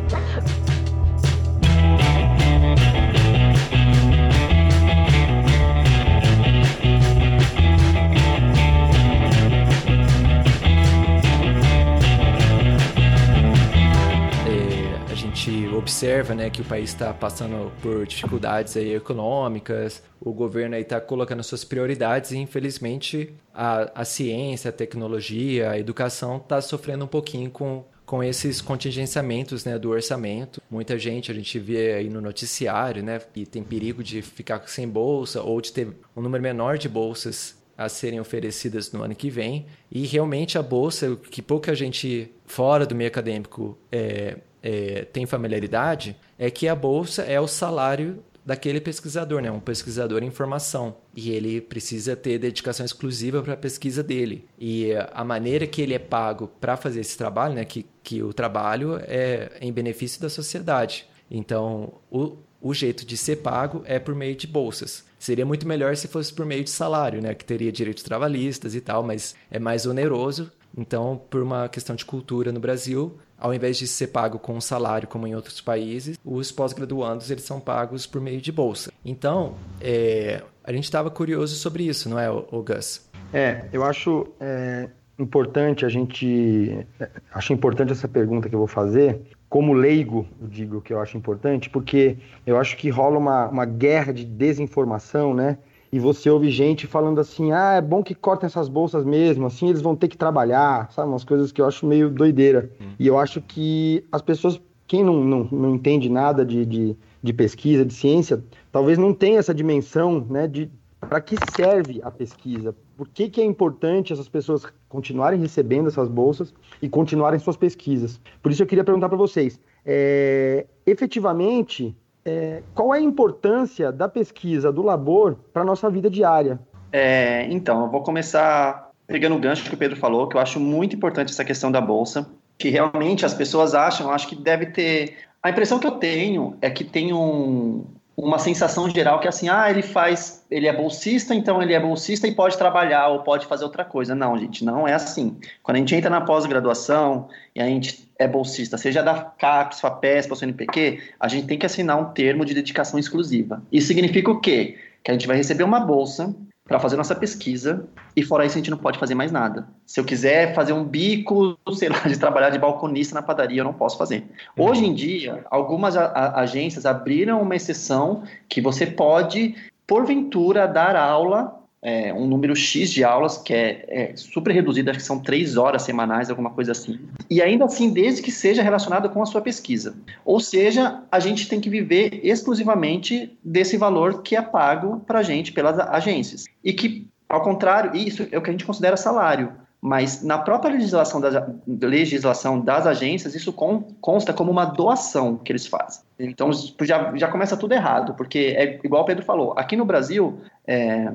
observa, 15.76 16.34
né, 16.34 16.50
que 16.50 16.60
o 16.60 16.64
país 16.64 16.90
está 16.90 17.12
passando 17.12 17.72
por 17.80 18.06
dificuldades 18.06 18.76
aí 18.76 18.94
econômicas, 18.94 20.02
o 20.20 20.32
governo 20.32 20.76
está 20.76 21.00
colocando 21.00 21.42
suas 21.42 21.64
prioridades 21.64 22.32
e 22.32 22.38
infelizmente 22.38 23.32
a, 23.54 24.00
a 24.00 24.04
ciência, 24.04 24.68
a 24.68 24.72
tecnologia, 24.72 25.70
a 25.70 25.78
educação 25.78 26.36
está 26.36 26.60
sofrendo 26.60 27.04
um 27.04 27.08
pouquinho 27.08 27.50
com 27.50 27.84
com 28.06 28.22
esses 28.22 28.60
contingenciamentos 28.60 29.64
né, 29.64 29.76
do 29.76 29.90
orçamento. 29.90 30.62
Muita 30.70 30.96
gente, 30.96 31.32
a 31.32 31.34
gente 31.34 31.58
vê 31.58 31.94
aí 31.94 32.08
no 32.08 32.20
noticiário, 32.20 33.02
né, 33.02 33.18
que 33.18 33.44
tem 33.44 33.64
perigo 33.64 34.02
de 34.02 34.22
ficar 34.22 34.62
sem 34.68 34.88
bolsa 34.88 35.42
ou 35.42 35.60
de 35.60 35.72
ter 35.72 35.88
um 36.16 36.22
número 36.22 36.40
menor 36.40 36.78
de 36.78 36.88
bolsas 36.88 37.56
a 37.76 37.88
serem 37.88 38.20
oferecidas 38.20 38.90
no 38.92 39.02
ano 39.02 39.14
que 39.14 39.28
vem. 39.28 39.66
E 39.90 40.06
realmente 40.06 40.56
a 40.56 40.62
bolsa, 40.62 41.16
que 41.30 41.42
pouca 41.42 41.74
gente 41.74 42.30
fora 42.46 42.86
do 42.86 42.94
meio 42.94 43.08
acadêmico 43.08 43.76
é, 43.90 44.38
é, 44.66 45.04
tem 45.04 45.24
familiaridade, 45.26 46.16
é 46.36 46.50
que 46.50 46.66
a 46.66 46.74
bolsa 46.74 47.22
é 47.22 47.40
o 47.40 47.46
salário 47.46 48.20
daquele 48.44 48.80
pesquisador, 48.80 49.40
né? 49.40 49.48
Um 49.48 49.60
pesquisador 49.60 50.24
em 50.24 50.30
formação. 50.30 50.96
E 51.14 51.30
ele 51.30 51.60
precisa 51.60 52.16
ter 52.16 52.36
dedicação 52.38 52.84
exclusiva 52.84 53.42
para 53.42 53.54
a 53.54 53.56
pesquisa 53.56 54.02
dele. 54.02 54.44
E 54.58 54.90
a 55.12 55.22
maneira 55.22 55.68
que 55.68 55.80
ele 55.80 55.94
é 55.94 56.00
pago 56.00 56.48
para 56.60 56.76
fazer 56.76 57.00
esse 57.00 57.16
trabalho, 57.16 57.54
né? 57.54 57.64
Que, 57.64 57.86
que 58.02 58.24
o 58.24 58.32
trabalho 58.32 58.98
é 59.02 59.52
em 59.60 59.72
benefício 59.72 60.20
da 60.20 60.28
sociedade. 60.28 61.06
Então, 61.30 61.94
o, 62.10 62.36
o 62.60 62.74
jeito 62.74 63.06
de 63.06 63.16
ser 63.16 63.36
pago 63.36 63.82
é 63.84 64.00
por 64.00 64.16
meio 64.16 64.34
de 64.34 64.48
bolsas. 64.48 65.04
Seria 65.16 65.46
muito 65.46 65.66
melhor 65.66 65.96
se 65.96 66.08
fosse 66.08 66.32
por 66.32 66.44
meio 66.44 66.64
de 66.64 66.70
salário, 66.70 67.22
né? 67.22 67.34
Que 67.34 67.44
teria 67.44 67.70
direitos 67.70 68.02
trabalhistas 68.02 68.74
e 68.74 68.80
tal, 68.80 69.04
mas 69.04 69.36
é 69.48 69.60
mais 69.60 69.86
oneroso. 69.86 70.50
Então, 70.76 71.20
por 71.30 71.42
uma 71.42 71.68
questão 71.68 71.96
de 71.96 72.04
cultura 72.04 72.52
no 72.52 72.60
Brasil, 72.60 73.16
ao 73.38 73.54
invés 73.54 73.76
de 73.76 73.86
ser 73.86 74.08
pago 74.08 74.38
com 74.38 74.54
um 74.54 74.60
salário 74.60 75.08
como 75.08 75.26
em 75.26 75.34
outros 75.34 75.60
países, 75.60 76.18
os 76.24 76.52
pós-graduandos 76.52 77.30
eles 77.30 77.44
são 77.44 77.60
pagos 77.60 78.06
por 78.06 78.20
meio 78.20 78.40
de 78.40 78.52
bolsa. 78.52 78.92
Então, 79.04 79.54
é, 79.80 80.42
a 80.62 80.72
gente 80.72 80.84
estava 80.84 81.10
curioso 81.10 81.54
sobre 81.56 81.84
isso, 81.84 82.08
não 82.08 82.18
é, 82.18 82.30
o 82.30 82.62
Gus? 82.62 83.08
É, 83.32 83.64
eu 83.72 83.84
acho 83.84 84.26
é, 84.40 84.88
importante 85.18 85.84
a 85.84 85.88
gente, 85.88 86.86
é, 87.00 87.08
acho 87.32 87.52
importante 87.52 87.92
essa 87.92 88.08
pergunta 88.08 88.48
que 88.48 88.54
eu 88.54 88.58
vou 88.58 88.68
fazer. 88.68 89.20
Como 89.48 89.72
leigo, 89.72 90.26
eu 90.40 90.48
digo 90.48 90.80
que 90.80 90.92
eu 90.92 91.00
acho 91.00 91.16
importante, 91.16 91.70
porque 91.70 92.18
eu 92.46 92.58
acho 92.58 92.76
que 92.76 92.90
rola 92.90 93.16
uma, 93.18 93.48
uma 93.48 93.64
guerra 93.64 94.12
de 94.12 94.24
desinformação, 94.24 95.32
né? 95.32 95.58
E 95.92 95.98
você 95.98 96.28
ouve 96.28 96.50
gente 96.50 96.86
falando 96.86 97.20
assim, 97.20 97.52
ah, 97.52 97.74
é 97.74 97.80
bom 97.80 98.02
que 98.02 98.14
cortem 98.14 98.46
essas 98.46 98.68
bolsas 98.68 99.04
mesmo, 99.04 99.46
assim 99.46 99.68
eles 99.68 99.82
vão 99.82 99.96
ter 99.96 100.08
que 100.08 100.16
trabalhar, 100.16 100.90
sabe? 100.92 101.08
Umas 101.08 101.24
coisas 101.24 101.52
que 101.52 101.60
eu 101.60 101.66
acho 101.66 101.86
meio 101.86 102.10
doideira. 102.10 102.70
Hum. 102.80 102.92
E 102.98 103.06
eu 103.06 103.18
acho 103.18 103.40
que 103.40 104.04
as 104.10 104.22
pessoas, 104.22 104.60
quem 104.86 105.04
não, 105.04 105.22
não, 105.22 105.44
não 105.50 105.74
entende 105.74 106.08
nada 106.08 106.44
de, 106.44 106.64
de, 106.66 106.96
de 107.22 107.32
pesquisa, 107.32 107.84
de 107.84 107.94
ciência, 107.94 108.42
talvez 108.70 108.98
não 108.98 109.12
tenha 109.14 109.38
essa 109.38 109.54
dimensão, 109.54 110.26
né, 110.28 110.46
de 110.46 110.70
para 111.00 111.20
que 111.20 111.36
serve 111.54 112.00
a 112.02 112.10
pesquisa, 112.10 112.74
por 112.96 113.08
que, 113.08 113.28
que 113.28 113.40
é 113.40 113.44
importante 113.44 114.12
essas 114.12 114.28
pessoas 114.28 114.64
continuarem 114.88 115.38
recebendo 115.38 115.88
essas 115.88 116.08
bolsas 116.08 116.52
e 116.80 116.88
continuarem 116.88 117.38
suas 117.38 117.56
pesquisas. 117.56 118.20
Por 118.42 118.50
isso 118.50 118.62
eu 118.62 118.66
queria 118.66 118.82
perguntar 118.82 119.08
para 119.08 119.18
vocês, 119.18 119.60
é, 119.84 120.66
efetivamente, 120.84 121.94
é, 122.26 122.62
qual 122.74 122.92
é 122.92 122.98
a 122.98 123.00
importância 123.00 123.92
da 123.92 124.08
pesquisa 124.08 124.72
do 124.72 124.82
labor 124.82 125.36
para 125.52 125.62
a 125.62 125.64
nossa 125.64 125.88
vida 125.88 126.10
diária? 126.10 126.58
É, 126.90 127.46
então, 127.48 127.84
eu 127.84 127.90
vou 127.90 128.02
começar 128.02 128.90
pegando 129.06 129.36
o 129.36 129.38
gancho 129.38 129.68
que 129.68 129.74
o 129.74 129.78
Pedro 129.78 129.96
falou, 129.96 130.26
que 130.28 130.36
eu 130.36 130.40
acho 130.40 130.58
muito 130.58 130.96
importante 130.96 131.30
essa 131.30 131.44
questão 131.44 131.70
da 131.70 131.80
bolsa, 131.80 132.28
que 132.58 132.68
realmente 132.68 133.24
as 133.24 133.32
pessoas 133.32 133.76
acham, 133.76 134.10
acho 134.10 134.26
que 134.26 134.34
deve 134.34 134.66
ter. 134.66 135.14
A 135.40 135.50
impressão 135.50 135.78
que 135.78 135.86
eu 135.86 135.92
tenho 135.92 136.56
é 136.60 136.68
que 136.68 136.82
tem 136.82 137.12
um, 137.12 137.84
uma 138.16 138.38
sensação 138.38 138.88
geral 138.88 139.20
que 139.20 139.26
é 139.26 139.28
assim, 139.28 139.48
ah, 139.48 139.70
ele 139.70 139.82
faz, 139.82 140.44
ele 140.50 140.66
é 140.66 140.72
bolsista, 140.72 141.34
então 141.34 141.62
ele 141.62 141.74
é 141.74 141.80
bolsista 141.80 142.26
e 142.26 142.34
pode 142.34 142.56
trabalhar 142.56 143.08
ou 143.08 143.22
pode 143.22 143.44
fazer 143.44 143.64
outra 143.64 143.84
coisa. 143.84 144.14
Não, 144.14 144.38
gente, 144.38 144.64
não 144.64 144.88
é 144.88 144.94
assim. 144.94 145.36
Quando 145.62 145.76
a 145.76 145.80
gente 145.80 145.94
entra 145.94 146.08
na 146.08 146.22
pós-graduação 146.22 147.28
e 147.54 147.60
a 147.60 147.66
gente 147.66 148.08
é 148.18 148.26
bolsista, 148.26 148.78
seja 148.78 149.02
da 149.02 149.14
CAPES, 149.20 149.80
FAPESP 149.80 150.36
CNPq, 150.36 151.00
a 151.20 151.28
gente 151.28 151.46
tem 151.46 151.58
que 151.58 151.66
assinar 151.66 152.00
um 152.00 152.06
termo 152.12 152.46
de 152.46 152.54
dedicação 152.54 152.98
exclusiva. 152.98 153.62
Isso 153.70 153.88
significa 153.88 154.30
o 154.30 154.40
quê? 154.40 154.78
Que 155.04 155.10
a 155.10 155.14
gente 155.14 155.26
vai 155.26 155.36
receber 155.36 155.64
uma 155.64 155.80
bolsa 155.80 156.34
para 156.66 156.80
fazer 156.80 156.96
nossa 156.96 157.14
pesquisa 157.14 157.86
e 158.14 158.22
fora 158.22 158.44
isso 158.44 158.56
a 158.56 158.58
gente 158.58 158.70
não 158.70 158.78
pode 158.78 158.98
fazer 158.98 159.14
mais 159.14 159.30
nada. 159.30 159.68
Se 159.86 160.00
eu 160.00 160.04
quiser 160.04 160.54
fazer 160.54 160.72
um 160.72 160.84
bico, 160.84 161.56
sei 161.74 161.88
lá, 161.88 162.00
de 162.00 162.18
trabalhar 162.18 162.50
de 162.50 162.58
balconista 162.58 163.14
na 163.14 163.22
padaria, 163.22 163.60
eu 163.60 163.64
não 163.64 163.72
posso 163.72 163.96
fazer. 163.96 164.24
Uhum. 164.56 164.68
Hoje 164.68 164.84
em 164.84 164.94
dia, 164.94 165.44
algumas 165.50 165.96
agências 165.96 166.84
abriram 166.84 167.40
uma 167.40 167.54
exceção 167.54 168.24
que 168.48 168.60
você 168.60 168.86
pode, 168.86 169.54
porventura, 169.86 170.66
dar 170.66 170.96
aula 170.96 171.65
é, 171.82 172.12
um 172.12 172.26
número 172.26 172.56
X 172.56 172.90
de 172.90 173.04
aulas, 173.04 173.38
que 173.38 173.52
é, 173.52 173.84
é, 173.88 174.16
super 174.16 174.52
reduzido, 174.52 174.90
acho 174.90 174.98
que 174.98 175.04
são 175.04 175.20
três 175.20 175.56
horas 175.56 175.82
semanais, 175.82 176.30
alguma 176.30 176.50
coisa 176.50 176.72
assim. 176.72 176.98
E 177.30 177.40
ainda 177.40 177.64
assim, 177.64 177.92
desde 177.92 178.22
que 178.22 178.32
seja 178.32 178.62
relacionado 178.62 179.08
com 179.10 179.22
a 179.22 179.26
sua 179.26 179.40
pesquisa. 179.40 179.94
Ou 180.24 180.40
seja, 180.40 181.02
a 181.10 181.20
gente 181.20 181.48
tem 181.48 181.60
que 181.60 181.70
viver 181.70 182.20
exclusivamente 182.22 183.36
desse 183.44 183.76
valor 183.76 184.22
que 184.22 184.34
é 184.34 184.42
pago 184.42 185.00
para 185.06 185.20
a 185.20 185.22
gente 185.22 185.52
pelas 185.52 185.78
agências. 185.78 186.44
E 186.64 186.72
que, 186.72 187.06
ao 187.28 187.42
contrário, 187.42 187.94
isso 187.94 188.26
é 188.30 188.38
o 188.38 188.42
que 188.42 188.50
a 188.50 188.52
gente 188.52 188.66
considera 188.66 188.96
salário. 188.96 189.52
Mas 189.80 190.22
na 190.24 190.38
própria 190.38 190.72
legislação 190.72 191.20
das, 191.20 191.34
legislação 191.66 192.58
das 192.58 192.86
agências, 192.86 193.34
isso 193.36 193.52
consta 193.52 194.32
como 194.32 194.50
uma 194.50 194.64
doação 194.64 195.36
que 195.36 195.52
eles 195.52 195.66
fazem. 195.66 196.02
Então 196.18 196.50
já, 196.82 197.14
já 197.14 197.28
começa 197.28 197.56
tudo 197.56 197.72
errado, 197.72 198.14
porque 198.14 198.54
é 198.56 198.80
igual 198.82 199.02
o 199.02 199.06
Pedro 199.06 199.24
falou, 199.24 199.54
aqui 199.56 199.76
no 199.76 199.84
Brasil, 199.84 200.40
é, 200.66 201.12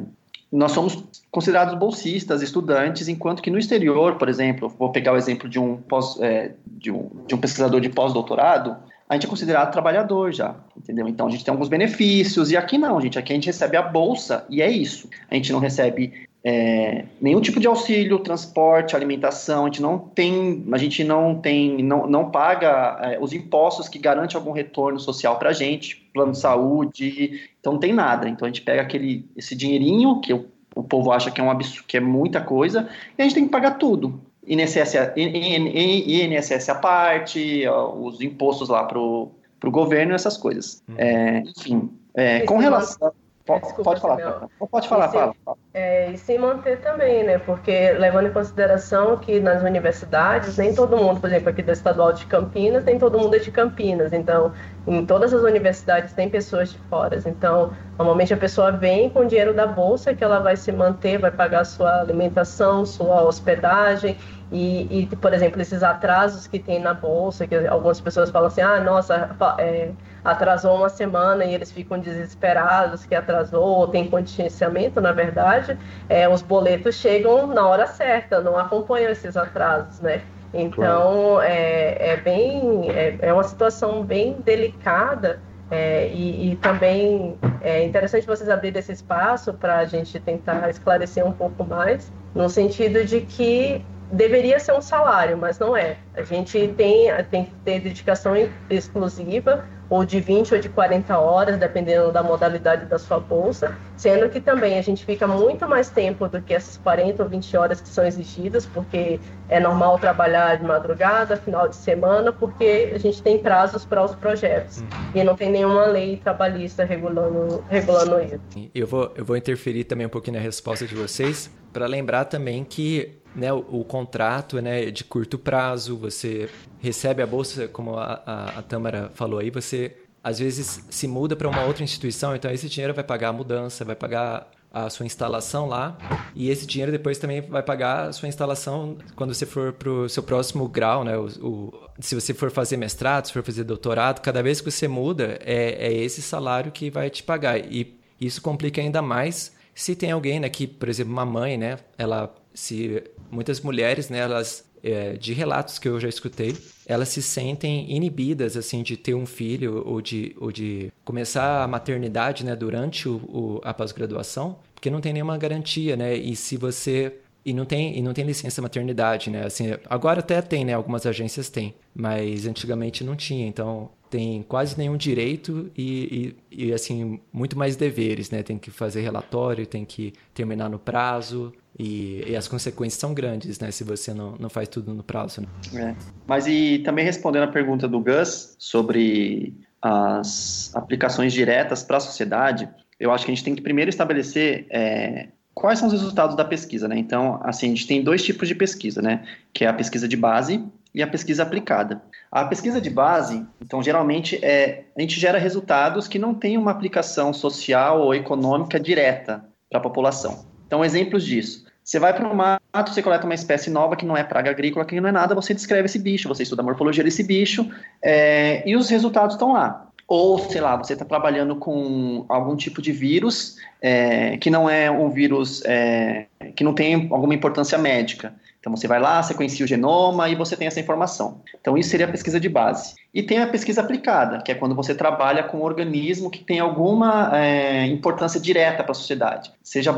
nós 0.52 0.74
somos 0.74 1.04
considerados 1.32 1.74
bolsistas, 1.76 2.42
estudantes, 2.42 3.08
enquanto 3.08 3.42
que 3.42 3.50
no 3.50 3.58
exterior, 3.58 4.16
por 4.16 4.28
exemplo, 4.28 4.68
vou 4.78 4.92
pegar 4.92 5.14
o 5.14 5.18
exemplo 5.18 5.48
de 5.48 5.58
um, 5.58 5.78
pós, 5.78 6.20
é, 6.20 6.52
de 6.66 6.92
um, 6.92 7.10
de 7.26 7.34
um 7.34 7.38
pesquisador 7.38 7.80
de 7.80 7.90
pós-doutorado, 7.90 8.76
a 9.08 9.14
gente 9.14 9.26
é 9.26 9.30
considerado 9.30 9.72
trabalhador 9.72 10.32
já, 10.34 10.56
entendeu? 10.76 11.08
Então 11.08 11.28
a 11.28 11.30
gente 11.30 11.44
tem 11.44 11.52
alguns 11.52 11.70
benefícios, 11.70 12.52
e 12.52 12.58
aqui 12.58 12.78
não, 12.78 13.00
gente, 13.00 13.18
aqui 13.18 13.32
a 13.32 13.36
gente 13.36 13.46
recebe 13.46 13.78
a 13.78 13.82
bolsa, 13.82 14.46
e 14.50 14.62
é 14.62 14.70
isso. 14.70 15.10
A 15.30 15.36
gente 15.36 15.52
não 15.52 15.60
recebe 15.60 16.28
é, 16.44 17.06
nenhum 17.22 17.40
tipo 17.40 17.60
de 17.60 17.68
auxílio, 17.68 18.18
transporte, 18.20 18.96
alimentação, 18.96 19.64
a 19.64 19.66
gente 19.68 19.82
não 19.82 20.00
tem, 20.00 20.66
a 20.72 20.78
gente 20.78 21.04
não 21.04 21.36
tem, 21.36 21.84
não, 21.84 22.08
não 22.08 22.32
paga 22.32 22.98
é, 23.02 23.20
os 23.20 23.32
impostos 23.32 23.88
que 23.88 24.00
garantem 24.00 24.36
algum 24.36 24.52
retorno 24.52 25.00
social 25.00 25.38
para 25.38 25.50
a 25.50 25.54
gente, 25.54 25.98
plano 26.14 26.32
de 26.32 26.40
saúde, 26.40 27.42
então 27.60 27.74
não 27.74 27.80
tem 27.80 27.94
nada. 27.94 28.28
Então 28.28 28.48
a 28.48 28.50
gente 28.50 28.64
pega 28.64 28.82
aquele, 28.82 29.30
esse 29.38 29.56
dinheirinho 29.56 30.20
que 30.20 30.34
o, 30.34 30.48
o 30.76 30.84
povo 30.84 31.12
acha 31.12 31.30
que 31.30 31.40
é 31.40 31.44
um 31.44 31.52
absurdo, 31.52 31.86
que 31.88 31.98
é 31.98 32.02
muita 32.02 32.42
coisa, 32.42 32.90
e 33.18 33.22
a 33.22 33.24
gente 33.24 33.36
tem 33.36 33.46
que 33.46 33.52
pagar 33.52 33.78
tudo. 33.78 34.20
INSS, 34.48 34.96
INSS 35.16 36.70
à 36.70 36.76
parte, 36.76 37.64
os 38.00 38.20
impostos 38.20 38.70
lá 38.70 38.84
pro, 38.84 39.30
pro 39.60 39.70
governo, 39.70 40.16
essas 40.16 40.36
coisas. 40.38 40.82
Uhum. 40.90 40.96
É, 40.98 41.44
enfim, 41.56 41.92
é, 42.16 42.40
com 42.42 42.58
relação 42.58 43.14
Desculpa, 43.60 43.84
pode 43.84 44.02
falar, 44.02 44.48
pode 44.70 44.88
falar, 44.88 45.10
fala. 45.10 45.36
fala. 45.44 45.58
É, 45.74 46.12
e 46.12 46.18
se 46.18 46.38
manter 46.38 46.82
também, 46.82 47.24
né? 47.24 47.38
Porque 47.40 47.94
levando 47.94 48.28
em 48.28 48.34
consideração 48.34 49.18
que 49.18 49.40
nas 49.40 49.64
universidades, 49.64 50.58
nem 50.58 50.76
todo 50.76 50.98
mundo, 50.98 51.22
por 51.22 51.28
exemplo, 51.30 51.50
aqui 51.50 51.64
da 51.64 51.72
Estadual 51.72 52.12
de 52.12 52.26
Campinas, 52.26 52.84
nem 52.84 53.00
todo 53.00 53.18
mundo 53.18 53.36
é 53.38 53.40
de 53.40 53.52
Campinas. 53.52 54.12
Então, 54.12 54.54
em 54.88 55.06
todas 55.06 55.34
as 55.34 55.42
universidades 55.44 56.14
tem 56.14 56.30
pessoas 56.30 56.72
de 56.72 56.78
fora. 56.90 57.22
Então, 57.26 57.72
normalmente 57.98 58.34
a 58.34 58.38
pessoa 58.38 58.72
vem 58.72 59.10
com 59.10 59.20
o 59.20 59.26
dinheiro 59.26 59.54
da 59.54 59.68
bolsa 59.68 60.14
que 60.14 60.24
ela 60.24 60.40
vai 60.40 60.56
se 60.56 60.72
manter, 60.72 61.20
vai 61.20 61.32
pagar 61.32 61.66
sua 61.66 62.02
alimentação, 62.02 62.86
sua 62.86 63.24
hospedagem 63.24 64.18
e, 64.52 65.04
e, 65.04 65.16
por 65.16 65.34
exemplo, 65.34 65.62
esses 65.62 65.82
atrasos 65.82 66.46
que 66.46 66.60
tem 66.60 66.80
na 66.80 66.94
bolsa, 66.94 67.48
que 67.48 67.56
algumas 67.68 68.02
pessoas 68.02 68.30
falam 68.30 68.48
assim, 68.48 68.62
ah, 68.62 68.82
nossa, 68.82 69.34
é, 69.60 69.92
atrasou 70.26 70.76
uma 70.76 70.90
semana 70.90 71.46
e 71.46 71.54
eles 71.54 71.72
ficam 71.72 71.98
desesperados 72.00 73.06
que 73.06 73.16
atrasou, 73.16 73.64
ou 73.64 73.88
tem 73.88 74.10
contingenciamento, 74.10 75.00
na 75.00 75.14
verdade, 75.14 75.78
é, 76.10 76.28
os 76.28 76.42
boletos 76.42 76.96
chegam 76.96 77.48
na 77.48 77.66
hora 77.66 77.88
certa, 77.88 78.42
não 78.42 78.58
acompanham 78.58 79.10
esses 79.10 79.38
atrasos, 79.38 80.02
né? 80.02 80.22
Então, 80.54 81.36
claro. 81.36 81.42
é, 81.42 82.14
é 82.14 82.18
bem, 82.18 82.90
é, 82.90 83.18
é 83.22 83.34
uma 83.34 83.44
situação 83.44 84.04
bem 84.04 84.38
delicada 84.44 85.40
é, 85.72 86.10
e, 86.10 86.52
e, 86.52 86.56
também 86.58 87.38
é 87.62 87.86
interessante 87.86 88.28
vocês 88.28 88.50
abrirem 88.50 88.80
esse 88.80 88.92
espaço 88.92 89.54
para 89.54 89.78
a 89.78 89.86
gente 89.86 90.20
tentar 90.20 90.70
esclarecer 90.70 91.26
um 91.26 91.32
pouco 91.32 91.64
mais, 91.64 92.12
no 92.36 92.50
sentido 92.50 93.06
de 93.06 93.22
que 93.22 93.82
deveria 94.12 94.60
ser 94.60 94.74
um 94.74 94.82
salário, 94.82 95.38
mas 95.38 95.58
não 95.58 95.76
é. 95.76 95.96
A 96.14 96.24
gente 96.24 96.68
tem, 96.76 97.08
tem 97.30 97.46
que 97.46 97.56
ter 97.64 97.80
dedicação 97.80 98.34
exclusiva, 98.70 99.66
ou 99.92 100.06
de 100.06 100.22
20 100.22 100.54
ou 100.54 100.60
de 100.62 100.70
40 100.70 101.20
horas, 101.20 101.58
dependendo 101.58 102.14
da 102.14 102.24
modalidade 102.24 102.86
da 102.86 102.98
sua 102.98 103.20
bolsa, 103.20 103.78
sendo 103.98 104.30
que 104.30 104.40
também 104.40 104.80
a 104.80 104.82
gente 104.82 105.06
fica 105.06 105.28
muito 105.28 105.68
mais 105.68 105.90
tempo 105.90 106.30
do 106.30 106.42
que 106.42 106.54
essas 106.54 106.78
40 106.78 107.22
ou 107.22 107.28
20 107.28 107.58
horas 107.58 107.82
que 107.82 107.90
são 107.90 108.06
exigidas, 108.06 108.66
porque 108.66 109.20
é 109.50 109.60
normal 109.60 110.00
trabalhar 110.00 110.56
de 110.56 110.64
madrugada, 110.64 111.36
final 111.36 111.68
de 111.68 111.76
semana, 111.76 112.32
porque 112.32 112.94
a 112.96 112.98
gente 112.98 113.22
tem 113.22 113.38
prazos 113.38 113.84
para 113.84 114.02
os 114.02 114.16
projetos 114.16 114.78
uhum. 114.78 114.88
e 115.14 115.24
não 115.26 115.36
tem 115.36 115.52
nenhuma 115.52 115.86
lei 115.88 116.16
trabalhista 116.24 116.86
regulando, 116.86 117.62
regulando 117.70 118.22
isso. 118.22 118.40
Eu 118.74 118.88
vou, 118.88 119.12
eu 119.14 119.26
vou 119.26 119.36
interferir 119.36 119.84
também 119.84 120.08
um 120.08 120.10
pouquinho 120.10 120.38
na 120.38 120.42
resposta 120.42 120.88
de 120.88 120.96
vocês, 120.96 121.52
para 121.74 121.86
lembrar 121.86 122.24
também 122.26 122.64
que 122.64 123.20
né, 123.36 123.52
o, 123.52 123.58
o, 123.70 123.84
contrato 123.84 124.62
né, 124.62 124.88
é 124.88 124.92
de 124.92 125.04
curto 125.04 125.38
prazo, 125.38 125.98
você 125.98 126.50
recebe 126.82 127.22
a 127.22 127.28
bolsa, 127.28 127.68
como 127.68 127.98
a, 127.98 128.22
a, 128.26 128.60
a 128.60 128.62
Tâmara 128.62 129.12
falou 129.14 129.40
aí, 129.40 129.50
você 129.50 129.96
às 130.24 130.40
vezes 130.40 130.86
se 130.90 131.08
muda 131.08 131.36
para 131.36 131.48
uma 131.48 131.64
outra 131.64 131.84
instituição, 131.84 132.36
então 132.36 132.52
esse 132.52 132.70
dinheiro 132.70 132.94
vai 132.94 133.04
pagar 133.04 133.30
a 133.30 133.34
mudança, 133.34 133.84
vai 133.84 133.96
pagar 133.96 134.50
a 134.74 134.90
sua 134.90 135.06
instalação 135.06 135.68
lá, 135.68 135.98
e 136.34 136.50
esse 136.50 136.66
dinheiro 136.66 136.92
depois 136.92 137.18
também 137.18 137.42
vai 137.42 137.62
pagar 137.62 138.08
a 138.08 138.14
sua 138.14 138.30
instalação 138.30 138.98
quando 139.16 139.34
você 139.34 139.46
for 139.46 139.74
para 139.74 139.90
o 139.90 140.08
seu 140.08 140.24
próximo 140.24 140.68
grau, 140.68 141.04
né? 141.04 141.18
O, 141.18 141.26
o, 141.46 141.74
se 142.00 142.16
você 142.16 142.34
for 142.34 142.50
fazer 142.50 142.78
mestrado, 142.78 143.26
se 143.26 143.34
for 143.34 143.44
fazer 143.44 143.66
doutorado, 143.66 144.22
cada 144.22 144.42
vez 144.42 144.62
que 144.62 144.72
você 144.72 144.88
muda, 144.88 145.38
é, 145.42 145.88
é 145.88 145.94
esse 145.94 146.22
salário 146.22 146.72
que 146.72 146.90
vai 146.90 147.10
te 147.10 147.22
pagar. 147.22 147.60
E 147.60 148.00
isso 148.20 148.42
complica 148.42 148.80
ainda 148.80 149.02
mais 149.02 149.52
se 149.76 149.94
tem 149.94 150.12
alguém, 150.12 150.40
né, 150.40 150.48
que, 150.48 150.68
por 150.68 150.88
exemplo, 150.88 151.12
uma 151.12 151.26
mãe, 151.26 151.58
né, 151.58 151.78
ela 151.98 152.34
se 152.54 153.04
muitas 153.30 153.60
mulheres, 153.60 154.10
né, 154.10 154.20
elas 154.20 154.71
é, 154.84 155.14
de 155.14 155.34
relatos 155.34 155.80
que 155.80 155.88
eu 155.88 156.00
já 156.00 156.10
escutei, 156.10 156.56
elas 156.86 157.10
se 157.10 157.22
sentem 157.22 157.92
inibidas 157.92 158.58
assim 158.58 158.84
de 158.84 158.98
ter 158.98 159.14
um 159.14 159.26
filho 159.26 159.84
ou 159.86 160.02
de, 160.02 160.36
ou 160.40 160.52
de 160.52 160.92
começar 161.06 161.64
a 161.64 161.68
maternidade, 161.68 162.46
né, 162.46 162.56
durante 162.56 163.08
o, 163.08 163.16
o 163.16 163.62
a 163.64 163.74
pós-graduação, 163.74 164.58
porque 164.74 164.90
não 164.90 165.00
tem 165.00 165.14
nenhuma 165.14 165.38
garantia, 165.38 165.96
né? 165.96 166.16
E 166.16 166.36
se 166.36 166.58
você 166.58 167.14
e 167.46 167.54
não 167.54 167.66
tem 167.66 167.98
e 167.98 168.02
não 168.02 168.14
tem 168.14 168.26
licença 168.26 168.62
maternidade, 168.62 169.30
né? 169.30 169.46
Assim, 169.46 169.66
agora 169.90 170.20
até 170.20 170.42
tem, 170.42 170.66
né? 170.66 170.74
Algumas 170.74 171.06
agências 171.06 171.50
têm, 171.50 171.74
mas 171.94 172.48
antigamente 172.48 173.04
não 173.04 173.16
tinha. 173.16 173.48
Então 173.48 173.90
tem 174.10 174.44
quase 174.44 174.78
nenhum 174.78 174.98
direito 174.98 175.72
e, 175.78 176.36
e, 176.52 176.66
e, 176.66 176.74
assim 176.74 177.20
muito 177.32 177.58
mais 177.58 177.76
deveres, 177.76 178.30
né? 178.30 178.44
Tem 178.44 178.58
que 178.58 178.70
fazer 178.70 179.02
relatório, 179.02 179.66
tem 179.66 179.86
que 179.86 180.14
terminar 180.34 180.70
no 180.70 180.78
prazo 180.78 181.54
e, 181.78 182.24
e 182.28 182.36
as 182.36 182.48
consequências 182.48 183.00
são 183.00 183.14
grandes, 183.14 183.60
né? 183.60 183.72
Se 183.72 183.84
você 183.84 184.14
não, 184.14 184.36
não 184.38 184.50
faz 184.50 184.68
tudo 184.68 184.94
no 184.94 185.04
prazo. 185.04 185.42
Né? 185.42 185.48
É. 185.74 185.96
Mas 186.28 186.48
e 186.48 186.80
também 186.80 187.06
respondendo 187.06 187.44
a 187.44 187.48
pergunta 187.48 187.88
do 187.88 188.00
Gus 188.00 188.56
sobre 188.60 189.56
as 189.82 190.72
aplicações 190.76 191.34
diretas 191.34 191.84
para 191.84 191.98
a 191.98 192.00
sociedade, 192.00 192.70
eu 193.00 193.12
acho 193.12 193.26
que 193.26 193.32
a 193.32 193.36
gente 193.36 193.44
tem 193.44 193.56
que 193.56 193.62
primeiro 193.62 193.90
estabelecer 193.90 194.68
é, 194.70 195.30
quais 195.54 195.80
são 195.80 195.88
os 195.88 195.94
resultados 195.94 196.36
da 196.36 196.46
pesquisa, 196.46 196.88
né? 196.88 196.98
Então, 196.98 197.40
assim, 197.44 197.68
a 197.68 197.70
gente 197.70 197.88
tem 197.88 198.04
dois 198.04 198.24
tipos 198.24 198.48
de 198.48 198.54
pesquisa, 198.54 199.02
né? 199.02 199.26
Que 199.54 199.66
é 199.66 199.68
a 199.68 199.74
pesquisa 199.74 200.08
de 200.08 200.16
base 200.16 200.64
e 200.94 201.02
a 201.02 201.08
pesquisa 201.08 201.42
aplicada. 201.44 202.02
A 202.32 202.46
pesquisa 202.46 202.80
de 202.80 202.90
base, 202.90 203.46
então, 203.62 203.82
geralmente 203.82 204.38
é 204.44 204.86
a 204.96 205.02
gente 205.02 205.20
gera 205.20 205.40
resultados 205.40 206.08
que 206.08 206.20
não 206.20 206.34
têm 206.34 206.58
uma 206.58 206.72
aplicação 206.72 207.34
social 207.34 208.02
ou 208.02 208.14
econômica 208.14 208.80
direta 208.80 209.44
para 209.70 209.80
a 209.80 209.82
população. 209.82 210.51
Então, 210.72 210.86
exemplos 210.86 211.26
disso. 211.26 211.66
Você 211.84 212.00
vai 212.00 212.14
para 212.14 212.26
o 212.26 212.34
mato, 212.34 212.94
você 212.94 213.04
coleta 213.04 213.26
uma 213.26 213.36
espécie 213.36 213.70
nova 213.70 213.98
que 213.98 214.06
não 214.06 214.16
é 214.16 214.24
praga 214.24 214.50
agrícola, 214.50 214.86
que 214.86 215.02
não 215.02 215.10
é 215.10 215.12
nada, 215.12 215.36
você 215.36 215.54
descreve 215.54 215.88
esse 215.88 216.00
bicho, 216.00 216.30
você 216.30 216.44
estuda 216.44 216.62
a 216.62 216.66
morfologia 216.66 217.04
desse 217.04 217.24
bicho 217.24 217.70
é, 218.02 218.64
e 218.66 218.74
os 218.78 218.90
resultados 218.90 219.36
estão 219.36 219.52
lá. 219.52 219.90
Ou, 220.08 220.40
sei 220.40 220.62
lá, 220.62 220.78
você 220.78 220.94
está 220.94 221.04
trabalhando 221.04 221.58
com 221.58 222.24
algum 222.30 222.56
tipo 222.56 222.82
de 222.82 222.94
vírus 222.94 223.58
é, 223.82 224.38
que 224.38 224.50
não 224.50 224.70
é 224.70 224.90
um 224.90 225.10
vírus 225.10 225.62
é, 225.66 226.28
que 226.56 226.64
não 226.64 226.74
tem 226.74 227.10
alguma 227.12 227.36
importância 227.36 227.78
médica. 227.78 228.34
Então 228.62 228.74
você 228.74 228.88
vai 228.88 229.00
lá, 229.00 229.22
sequencia 229.24 229.66
o 229.66 229.68
genoma 229.68 230.30
e 230.30 230.36
você 230.36 230.56
tem 230.56 230.68
essa 230.68 230.80
informação. 230.80 231.42
Então 231.60 231.78
isso 231.78 231.90
seria 231.90 232.06
a 232.06 232.10
pesquisa 232.10 232.40
de 232.40 232.48
base. 232.48 232.96
E 233.14 233.22
tem 233.22 233.40
a 233.40 233.48
pesquisa 233.48 233.82
aplicada, 233.82 234.42
que 234.42 234.54
é 234.54 234.56
quando 234.56 234.76
você 234.76 234.96
trabalha 234.96 235.44
com 235.44 235.58
um 235.58 235.64
organismo 235.64 236.30
que 236.30 236.44
tem 236.44 236.60
alguma 236.60 237.38
é, 237.38 237.88
importância 237.88 238.40
direta 238.40 238.84
para 238.84 238.92
a 238.92 238.96
sociedade, 238.96 239.52
seja 239.62 239.92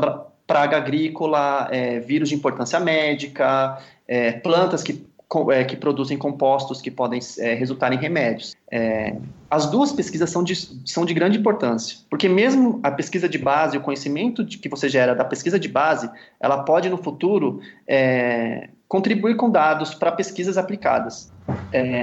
praga 0.46 0.76
agrícola, 0.76 1.68
é, 1.70 2.00
vírus 2.00 2.28
de 2.28 2.34
importância 2.34 2.78
médica, 2.80 3.78
é, 4.06 4.32
plantas 4.32 4.82
que 4.82 5.04
é, 5.50 5.64
que 5.64 5.74
produzem 5.74 6.16
compostos 6.16 6.80
que 6.80 6.90
podem 6.90 7.18
é, 7.38 7.54
resultar 7.54 7.92
em 7.92 7.96
remédios. 7.96 8.54
É, 8.70 9.16
as 9.50 9.66
duas 9.66 9.90
pesquisas 9.90 10.30
são 10.30 10.44
de, 10.44 10.54
são 10.86 11.04
de 11.04 11.12
grande 11.12 11.38
importância, 11.38 11.98
porque 12.08 12.28
mesmo 12.28 12.78
a 12.82 12.90
pesquisa 12.90 13.28
de 13.28 13.38
base, 13.38 13.76
o 13.76 13.80
conhecimento 13.80 14.44
de, 14.44 14.58
que 14.58 14.68
você 14.68 14.88
gera 14.88 15.12
da 15.14 15.24
pesquisa 15.24 15.58
de 15.58 15.68
base, 15.68 16.08
ela 16.38 16.62
pode 16.62 16.88
no 16.88 16.98
futuro 16.98 17.60
é, 17.86 18.68
contribuir 18.86 19.36
com 19.36 19.50
dados 19.50 19.92
para 19.94 20.12
pesquisas 20.12 20.56
aplicadas. 20.56 21.32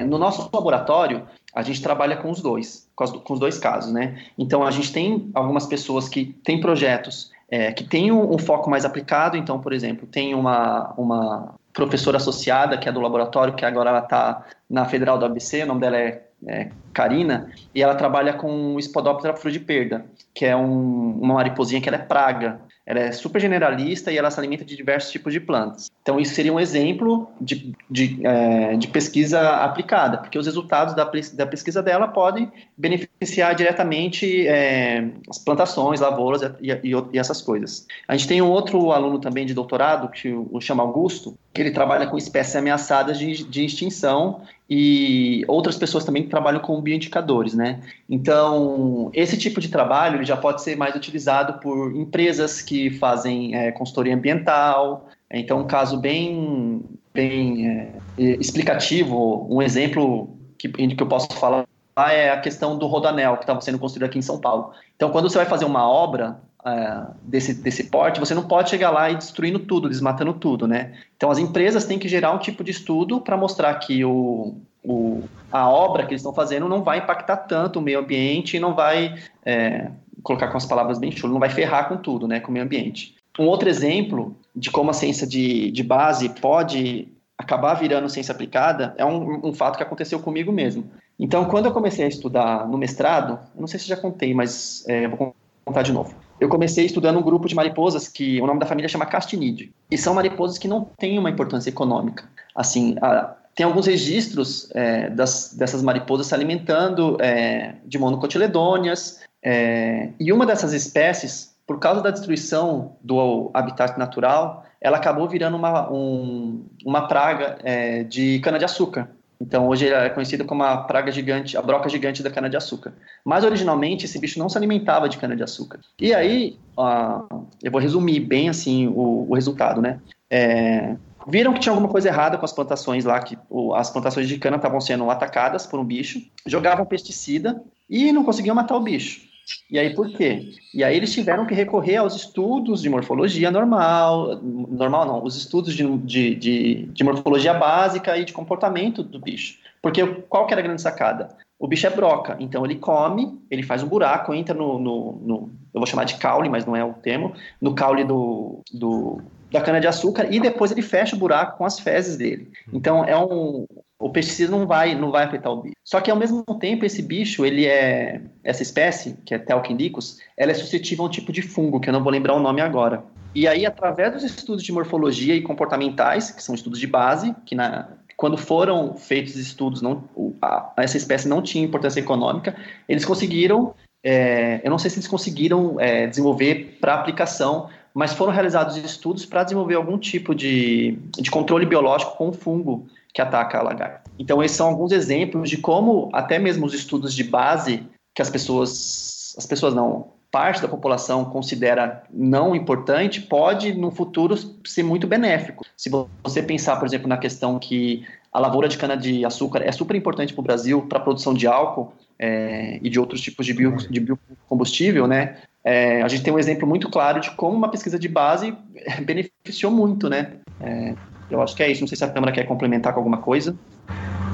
No 0.07 0.17
nosso 0.17 0.49
laboratório, 0.53 1.23
a 1.55 1.61
gente 1.61 1.81
trabalha 1.81 2.17
com 2.17 2.29
os 2.29 2.41
dois, 2.41 2.87
com, 2.95 3.03
as, 3.03 3.11
com, 3.11 3.33
os 3.33 3.39
dois 3.39 3.57
casos, 3.57 3.91
né? 3.91 4.21
Então, 4.37 4.63
a 4.63 4.71
gente 4.71 4.91
tem 4.91 5.31
algumas 5.33 5.65
pessoas 5.65 6.07
que 6.07 6.35
têm 6.43 6.59
projetos 6.59 7.31
é, 7.51 7.73
que 7.73 7.83
têm 7.83 8.13
um, 8.13 8.33
um, 8.33 8.37
foco 8.39 8.69
mais 8.69 8.85
aplicado. 8.85 9.35
Então, 9.35 9.59
por 9.59 9.73
exemplo, 9.73 10.07
tem 10.07 10.33
uma, 10.33 10.93
uma 10.97 11.53
professora 11.73 12.15
associada, 12.15 12.77
que 12.77 12.87
é 12.87 12.91
do 12.91 13.01
laboratório, 13.01 13.53
que 13.53 13.65
agora 13.65 13.89
ela 13.89 13.99
está 13.99 14.45
na 14.69 14.85
Federal 14.85 15.17
do 15.17 15.25
ABC, 15.25 15.63
o 15.63 15.67
nome 15.67 15.81
dela 15.81 15.97
é, 15.97 16.23
é 16.47 16.69
Karina, 16.93 17.51
e 17.75 17.83
ela 17.83 17.93
trabalha 17.93 18.33
com 18.33 18.75
o 18.75 18.81
Spodoptera 18.81 19.35
frugiperda, 19.35 20.05
que 20.33 20.45
é 20.45 20.55
um, 20.55 21.19
uma 21.21 21.33
mariposinha 21.33 21.81
que 21.81 21.89
ela 21.89 21.97
é 21.97 22.01
praga. 22.01 22.61
Ela 22.91 22.99
é 22.99 23.11
super 23.13 23.39
generalista 23.39 24.11
e 24.11 24.17
ela 24.17 24.29
se 24.29 24.37
alimenta 24.37 24.65
de 24.65 24.75
diversos 24.75 25.13
tipos 25.13 25.31
de 25.31 25.39
plantas. 25.39 25.89
Então, 26.01 26.19
isso 26.19 26.35
seria 26.35 26.51
um 26.51 26.59
exemplo 26.59 27.31
de, 27.39 27.73
de, 27.89 28.19
é, 28.21 28.75
de 28.75 28.85
pesquisa 28.89 29.39
aplicada, 29.39 30.17
porque 30.17 30.37
os 30.37 30.45
resultados 30.45 30.93
da, 30.93 31.09
da, 31.33 31.45
pesquisa 31.45 31.81
dela 31.81 32.09
podem 32.09 32.51
beneficiar 32.77 33.55
diretamente 33.55 34.45
é, 34.45 35.09
as 35.29 35.37
plantações, 35.37 36.01
lavouras 36.01 36.41
e, 36.59 36.69
e, 36.69 36.91
e, 37.13 37.17
essas 37.17 37.41
coisas. 37.41 37.87
A 38.05 38.17
gente 38.17 38.27
tem 38.27 38.41
um 38.41 38.49
outro 38.49 38.91
aluno 38.91 39.19
também 39.19 39.45
de 39.45 39.53
doutorado, 39.53 40.09
que 40.09 40.27
o, 40.33 40.59
chama 40.59 40.83
Augusto, 40.83 41.37
ele 41.55 41.71
trabalha 41.71 42.07
com 42.07 42.17
espécies 42.17 42.57
ameaçadas 42.57 43.17
de, 43.17 43.45
de 43.45 43.63
extinção 43.63 44.41
e 44.73 45.43
outras 45.49 45.75
pessoas 45.75 46.05
também 46.05 46.23
que 46.23 46.29
trabalham 46.29 46.61
com 46.61 46.79
bioindicadores, 46.79 47.53
né? 47.53 47.81
Então, 48.09 49.11
esse 49.13 49.37
tipo 49.37 49.59
de 49.59 49.67
trabalho 49.67 50.23
já 50.23 50.37
pode 50.37 50.61
ser 50.61 50.77
mais 50.77 50.95
utilizado 50.95 51.59
por 51.59 51.93
empresas 51.93 52.61
que 52.61 52.89
fazem 52.91 53.53
é, 53.53 53.73
consultoria 53.73 54.15
ambiental. 54.15 55.09
Então, 55.29 55.59
um 55.59 55.67
caso 55.67 55.97
bem, 55.97 56.81
bem 57.13 57.67
é, 57.67 57.91
explicativo, 58.17 59.45
um 59.49 59.61
exemplo 59.61 60.37
que, 60.57 60.69
que 60.69 61.03
eu 61.03 61.07
posso 61.07 61.27
falar 61.33 61.65
é 61.97 62.29
a 62.29 62.39
questão 62.39 62.77
do 62.77 62.87
rodanel 62.87 63.35
que 63.35 63.43
estava 63.43 63.59
sendo 63.59 63.77
construído 63.77 64.05
aqui 64.05 64.19
em 64.19 64.21
São 64.21 64.39
Paulo. 64.39 64.71
Então, 64.95 65.11
quando 65.11 65.29
você 65.29 65.37
vai 65.37 65.47
fazer 65.47 65.65
uma 65.65 65.85
obra, 65.85 66.39
é, 66.65 67.03
desse, 67.23 67.53
desse 67.55 67.85
porte, 67.85 68.19
você 68.19 68.33
não 68.33 68.43
pode 68.43 68.69
chegar 68.69 68.91
lá 68.91 69.09
e 69.09 69.15
destruindo 69.15 69.59
tudo, 69.59 69.89
desmatando 69.89 70.33
tudo, 70.33 70.67
né? 70.67 70.93
Então 71.17 71.31
as 71.31 71.37
empresas 71.37 71.85
têm 71.85 71.97
que 71.97 72.07
gerar 72.07 72.31
um 72.31 72.37
tipo 72.37 72.63
de 72.63 72.71
estudo 72.71 73.19
para 73.19 73.35
mostrar 73.35 73.73
que 73.75 74.05
o, 74.05 74.55
o, 74.83 75.23
a 75.51 75.67
obra 75.67 76.05
que 76.05 76.11
eles 76.11 76.21
estão 76.21 76.33
fazendo 76.33 76.69
não 76.69 76.83
vai 76.83 76.99
impactar 76.99 77.37
tanto 77.37 77.79
o 77.79 77.81
meio 77.81 77.99
ambiente 77.99 78.57
e 78.57 78.59
não 78.59 78.75
vai, 78.75 79.15
é, 79.43 79.89
colocar 80.21 80.49
com 80.49 80.57
as 80.57 80.65
palavras 80.65 80.99
bem 80.99 81.11
chulas, 81.11 81.33
não 81.33 81.39
vai 81.39 81.49
ferrar 81.49 81.87
com 81.87 81.97
tudo, 81.97 82.27
né, 82.27 82.39
com 82.39 82.49
o 82.49 82.53
meio 82.53 82.65
ambiente. 82.65 83.15
Um 83.39 83.47
outro 83.47 83.67
exemplo 83.67 84.35
de 84.55 84.69
como 84.69 84.91
a 84.91 84.93
ciência 84.93 85.25
de, 85.25 85.71
de 85.71 85.83
base 85.83 86.29
pode 86.29 87.07
acabar 87.37 87.73
virando 87.73 88.07
ciência 88.07 88.33
aplicada 88.33 88.93
é 88.97 89.05
um, 89.05 89.47
um 89.47 89.53
fato 89.53 89.77
que 89.77 89.83
aconteceu 89.83 90.19
comigo 90.19 90.51
mesmo. 90.51 90.91
Então, 91.17 91.45
quando 91.45 91.65
eu 91.65 91.71
comecei 91.71 92.05
a 92.05 92.07
estudar 92.07 92.67
no 92.67 92.77
mestrado, 92.77 93.39
não 93.55 93.67
sei 93.67 93.79
se 93.79 93.87
já 93.87 93.97
contei, 93.97 94.33
mas 94.33 94.83
é, 94.87 95.07
vou 95.07 95.33
contar 95.65 95.81
de 95.81 95.91
novo 95.91 96.15
eu 96.41 96.49
comecei 96.49 96.87
estudando 96.87 97.19
um 97.19 97.21
grupo 97.21 97.47
de 97.47 97.53
mariposas 97.53 98.07
que 98.07 98.41
o 98.41 98.47
nome 98.47 98.59
da 98.59 98.65
família 98.65 98.89
chama 98.89 99.05
Castinide. 99.05 99.71
E 99.91 99.95
são 99.95 100.15
mariposas 100.15 100.57
que 100.57 100.67
não 100.67 100.83
têm 100.97 101.19
uma 101.19 101.29
importância 101.29 101.69
econômica. 101.69 102.27
Assim, 102.55 102.95
a, 102.99 103.35
tem 103.53 103.63
alguns 103.63 103.85
registros 103.85 104.67
é, 104.73 105.11
das, 105.11 105.53
dessas 105.53 105.83
mariposas 105.83 106.25
se 106.25 106.33
alimentando 106.33 107.15
é, 107.21 107.75
de 107.85 107.99
monocotiledôneas. 107.99 109.21
É, 109.43 110.09
e 110.19 110.33
uma 110.33 110.43
dessas 110.43 110.73
espécies, 110.73 111.55
por 111.67 111.77
causa 111.77 112.01
da 112.01 112.09
destruição 112.09 112.93
do 113.03 113.51
habitat 113.53 113.99
natural, 113.99 114.65
ela 114.81 114.97
acabou 114.97 115.29
virando 115.29 115.55
uma, 115.55 115.91
um, 115.91 116.65
uma 116.83 117.07
praga 117.07 117.59
é, 117.63 118.03
de 118.03 118.39
cana-de-açúcar. 118.39 119.09
Então, 119.41 119.67
hoje 119.67 119.89
é 119.89 120.07
conhecido 120.09 120.45
como 120.45 120.61
a 120.61 120.77
praga 120.77 121.11
gigante, 121.11 121.57
a 121.57 121.61
broca 121.63 121.89
gigante 121.89 122.21
da 122.21 122.29
cana-de-açúcar. 122.29 122.93
Mas, 123.25 123.43
originalmente, 123.43 124.05
esse 124.05 124.19
bicho 124.19 124.37
não 124.37 124.47
se 124.47 124.57
alimentava 124.57 125.09
de 125.09 125.17
cana-de-açúcar. 125.17 125.79
E 125.99 126.13
aí, 126.13 126.59
uh, 126.77 127.47
eu 127.61 127.71
vou 127.71 127.81
resumir 127.81 128.19
bem, 128.19 128.49
assim, 128.49 128.87
o, 128.87 129.25
o 129.27 129.33
resultado, 129.33 129.81
né? 129.81 129.99
É, 130.29 130.95
viram 131.27 131.53
que 131.53 131.59
tinha 131.59 131.71
alguma 131.71 131.89
coisa 131.89 132.07
errada 132.07 132.37
com 132.37 132.45
as 132.45 132.53
plantações 132.53 133.03
lá, 133.03 133.19
que 133.19 133.35
as 133.75 133.89
plantações 133.89 134.27
de 134.27 134.37
cana 134.37 134.57
estavam 134.57 134.79
sendo 134.79 135.09
atacadas 135.09 135.65
por 135.65 135.79
um 135.79 135.83
bicho, 135.83 136.21
jogavam 136.45 136.85
pesticida 136.85 137.63
e 137.89 138.11
não 138.11 138.23
conseguiam 138.23 138.55
matar 138.55 138.75
o 138.75 138.81
bicho. 138.81 139.30
E 139.69 139.79
aí 139.79 139.93
por 139.93 140.09
quê? 140.09 140.49
E 140.73 140.83
aí 140.83 140.95
eles 140.95 141.13
tiveram 141.13 141.45
que 141.45 141.53
recorrer 141.53 141.97
aos 141.97 142.15
estudos 142.15 142.81
de 142.81 142.89
morfologia 142.89 143.51
normal, 143.51 144.41
normal 144.41 145.05
não, 145.05 145.23
os 145.23 145.35
estudos 145.35 145.73
de, 145.73 145.85
de, 145.97 146.35
de, 146.35 146.85
de 146.85 147.03
morfologia 147.03 147.53
básica 147.53 148.17
e 148.17 148.25
de 148.25 148.33
comportamento 148.33 149.03
do 149.03 149.19
bicho. 149.19 149.59
Porque 149.81 150.05
qual 150.29 150.45
que 150.45 150.53
era 150.53 150.61
a 150.61 150.63
grande 150.63 150.81
sacada? 150.81 151.29
O 151.59 151.67
bicho 151.67 151.85
é 151.85 151.89
broca, 151.89 152.35
então 152.39 152.65
ele 152.65 152.75
come, 152.75 153.39
ele 153.49 153.61
faz 153.61 153.83
um 153.83 153.87
buraco, 153.87 154.33
entra 154.33 154.53
no, 154.55 154.79
no, 154.79 155.11
no 155.21 155.51
eu 155.73 155.79
vou 155.79 155.85
chamar 155.85 156.05
de 156.05 156.15
caule, 156.15 156.49
mas 156.49 156.65
não 156.65 156.75
é 156.75 156.83
o 156.83 156.93
termo, 156.93 157.33
no 157.61 157.73
caule 157.73 158.03
do, 158.03 158.61
do 158.73 159.21
da 159.51 159.61
cana-de-açúcar 159.61 160.27
e 160.31 160.39
depois 160.39 160.71
ele 160.71 160.81
fecha 160.81 161.15
o 161.15 161.19
buraco 161.19 161.57
com 161.57 161.65
as 161.65 161.79
fezes 161.79 162.17
dele. 162.17 162.49
Então 162.71 163.03
é 163.03 163.17
um 163.17 163.65
o 164.01 164.09
pesticida 164.09 164.51
não 164.51 164.65
vai 164.65 164.95
não 164.95 165.11
vai 165.11 165.25
afetar 165.25 165.51
o 165.51 165.61
bicho. 165.61 165.75
Só 165.83 166.01
que 166.01 166.09
ao 166.09 166.17
mesmo 166.17 166.43
tempo 166.59 166.85
esse 166.85 167.01
bicho, 167.01 167.45
ele 167.45 167.65
é 167.65 168.21
essa 168.43 168.63
espécie, 168.63 169.17
que 169.25 169.33
é 169.33 169.37
Telquindicus, 169.37 170.19
ela 170.37 170.51
é 170.51 170.55
suscetível 170.55 171.05
a 171.05 171.07
um 171.07 171.11
tipo 171.11 171.31
de 171.31 171.41
fungo 171.41 171.79
que 171.79 171.89
eu 171.89 171.93
não 171.93 172.03
vou 172.03 172.11
lembrar 172.11 172.33
o 172.33 172.39
nome 172.39 172.61
agora. 172.61 173.03
E 173.33 173.47
aí 173.47 173.65
através 173.65 174.13
dos 174.13 174.23
estudos 174.23 174.63
de 174.63 174.71
morfologia 174.71 175.35
e 175.35 175.41
comportamentais, 175.41 176.31
que 176.31 176.43
são 176.43 176.55
estudos 176.55 176.79
de 176.79 176.87
base, 176.87 177.33
que 177.45 177.55
na 177.55 177.89
quando 178.17 178.37
foram 178.37 178.93
feitos 178.93 179.35
estudos, 179.35 179.81
não, 179.81 180.03
a, 180.39 180.73
essa 180.77 180.95
espécie 180.95 181.27
não 181.27 181.41
tinha 181.41 181.65
importância 181.65 181.99
econômica, 181.99 182.55
eles 182.87 183.03
conseguiram, 183.03 183.73
é, 184.03 184.61
eu 184.63 184.69
não 184.69 184.77
sei 184.77 184.91
se 184.91 184.97
eles 184.97 185.07
conseguiram 185.07 185.79
é, 185.79 186.05
desenvolver 186.05 186.77
para 186.79 186.93
aplicação 186.93 187.67
mas 187.93 188.13
foram 188.13 188.31
realizados 188.31 188.77
estudos 188.77 189.25
para 189.25 189.43
desenvolver 189.43 189.75
algum 189.75 189.97
tipo 189.97 190.33
de, 190.33 190.97
de 191.19 191.29
controle 191.29 191.65
biológico 191.65 192.15
com 192.15 192.29
o 192.29 192.33
fungo 192.33 192.87
que 193.13 193.21
ataca 193.21 193.59
a 193.59 193.61
lagarta. 193.61 194.09
Então, 194.17 194.43
esses 194.43 194.57
são 194.57 194.67
alguns 194.67 194.91
exemplos 194.91 195.49
de 195.49 195.57
como 195.57 196.09
até 196.13 196.39
mesmo 196.39 196.65
os 196.65 196.73
estudos 196.73 197.13
de 197.13 197.23
base 197.23 197.83
que 198.13 198.21
as 198.21 198.29
pessoas, 198.29 199.35
as 199.37 199.45
pessoas 199.45 199.73
não, 199.73 200.09
parte 200.31 200.61
da 200.61 200.67
população 200.67 201.25
considera 201.25 202.03
não 202.11 202.55
importante, 202.55 203.21
pode 203.21 203.73
no 203.73 203.91
futuro 203.91 204.35
ser 204.65 204.83
muito 204.83 205.05
benéfico. 205.05 205.65
Se 205.75 205.89
você 206.23 206.41
pensar, 206.41 206.77
por 206.77 206.87
exemplo, 206.87 207.07
na 207.07 207.17
questão 207.17 207.59
que 207.59 208.05
a 208.31 208.39
lavoura 208.39 208.69
de 208.69 208.77
cana-de-açúcar 208.77 209.61
é 209.63 209.71
super 209.71 209.95
importante 209.95 210.33
para 210.33 210.39
o 210.39 210.43
Brasil 210.43 210.81
para 210.83 210.99
a 210.99 211.01
produção 211.01 211.33
de 211.33 211.47
álcool 211.47 211.91
é, 212.17 212.79
e 212.81 212.89
de 212.89 212.97
outros 212.97 213.19
tipos 213.19 213.45
de, 213.45 213.53
bio, 213.53 213.75
de 213.75 213.99
biocombustível, 213.99 215.05
né? 215.05 215.37
É, 215.63 216.01
a 216.01 216.07
gente 216.07 216.23
tem 216.23 216.33
um 216.33 216.39
exemplo 216.39 216.67
muito 216.67 216.89
claro 216.89 217.19
de 217.19 217.31
como 217.31 217.55
uma 217.55 217.69
pesquisa 217.69 217.99
de 217.99 218.07
base 218.07 218.55
beneficiou 219.03 219.71
muito, 219.71 220.09
né? 220.09 220.33
É, 220.63 220.93
eu 221.29 221.41
acho 221.41 221.55
que 221.55 221.63
é 221.63 221.71
isso. 221.71 221.81
Não 221.81 221.87
sei 221.87 221.97
se 221.97 222.03
a 222.03 222.09
Câmara 222.09 222.31
quer 222.31 222.43
complementar 222.45 222.93
com 222.93 222.99
alguma 222.99 223.17
coisa. 223.17 223.55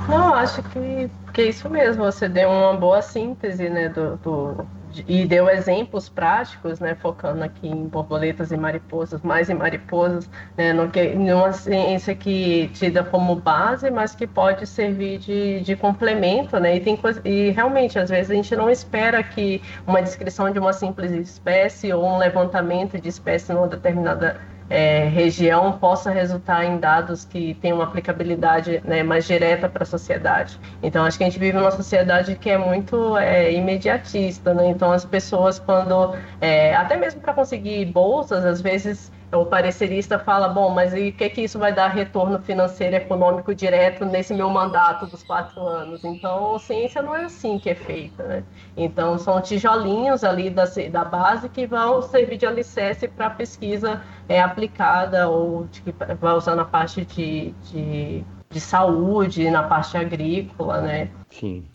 Não, 0.08 0.34
acho 0.34 0.64
que, 0.64 1.10
que 1.34 1.42
é 1.42 1.46
isso 1.50 1.70
mesmo. 1.70 2.04
Você 2.04 2.30
deu 2.30 2.50
uma 2.50 2.74
boa 2.74 3.02
síntese 3.02 3.70
né, 3.70 3.90
do, 3.90 4.16
do 4.18 4.68
e 5.08 5.26
deu 5.26 5.50
exemplos 5.50 6.08
práticos, 6.08 6.80
né, 6.80 6.96
focando 6.96 7.44
aqui 7.44 7.68
em 7.68 7.88
borboletas 7.88 8.52
e 8.52 8.58
mariposas, 8.58 9.22
mais 9.22 9.50
em 9.50 9.54
mariposas, 9.54 10.30
né, 10.56 10.74
no 10.74 10.90
que, 10.90 11.14
numa 11.14 11.52
ciência 11.52 12.16
que 12.16 12.70
tida 12.74 13.04
como 13.04 13.36
base, 13.36 13.92
mas 13.92 14.16
que 14.16 14.26
pode 14.26 14.66
servir 14.66 15.20
de, 15.20 15.62
de 15.62 15.76
complemento, 15.76 16.58
né, 16.60 16.78
e, 16.78 16.80
tem 16.80 16.96
coisa, 16.96 17.22
e 17.26 17.52
realmente, 17.52 18.00
às 18.00 18.10
vezes, 18.10 18.32
a 18.32 18.36
gente 18.36 18.56
não 18.56 18.70
espera 18.70 19.22
que 19.22 19.62
uma 19.86 20.02
descrição 20.02 20.52
de 20.52 20.58
uma 20.58 20.74
simples 20.74 21.12
espécie 21.12 21.92
ou 21.94 22.06
um 22.06 22.18
levantamento 22.18 23.00
de 23.00 23.10
espécie 23.10 23.54
numa 23.54 23.68
determinada 23.68 24.40
é, 24.70 25.06
região 25.06 25.74
possa 25.74 26.12
resultar 26.12 26.66
em 26.66 26.78
dados 26.78 27.24
que 27.26 27.54
tenham 27.56 27.78
uma 27.78 27.86
aplicabilidade 27.86 28.82
né, 28.86 29.04
mais 29.04 29.26
direta 29.26 29.70
para 29.70 29.84
a 29.84 29.86
sociedade. 29.86 30.60
Então, 30.84 31.06
acho 31.06 31.18
que 31.18 31.24
a 31.24 31.28
gente 31.28 31.40
vive 31.40 31.58
numa 31.58 31.72
sociedade 31.72 32.36
que 32.36 32.50
é 32.50 32.58
muito 32.58 33.18
é, 33.18 33.52
imediatista, 33.54 34.54
né? 34.54 34.70
Então, 34.70 34.92
as 34.92 35.06
pessoas, 35.06 35.60
quando. 35.60 36.16
É, 36.42 36.76
até 36.76 36.98
mesmo 36.98 37.22
para 37.22 37.34
conseguir 37.34 37.86
bolsas, 37.86 38.46
às 38.46 38.62
vezes 38.62 39.12
o 39.32 39.46
parecerista 39.46 40.18
fala, 40.18 40.48
bom, 40.48 40.70
mas 40.70 40.94
e 40.94 41.10
o 41.10 41.14
que, 41.14 41.30
que 41.30 41.42
isso 41.42 41.60
vai 41.60 41.74
dar 41.74 41.90
retorno 41.90 42.40
financeiro 42.40 42.96
e 42.96 42.98
econômico 42.98 43.54
direto 43.54 44.06
nesse 44.06 44.34
meu 44.34 44.50
mandato 44.50 45.06
dos 45.06 45.22
quatro 45.22 45.62
anos? 45.62 46.04
Então, 46.06 46.58
ciência 46.58 47.02
não 47.02 47.14
é 47.14 47.26
assim 47.26 47.60
que 47.60 47.70
é 47.70 47.76
feita, 47.76 48.24
né? 48.24 48.44
Então, 48.76 49.18
são 49.18 49.42
tijolinhos 49.42 50.24
ali 50.24 50.50
da, 50.50 50.64
da 50.92 51.04
base 51.04 51.50
que 51.50 51.68
vão 51.68 52.02
servir 52.02 52.38
de 52.38 52.46
alicerce 52.46 53.08
para 53.08 53.28
a 53.28 53.32
pesquisa 53.32 54.02
é, 54.30 54.42
aplicada 54.42 55.28
ou 55.28 55.66
de, 55.66 55.82
que 55.82 55.92
vai 55.92 56.34
usar 56.34 56.56
na 56.56 56.66
parte 56.66 57.04
de, 57.06 57.52
de, 57.64 58.24
de 58.50 58.60
saúde, 58.62 59.52
na 59.52 59.64
parte 59.64 59.98
agrícola, 59.98 60.80
né? 60.82 61.10
Sim. 61.30 61.66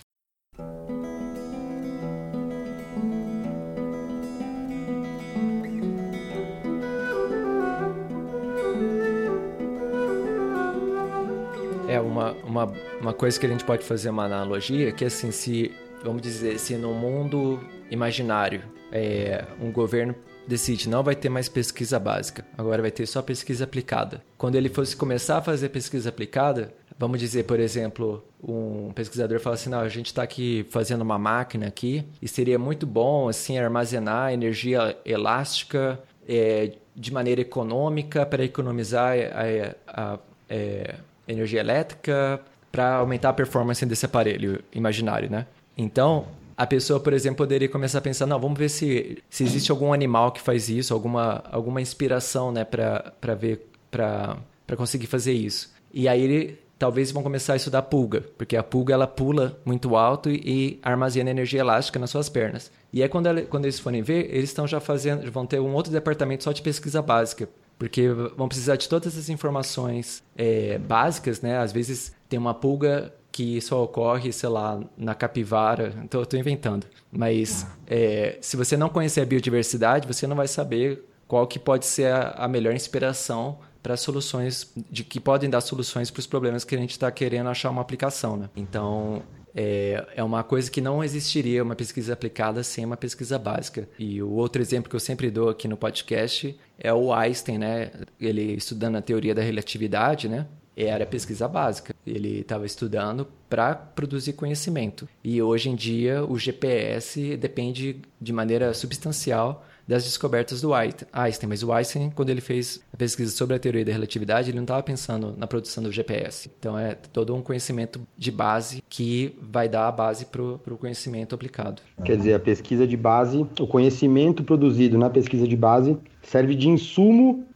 É 11.93 12.01
uma, 12.01 12.33
uma, 12.45 12.73
uma 13.01 13.13
coisa 13.13 13.39
que 13.39 13.47
a 13.47 13.49
gente 13.49 13.65
pode 13.65 13.85
fazer 13.85 14.11
uma 14.11 14.25
analogia, 14.25 14.93
que 14.93 15.05
assim, 15.05 15.31
se, 15.31 15.73
vamos 16.03 16.23
dizer, 16.23 16.59
se 16.59 16.75
no 16.77 16.95
mundo 16.95 17.61
imaginário 17.91 18.63
é, 18.91 19.45
um 19.61 19.71
governo 19.71 20.15
decide 20.47 20.89
não 20.89 21.03
vai 21.03 21.15
ter 21.15 21.29
mais 21.29 21.49
pesquisa 21.49 21.99
básica, 21.99 22.45
agora 22.57 22.83
vai 22.83 22.91
ter 22.91 23.07
só 23.07 23.23
pesquisa 23.23 23.65
aplicada. 23.65 24.23
Quando 24.37 24.57
ele 24.57 24.69
fosse 24.69 24.97
começar 24.97 25.39
a 25.39 25.43
fazer 25.43 25.69
pesquisa 25.69 26.09
aplicada, 26.09 26.73
vamos 26.99 27.21
dizer, 27.21 27.45
por 27.45 27.61
exemplo, 27.61 28.25
um 28.43 28.91
pesquisador 28.93 29.39
fala 29.41 29.55
assim, 29.55 29.71
não, 29.71 29.81
a 29.81 29.89
gente 29.89 30.07
está 30.07 30.23
aqui 30.23 30.67
fazendo 30.71 31.03
uma 31.03 31.19
máquina 31.19 31.67
aqui 31.67 32.05
e 32.21 32.27
seria 32.27 32.59
muito 32.59 32.87
bom 32.87 33.29
assim 33.29 33.59
armazenar 33.59 34.33
energia 34.33 34.97
elástica 35.05 36.01
é, 36.29 36.73
de 36.95 37.13
maneira 37.13 37.41
econômica 37.41 38.27
para 38.27 38.45
economizar 38.45 39.15
a, 39.33 40.03
a, 40.03 40.15
a 40.15 40.19
é, 40.49 40.97
energia 41.27 41.61
elétrica 41.61 42.41
para 42.71 42.97
aumentar 42.97 43.29
a 43.29 43.33
performance 43.33 43.85
desse 43.85 44.07
aparelho 44.07 44.63
imaginário, 44.73 45.31
né? 45.31 45.47
Então, 45.77 46.27
a 46.57 46.67
pessoa, 46.67 47.01
por 47.01 47.13
exemplo, 47.13 47.39
poderia 47.39 47.69
começar 47.69 47.99
a 47.99 48.01
pensar, 48.01 48.27
não, 48.27 48.39
vamos 48.39 48.59
ver 48.59 48.69
se, 48.69 49.19
se 49.29 49.45
existe 49.45 49.71
algum 49.71 49.93
animal 49.93 50.33
que 50.33 50.41
faz 50.41 50.69
isso, 50.69 50.95
alguma, 50.95 51.43
alguma 51.51 51.81
inspiração, 51.81 52.53
né, 52.53 52.65
para 52.65 53.35
ver, 53.35 53.67
para 53.91 54.37
conseguir 54.77 55.07
fazer 55.07 55.33
isso. 55.33 55.73
E 55.93 56.09
aí 56.09 56.23
ele, 56.23 56.59
talvez 56.79 57.11
vão 57.11 57.23
começar 57.23 57.55
a 57.55 57.57
estudar 57.57 57.83
pulga, 57.83 58.25
porque 58.39 58.57
a 58.57 58.63
pulga 58.63 58.95
ela 58.95 59.07
pula 59.07 59.59
muito 59.65 59.97
alto 59.97 60.31
e, 60.31 60.41
e 60.45 60.81
armazena 60.83 61.31
energia 61.31 61.61
elástica 61.61 61.99
nas 61.99 62.11
suas 62.11 62.29
pernas. 62.29 62.71
E 62.93 63.03
aí 63.03 63.09
quando, 63.09 63.27
ela, 63.27 63.43
quando 63.43 63.65
eles 63.65 63.79
forem 63.79 64.03
ver, 64.03 64.29
eles 64.31 64.51
estão 64.51 64.67
já 64.67 64.81
fazendo, 64.81 65.31
vão 65.31 65.47
ter 65.47 65.61
um 65.61 65.75
outro 65.75 65.91
departamento 65.91 66.45
só 66.45 66.53
de 66.53 66.63
pesquisa 66.63 67.03
básica, 67.03 67.49
porque 67.83 68.09
vão 68.09 68.47
precisar 68.47 68.77
de 68.77 68.89
todas 68.89 69.13
essas 69.13 69.29
informações 69.29 70.23
é, 70.37 70.79
básicas, 70.79 71.41
né? 71.41 71.59
Às 71.59 71.73
vezes 71.73 72.13
tem 72.29 72.39
uma 72.39 72.55
pulga 72.55 73.13
que 73.33 73.61
só 73.61 73.83
ocorre, 73.83 74.33
sei 74.33 74.49
lá, 74.51 74.81
na 74.97 75.17
capivara. 75.17 75.93
Estou 76.05 76.39
inventando. 76.39 76.87
Mas 77.11 77.67
é, 77.89 78.39
se 78.41 78.57
você 78.57 78.77
não 78.77 78.89
conhecer 78.89 79.21
a 79.21 79.25
biodiversidade, 79.25 80.07
você 80.07 80.29
não 80.29 80.37
vai 80.37 80.47
saber 80.47 81.05
qual 81.27 81.45
que 81.45 81.59
pode 81.59 81.85
ser 81.85 82.13
a, 82.13 82.29
a 82.31 82.47
melhor 82.47 82.73
inspiração 82.73 83.59
para 83.83 83.97
soluções 83.97 84.73
de 84.89 85.03
que 85.03 85.19
podem 85.19 85.51
dar 85.51 85.61
soluções 85.61 86.09
para 86.09 86.21
os 86.21 86.27
problemas 86.29 86.63
que 86.63 86.77
a 86.77 86.79
gente 86.79 86.93
está 86.93 87.11
querendo 87.11 87.49
achar 87.49 87.69
uma 87.71 87.83
aplicação, 87.83 88.37
né? 88.37 88.49
Então 88.55 89.25
é, 89.55 90.07
é 90.17 90.23
uma 90.23 90.43
coisa 90.43 90.71
que 90.71 90.81
não 90.81 91.03
existiria 91.03 91.63
uma 91.63 91.77
pesquisa 91.77 92.13
aplicada 92.13 92.63
sem 92.63 92.85
uma 92.85 92.97
pesquisa 92.97 93.39
básica. 93.39 93.89
E 93.99 94.23
o 94.23 94.31
outro 94.31 94.61
exemplo 94.63 94.89
que 94.89 94.97
eu 94.97 95.01
sempre 95.01 95.31
dou 95.31 95.49
aqui 95.49 95.69
no 95.69 95.77
podcast 95.77 96.59
é 96.79 96.93
o 96.93 97.13
Einstein, 97.13 97.59
né? 97.59 97.91
Ele 98.21 98.55
estudando 98.55 98.97
a 98.97 99.03
teoria 99.03 99.35
da 99.35 99.43
relatividade, 99.43 100.29
né? 100.29 100.47
Era 100.75 101.05
pesquisa 101.05 101.47
básica. 101.47 101.95
Ele 102.07 102.41
estava 102.41 102.65
estudando 102.65 103.29
para 103.49 103.75
produzir 103.75 104.33
conhecimento. 104.33 105.07
E 105.23 105.41
hoje 105.43 105.69
em 105.69 105.75
dia 105.75 106.25
o 106.25 106.39
GPS 106.39 107.37
depende 107.37 108.01
de 108.21 108.33
maneira 108.33 108.73
substancial 108.73 109.67
das 109.87 110.05
descobertas 110.05 110.61
do 110.61 110.73
Einstein. 110.75 111.49
Mas 111.49 111.63
o 111.63 111.73
Einstein, 111.73 112.11
quando 112.11 112.31
ele 112.31 112.41
fez 112.41 112.81
a 112.93 112.97
pesquisa 112.97 113.31
sobre 113.31 113.57
a 113.57 113.59
teoria 113.59 113.85
da 113.85 113.93
relatividade, 113.93 114.51
ele 114.51 114.57
não 114.57 114.65
estava 114.65 114.83
pensando 114.83 115.35
na 115.37 115.47
produção 115.47 115.83
do 115.83 115.93
GPS. 115.93 116.51
Então 116.59 116.79
é 116.79 116.95
todo 116.95 117.35
um 117.35 117.43
conhecimento 117.43 118.01
de 118.17 118.31
base 118.31 118.83
que 118.89 119.37
vai 119.41 119.69
dar 119.69 119.89
a 119.89 119.93
base 119.93 120.27
para 120.27 120.43
o 120.43 120.79
conhecimento 120.79 121.35
aplicado. 121.35 121.83
Quer 122.05 122.17
dizer, 122.17 122.35
a 122.35 122.41
pesquisa 122.41 122.87
de 122.87 122.97
base, 122.97 123.47
o 123.59 123.67
conhecimento 123.67 124.43
produzido 124.45 124.99
na 124.99 125.11
pesquisa 125.11 125.47
de 125.47 125.57
base 125.57 125.97
serve 126.23 126.55
de 126.55 126.69
insumo 126.69 127.47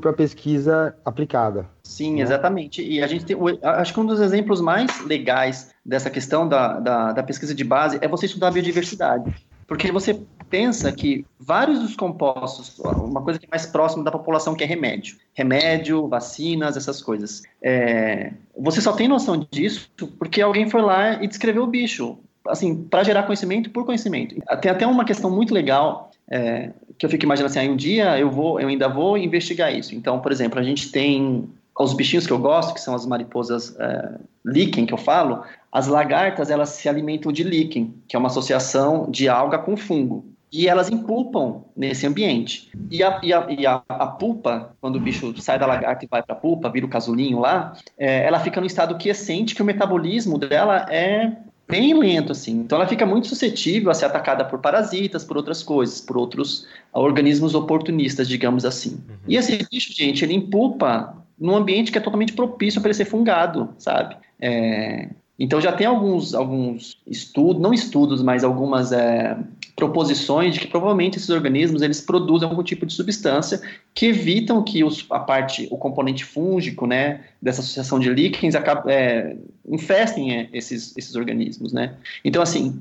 para 0.00 0.10
a 0.10 0.14
pesquisa 0.14 0.94
aplicada. 1.04 1.68
Sim, 1.82 2.16
né? 2.16 2.22
exatamente. 2.22 2.82
E 2.82 3.02
a 3.02 3.06
gente 3.06 3.24
tem, 3.24 3.36
acho 3.62 3.92
que 3.92 4.00
um 4.00 4.06
dos 4.06 4.20
exemplos 4.20 4.60
mais 4.60 5.04
legais 5.04 5.70
dessa 5.84 6.08
questão 6.08 6.48
da, 6.48 6.78
da, 6.78 7.12
da, 7.12 7.22
pesquisa 7.22 7.54
de 7.54 7.64
base 7.64 7.98
é 8.00 8.08
você 8.08 8.26
estudar 8.26 8.48
a 8.48 8.50
biodiversidade. 8.50 9.34
Porque 9.66 9.90
você 9.90 10.20
pensa 10.50 10.92
que 10.92 11.24
vários 11.40 11.80
dos 11.80 11.96
compostos, 11.96 12.78
uma 12.78 13.22
coisa 13.22 13.38
que 13.38 13.46
é 13.46 13.48
mais 13.48 13.64
próxima 13.64 14.04
da 14.04 14.10
população 14.10 14.54
que 14.54 14.62
é 14.62 14.66
remédio, 14.66 15.16
remédio, 15.32 16.06
vacinas, 16.08 16.76
essas 16.76 17.02
coisas. 17.02 17.42
É, 17.62 18.32
você 18.58 18.80
só 18.80 18.92
tem 18.92 19.08
noção 19.08 19.46
disso 19.50 19.90
porque 20.18 20.42
alguém 20.42 20.68
foi 20.68 20.82
lá 20.82 21.22
e 21.22 21.26
descreveu 21.26 21.62
o 21.62 21.66
bicho, 21.66 22.18
assim, 22.46 22.84
para 22.84 23.02
gerar 23.02 23.22
conhecimento 23.22 23.70
por 23.70 23.86
conhecimento. 23.86 24.34
Tem 24.60 24.70
até 24.70 24.86
uma 24.86 25.04
questão 25.04 25.30
muito 25.30 25.54
legal 25.54 26.10
é, 26.30 26.70
que 26.98 27.06
eu 27.06 27.10
fico 27.10 27.24
imaginando 27.24 27.50
assim, 27.50 27.68
um 27.68 27.76
dia 27.76 28.18
eu 28.18 28.30
vou, 28.30 28.60
eu 28.60 28.68
ainda 28.68 28.88
vou 28.88 29.16
investigar 29.16 29.74
isso. 29.74 29.94
Então, 29.94 30.20
por 30.20 30.32
exemplo, 30.32 30.58
a 30.58 30.62
gente 30.62 30.90
tem 30.90 31.48
os 31.78 31.94
bichinhos 31.94 32.26
que 32.26 32.32
eu 32.32 32.38
gosto, 32.38 32.74
que 32.74 32.80
são 32.80 32.94
as 32.94 33.06
mariposas 33.06 33.74
é, 33.78 34.18
líquen, 34.44 34.86
que 34.86 34.94
eu 34.94 34.98
falo, 34.98 35.42
as 35.72 35.86
lagartas, 35.86 36.50
elas 36.50 36.68
se 36.68 36.88
alimentam 36.88 37.32
de 37.32 37.42
líquen, 37.42 37.94
que 38.06 38.14
é 38.14 38.18
uma 38.18 38.28
associação 38.28 39.10
de 39.10 39.28
alga 39.28 39.58
com 39.58 39.76
fungo 39.76 40.32
e 40.52 40.68
elas 40.68 40.90
empulpam 40.90 41.64
nesse 41.74 42.06
ambiente. 42.06 42.70
E 42.90 43.02
a, 43.02 43.18
e 43.22 43.32
a, 43.32 43.46
e 43.48 43.66
a, 43.66 43.82
a 43.88 44.06
pulpa, 44.06 44.76
quando 44.82 44.96
o 44.96 45.00
bicho 45.00 45.34
sai 45.40 45.58
da 45.58 45.66
lagarta 45.66 46.04
e 46.04 46.08
vai 46.08 46.22
para 46.22 46.36
a 46.36 46.38
pulpa, 46.38 46.68
vira 46.68 46.84
o 46.84 46.90
casulinho 46.90 47.40
lá, 47.40 47.72
é, 47.96 48.26
ela 48.26 48.38
fica 48.38 48.60
no 48.60 48.66
estado 48.66 48.98
quiescente, 48.98 49.54
que 49.54 49.62
o 49.62 49.64
metabolismo 49.64 50.36
dela 50.36 50.84
é 50.90 51.32
bem 51.66 51.94
lento, 51.94 52.32
assim. 52.32 52.52
Então 52.52 52.76
ela 52.76 52.86
fica 52.86 53.06
muito 53.06 53.28
suscetível 53.28 53.90
a 53.90 53.94
ser 53.94 54.04
atacada 54.04 54.44
por 54.44 54.58
parasitas, 54.58 55.24
por 55.24 55.38
outras 55.38 55.62
coisas, 55.62 56.02
por 56.02 56.18
outros 56.18 56.66
organismos 56.92 57.54
oportunistas, 57.54 58.28
digamos 58.28 58.66
assim. 58.66 59.02
Uhum. 59.08 59.16
E 59.26 59.36
esse 59.36 59.66
bicho, 59.70 59.90
gente, 59.94 60.22
ele 60.22 60.34
empulpa 60.34 61.16
num 61.38 61.56
ambiente 61.56 61.90
que 61.90 61.96
é 61.96 62.00
totalmente 62.00 62.34
propício 62.34 62.78
para 62.82 62.88
ele 62.90 62.94
ser 62.94 63.06
fungado, 63.06 63.70
sabe? 63.78 64.16
É... 64.38 65.08
Então 65.42 65.60
já 65.60 65.72
tem 65.72 65.88
alguns, 65.88 66.34
alguns 66.34 66.96
estudos, 67.04 67.60
não 67.60 67.74
estudos, 67.74 68.22
mas 68.22 68.44
algumas 68.44 68.92
é, 68.92 69.36
proposições 69.74 70.54
de 70.54 70.60
que 70.60 70.68
provavelmente 70.68 71.18
esses 71.18 71.30
organismos 71.30 71.82
eles 71.82 72.00
produzem 72.00 72.48
algum 72.48 72.62
tipo 72.62 72.86
de 72.86 72.92
substância 72.92 73.60
que 73.92 74.06
evitam 74.06 74.62
que 74.62 74.84
os, 74.84 75.04
a 75.10 75.18
parte, 75.18 75.66
o 75.72 75.76
componente 75.76 76.24
fúngico, 76.24 76.86
né, 76.86 77.22
dessa 77.42 77.60
associação 77.60 77.98
de 77.98 78.08
líquens 78.14 78.54
acabe, 78.54 78.92
é, 78.92 79.36
infestem 79.68 80.32
é, 80.32 80.48
esses, 80.52 80.96
esses 80.96 81.16
organismos, 81.16 81.72
né. 81.72 81.94
Então, 82.24 82.40
assim, 82.40 82.80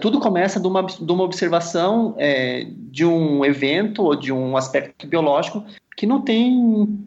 tudo 0.00 0.18
começa 0.18 0.58
de 0.58 0.66
uma, 0.66 0.82
de 0.82 1.12
uma 1.12 1.22
observação 1.22 2.16
é, 2.18 2.66
de 2.90 3.06
um 3.06 3.44
evento 3.44 4.02
ou 4.02 4.16
de 4.16 4.32
um 4.32 4.56
aspecto 4.56 5.06
biológico 5.06 5.64
que 5.96 6.06
não 6.06 6.20
tem 6.20 6.52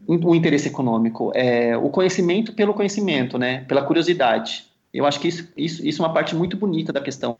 um 0.08 0.34
interesse 0.34 0.68
econômico, 0.68 1.30
é 1.34 1.76
o 1.76 1.90
conhecimento 1.90 2.54
pelo 2.54 2.72
conhecimento, 2.72 3.36
né, 3.36 3.66
pela 3.68 3.82
curiosidade. 3.82 4.72
Eu 4.94 5.04
acho 5.04 5.18
que 5.18 5.26
isso, 5.26 5.52
isso, 5.56 5.84
isso 5.84 6.00
é 6.00 6.06
uma 6.06 6.14
parte 6.14 6.36
muito 6.36 6.56
bonita 6.56 6.92
da 6.92 7.00
questão 7.00 7.36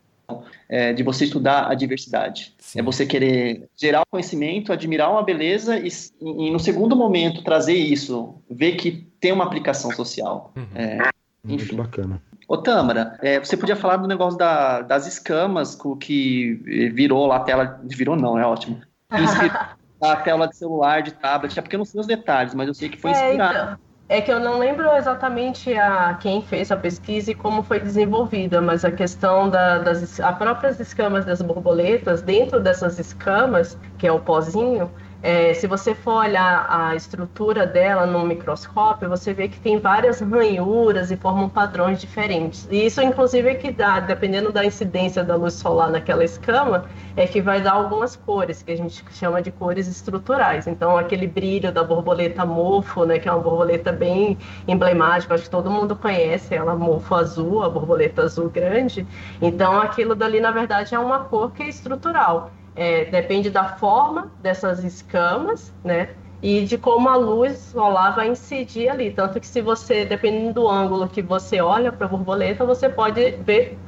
é, 0.69 0.93
de 0.93 1.03
você 1.03 1.25
estudar 1.25 1.71
a 1.71 1.75
diversidade. 1.75 2.53
Sim. 2.59 2.81
É 2.81 2.83
você 2.83 3.07
querer 3.07 3.69
gerar 3.77 4.03
o 4.03 4.07
conhecimento, 4.11 4.73
admirar 4.73 5.11
uma 5.11 5.23
beleza 5.23 5.79
e, 5.79 5.89
e, 6.21 6.51
no 6.51 6.59
segundo 6.59 6.97
momento, 6.97 7.45
trazer 7.45 7.75
isso, 7.75 8.35
ver 8.51 8.73
que 8.73 9.07
tem 9.21 9.33
uma 9.33 9.45
aplicação 9.45 9.93
social. 9.93 10.53
Uhum. 10.57 10.67
É, 10.75 11.11
Muito 11.45 11.77
bacana. 11.77 12.21
Ô, 12.49 12.59
Tâmara, 12.59 13.19
é, 13.23 13.39
você 13.39 13.57
podia 13.57 13.77
falar 13.77 13.97
do 13.97 14.09
negócio 14.09 14.39
da, 14.39 14.83
das 14.83 15.07
escamas 15.07 15.79
que 16.01 16.55
virou 16.93 17.27
lá 17.27 17.37
a 17.37 17.41
tela. 17.41 17.81
Virou 17.85 18.17
não, 18.17 18.39
é 18.39 18.45
ótimo. 18.45 18.83
a 20.01 20.17
tela 20.17 20.47
de 20.47 20.57
celular, 20.57 21.03
de 21.03 21.13
tablet, 21.13 21.59
é 21.59 21.63
porque 21.63 21.77
eu 21.77 21.79
não 21.79 21.85
sei 21.85 22.01
os 22.01 22.07
detalhes, 22.07 22.55
mas 22.55 22.69
eu 22.69 22.75
sei 22.75 22.89
que 22.89 22.99
foi 22.99 23.13
é, 23.13 23.29
inspirado. 23.29 23.79
É 24.09 24.21
que 24.21 24.31
eu 24.31 24.39
não 24.39 24.59
lembro 24.59 24.91
exatamente 24.97 25.73
a 25.75 26.15
quem 26.15 26.43
fez 26.43 26.71
a 26.71 26.77
pesquisa 26.77 27.31
e 27.31 27.35
como 27.35 27.63
foi 27.63 27.81
desenvolvida, 27.81 28.61
mas 28.61 28.85
a 28.85 28.93
questão 28.93 29.49
da, 29.49 29.79
das 29.79 30.21
a 30.21 30.33
próprias 30.33 30.79
escamas 30.79 31.25
das 31.25 31.41
borboletas, 31.41 32.21
dentro 32.23 32.61
dessas 32.61 32.99
escamas, 32.99 33.79
que 33.99 34.07
é 34.07 34.13
o 34.13 34.21
pozinho, 34.21 34.93
é, 35.25 35.55
se 35.55 35.66
você 35.66 35.95
for 35.95 36.16
olhar 36.16 36.66
a 36.68 36.95
estrutura 36.95 37.66
dela 37.66 38.05
no 38.05 38.27
microscópio, 38.27 39.09
você 39.09 39.33
vê 39.33 39.49
que 39.49 39.59
tem 39.59 39.79
várias 39.79 40.20
ranhuras 40.20 41.11
e 41.11 41.16
formam 41.16 41.49
padrões 41.49 41.99
diferentes. 41.99 42.68
E 42.70 42.85
isso, 42.85 43.01
inclusive, 43.01 43.49
é 43.49 43.55
que 43.55 43.72
dá, 43.72 44.01
dependendo 44.01 44.53
da 44.53 44.62
incidência 44.66 45.25
da 45.25 45.35
luz 45.35 45.55
solar 45.55 45.91
naquela 45.91 46.22
escama, 46.22 46.85
é 47.16 47.27
que 47.27 47.41
vai 47.41 47.62
dar 47.62 47.72
algumas 47.72 48.14
cores, 48.14 48.62
que 48.62 48.72
a 48.72 48.77
gente 48.77 49.03
chama 49.12 49.41
de 49.41 49.51
cores 49.51 49.89
estruturais. 49.89 50.66
Então, 50.66 50.99
aquele 50.99 51.27
brilho 51.27 51.72
da 51.72 51.83
borboleta 51.83 52.45
mofo, 52.45 53.07
né, 53.07 53.18
que 53.18 53.27
é 53.27 53.33
uma 53.33 53.41
borboleta 53.41 53.93
bem 53.93 54.37
emblemática, 54.68 55.33
acho 55.33 55.45
que 55.45 55.51
todo 55.51 55.70
mundo 55.70 55.97
conhece 55.97 56.55
ela, 56.55 56.77
mofo 56.77 57.14
azul, 57.14 57.62
a 57.62 57.70
borboleta 57.70 58.25
azul 58.25 58.51
grande. 58.51 59.07
Então, 59.41 59.81
aquilo 59.81 60.14
dali, 60.14 60.39
na 60.39 60.51
verdade, 60.51 60.95
é 60.95 60.99
uma 60.99 61.20
cor 61.20 61.51
que 61.51 61.62
é 61.62 61.68
estrutural. 61.70 62.51
É, 62.77 63.05
depende 63.05 63.51
da 63.51 63.64
forma 63.64 64.33
dessas 64.43 64.83
escamas, 64.83 65.72
né? 65.85 66.11
E 66.43 66.64
de 66.64 66.77
como 66.77 67.09
a 67.09 67.16
luz 67.16 67.57
solar 67.57 68.14
vai 68.14 68.29
incidir 68.29 68.89
ali. 68.89 69.11
Tanto 69.11 69.41
que 69.41 69.47
se 69.47 69.62
você, 69.62 70.05
dependendo 70.05 70.55
do 70.55 70.68
ângulo 70.68 71.09
que 71.09 71.22
você 71.22 71.61
olha 71.61 71.91
para 71.91 72.07
a 72.07 72.11
borboleta, 72.11 72.66
você 72.66 72.89
pode 72.89 73.31
ver 73.47 73.79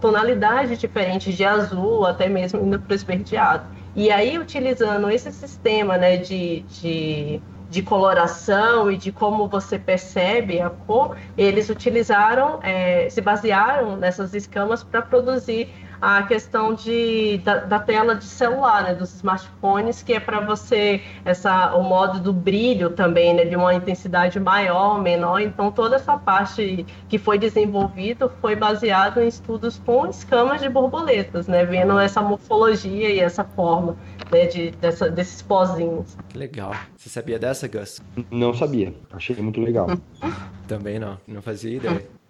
tonalidades 0.00 0.78
diferentes 0.78 1.34
de 1.34 1.44
azul, 1.44 2.06
até 2.06 2.28
mesmo 2.28 2.60
indo 2.60 2.78
para 2.78 2.92
o 2.92 2.94
esverdeado. 2.94 3.66
E 3.96 4.10
aí, 4.10 4.38
utilizando 4.38 5.08
esse 5.10 5.30
sistema 5.30 5.96
né, 5.96 6.16
de, 6.16 6.60
de, 6.62 7.40
de, 7.70 7.82
coloração 7.82 8.90
e 8.90 8.96
de 8.96 9.12
como 9.12 9.48
você 9.48 9.78
percebe 9.78 10.60
a 10.60 10.68
cor, 10.68 11.16
eles 11.36 11.68
utilizaram, 11.68 12.58
é, 12.62 13.08
se 13.08 13.20
basearam 13.20 13.96
nessas 13.96 14.34
escamas 14.34 14.82
para 14.82 15.00
produzir 15.00 15.68
a 16.00 16.22
questão 16.22 16.74
de, 16.74 17.38
da, 17.38 17.58
da, 17.58 17.78
tela 17.78 18.14
de 18.14 18.24
celular, 18.24 18.84
né, 18.84 18.94
dos 18.94 19.14
smartphones, 19.14 20.02
que 20.02 20.12
é 20.12 20.20
para 20.20 20.40
você 20.40 21.02
essa 21.24 21.74
o 21.74 21.82
modo 21.82 22.20
do 22.20 22.32
brilho 22.32 22.90
também, 22.90 23.34
né, 23.34 23.44
de 23.44 23.56
uma 23.56 23.74
intensidade 23.74 24.38
maior, 24.38 25.00
menor. 25.00 25.40
Então 25.40 25.70
toda 25.70 25.96
essa 25.96 26.16
parte 26.16 26.86
que 27.08 27.18
foi 27.18 27.38
desenvolvida 27.38 28.28
foi 28.40 28.56
baseado 28.56 29.20
em 29.20 29.28
estudos 29.28 29.80
com 29.84 30.06
escamas 30.06 30.60
de 30.60 30.68
borboletas, 30.68 31.46
né, 31.46 31.64
vendo 31.64 31.98
essa 31.98 32.20
morfologia 32.20 33.10
e 33.10 33.20
essa 33.20 33.44
forma 33.44 33.96
né, 34.30 34.46
de, 34.46 34.70
dessa, 34.72 35.10
desses 35.10 35.42
pozinhos. 35.42 36.16
Que 36.28 36.38
legal. 36.38 36.74
Você 36.96 37.08
sabia 37.08 37.38
dessa, 37.38 37.68
Gus? 37.68 38.00
Não 38.30 38.54
sabia. 38.54 38.94
Achei 39.12 39.36
muito 39.36 39.60
legal. 39.60 39.88
também 40.66 40.98
não. 40.98 41.18
Não 41.26 41.42
fazia 41.42 41.76
ideia. 41.76 42.23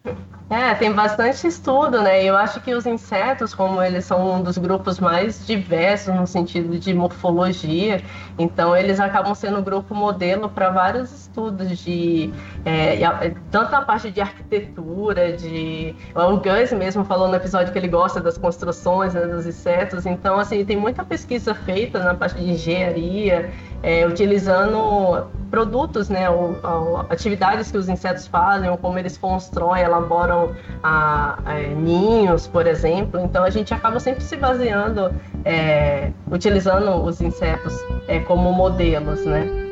É, 0.51 0.75
tem 0.75 0.93
bastante 0.93 1.47
estudo, 1.47 2.03
né? 2.03 2.23
Eu 2.23 2.37
acho 2.37 2.61
que 2.61 2.75
os 2.75 2.85
insetos, 2.85 3.55
como 3.55 3.83
eles 3.83 4.05
são 4.05 4.35
um 4.35 4.43
dos 4.43 4.59
grupos 4.59 5.01
mais 5.01 5.45
diversos 5.47 6.15
no 6.15 6.27
sentido 6.27 6.79
de 6.79 6.93
morfologia, 6.93 8.03
então 8.39 8.77
eles 8.77 9.01
acabam 9.01 9.35
sendo 9.35 9.59
um 9.59 9.63
grupo 9.63 9.95
modelo 9.95 10.49
para 10.51 10.69
vários 10.69 11.11
estudos 11.11 11.79
de 11.79 12.33
é, 12.65 13.35
tanto 13.51 13.73
na 13.73 13.83
parte 13.83 14.11
de 14.11 14.21
arquitetura, 14.21 15.33
de 15.33 15.97
o 16.15 16.37
Gus 16.37 16.73
mesmo 16.73 17.05
falou 17.05 17.27
no 17.27 17.35
episódio 17.35 17.73
que 17.73 17.79
ele 17.79 17.89
gosta 17.89 18.21
das 18.21 18.37
construções 18.37 19.15
né, 19.15 19.27
dos 19.27 19.47
insetos, 19.47 20.05
então 20.05 20.39
assim 20.39 20.65
tem 20.65 20.77
muita 20.77 21.05
pesquisa 21.05 21.55
feita 21.55 21.99
na 21.99 22.15
parte 22.15 22.37
de 22.37 22.51
engenharia, 22.51 23.51
é, 23.83 24.07
utilizando 24.07 25.27
produtos, 25.51 26.09
né, 26.09 26.29
ou, 26.29 26.57
ou, 26.63 26.99
atividades 27.09 27.71
que 27.71 27.77
os 27.77 27.89
insetos 27.89 28.27
fazem, 28.27 28.69
ou 28.69 28.77
como 28.77 28.99
eles 28.99 29.17
constroem, 29.17 29.85
elaboram 29.95 30.55
a, 30.83 31.39
a, 31.45 31.59
é, 31.59 31.69
ninhos, 31.69 32.47
por 32.47 32.67
exemplo. 32.67 33.21
Então 33.21 33.45
a 33.45 33.51
gente 33.51 33.73
acaba 33.73 34.01
sempre 34.01 34.23
se 34.23 34.37
baseando, 34.37 35.15
é, 35.45 36.11
utilizando 36.31 36.91
os 37.03 37.21
insetos 37.21 37.75
é, 38.09 38.19
como 38.21 38.53
modelos, 38.53 39.25
né? 39.25 39.64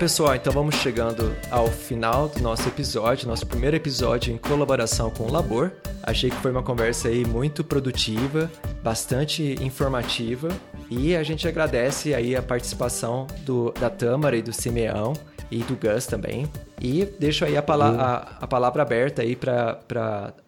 Pessoal, 0.00 0.34
então 0.34 0.50
vamos 0.50 0.76
chegando 0.76 1.36
ao 1.50 1.66
final 1.66 2.26
do 2.26 2.40
nosso 2.40 2.66
episódio, 2.66 3.28
nosso 3.28 3.46
primeiro 3.46 3.76
episódio 3.76 4.32
em 4.32 4.38
colaboração 4.38 5.10
com 5.10 5.24
o 5.24 5.30
Labor. 5.30 5.72
Achei 6.02 6.30
que 6.30 6.36
foi 6.36 6.50
uma 6.50 6.62
conversa 6.62 7.08
aí 7.08 7.22
muito 7.22 7.62
produtiva, 7.62 8.50
bastante 8.82 9.62
informativa 9.62 10.48
e 10.88 11.14
a 11.14 11.22
gente 11.22 11.46
agradece 11.46 12.14
aí 12.14 12.34
a 12.34 12.40
participação 12.40 13.26
do, 13.42 13.72
da 13.72 13.90
Tâmara 13.90 14.34
e 14.38 14.40
do 14.40 14.54
Simeão 14.54 15.12
e 15.50 15.58
do 15.58 15.76
Gus 15.76 16.06
também. 16.06 16.50
E 16.80 17.04
deixo 17.04 17.44
aí 17.44 17.58
a, 17.58 17.62
pala 17.62 17.90
uhum. 17.90 18.00
a, 18.00 18.14
a 18.40 18.46
palavra 18.46 18.80
aberta 18.80 19.20
aí 19.20 19.36
para 19.36 19.82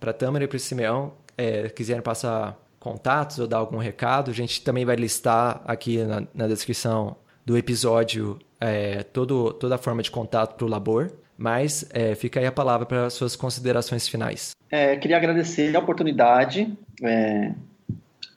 a 0.01 0.13
Tâmara 0.15 0.45
e 0.47 0.49
para 0.49 0.57
o 0.57 0.61
Simeão, 0.61 1.13
é, 1.37 1.69
quiserem 1.69 2.01
passar 2.01 2.59
contatos 2.81 3.39
ou 3.39 3.47
dar 3.47 3.59
algum 3.59 3.77
recado. 3.77 4.31
A 4.31 4.35
gente 4.35 4.63
também 4.63 4.87
vai 4.87 4.97
listar 4.97 5.61
aqui 5.67 5.99
na, 5.99 6.23
na 6.33 6.49
descrição 6.49 7.17
do 7.45 7.57
episódio 7.57 8.38
é, 8.61 9.03
todo, 9.03 9.53
toda 9.53 9.74
a 9.74 9.78
forma 9.78 10.03
de 10.03 10.11
contato 10.11 10.57
para 10.57 10.64
o 10.64 10.68
labor. 10.68 11.12
Mas 11.36 11.84
é, 11.93 12.14
fica 12.14 12.38
aí 12.38 12.47
a 12.47 12.53
palavra 12.53 12.86
para 12.86 13.11
suas 13.11 13.34
considerações 13.34 14.07
finais. 14.07 14.53
É, 14.70 14.97
queria 14.97 15.16
agradecer 15.16 15.74
a 15.74 15.78
oportunidade 15.78 16.72
é, 17.03 17.53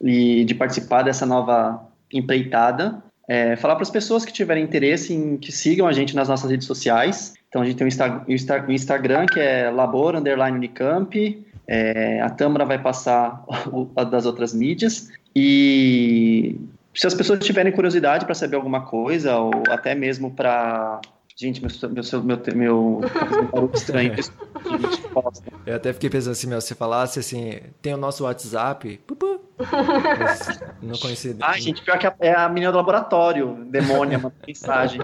e 0.01 0.43
de 0.43 0.55
participar 0.55 1.03
dessa 1.03 1.25
nova 1.25 1.87
empreitada. 2.11 3.03
É, 3.27 3.55
falar 3.55 3.75
para 3.75 3.83
as 3.83 3.89
pessoas 3.89 4.23
que 4.23 4.31
tiverem 4.31 4.63
interesse 4.63 5.13
em 5.13 5.37
que 5.37 5.51
sigam 5.51 5.87
a 5.87 5.91
gente 5.91 6.15
nas 6.15 6.29
nossas 6.29 6.49
redes 6.49 6.65
sociais. 6.65 7.33
Então 7.49 7.61
a 7.61 7.65
gente 7.65 7.77
tem 7.77 7.85
o, 7.85 7.87
Insta, 7.87 8.23
o, 8.27 8.31
Insta, 8.31 8.65
o 8.67 8.71
Instagram 8.71 9.25
que 9.25 9.39
é 9.39 9.69
labor 9.69 10.15
underline 10.15 10.57
unicamp. 10.57 11.45
É, 11.67 12.21
a 12.21 12.29
Tâmara 12.29 12.65
vai 12.65 12.81
passar 12.81 13.43
o, 13.71 13.85
das 14.05 14.25
outras 14.25 14.53
mídias. 14.53 15.09
E 15.35 16.59
se 16.95 17.07
as 17.07 17.13
pessoas 17.13 17.39
tiverem 17.39 17.71
curiosidade 17.71 18.25
para 18.25 18.33
saber 18.33 18.55
alguma 18.55 18.85
coisa, 18.85 19.37
ou 19.37 19.51
até 19.69 19.93
mesmo 19.93 20.31
para 20.31 21.01
Gente, 21.37 21.61
meu, 21.61 21.69
meu, 21.89 22.03
meu, 22.23 22.41
meu, 22.55 23.01
meu 23.53 23.71
estranho. 23.73 24.13
Eu 25.65 25.75
até 25.75 25.91
fiquei 25.91 26.09
pensando 26.09 26.31
assim, 26.31 26.47
meu, 26.47 26.61
se 26.61 26.73
falasse 26.73 27.19
assim, 27.19 27.59
tem 27.81 27.93
o 27.93 27.97
nosso 27.97 28.23
WhatsApp, 28.23 29.01
pupu, 29.05 29.41
não 30.81 30.97
conheci. 30.97 31.35
Ah, 31.43 31.57
gente, 31.57 31.81
pior 31.81 31.97
que 31.99 32.07
é 32.21 32.33
a 32.33 32.47
menina 32.47 32.71
do 32.71 32.77
laboratório, 32.77 33.65
demônia, 33.69 34.17
uma 34.17 34.31
mensagem. 34.47 35.01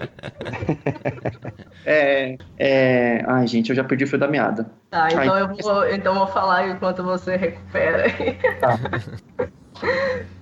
é, 1.84 2.38
é... 2.58 3.22
Ai, 3.26 3.46
gente, 3.46 3.68
eu 3.68 3.76
já 3.76 3.84
perdi 3.84 4.04
o 4.04 4.06
fio 4.06 4.18
da 4.18 4.26
meada. 4.26 4.70
Tá, 4.90 5.08
então, 5.08 5.34
Ai. 5.34 5.42
eu 5.42 5.48
vou, 5.48 5.90
então 5.90 6.14
eu 6.14 6.18
vou 6.20 6.28
falar 6.28 6.66
enquanto 6.70 7.02
você 7.02 7.36
recupera. 7.36 8.04
Tá. 8.58 8.78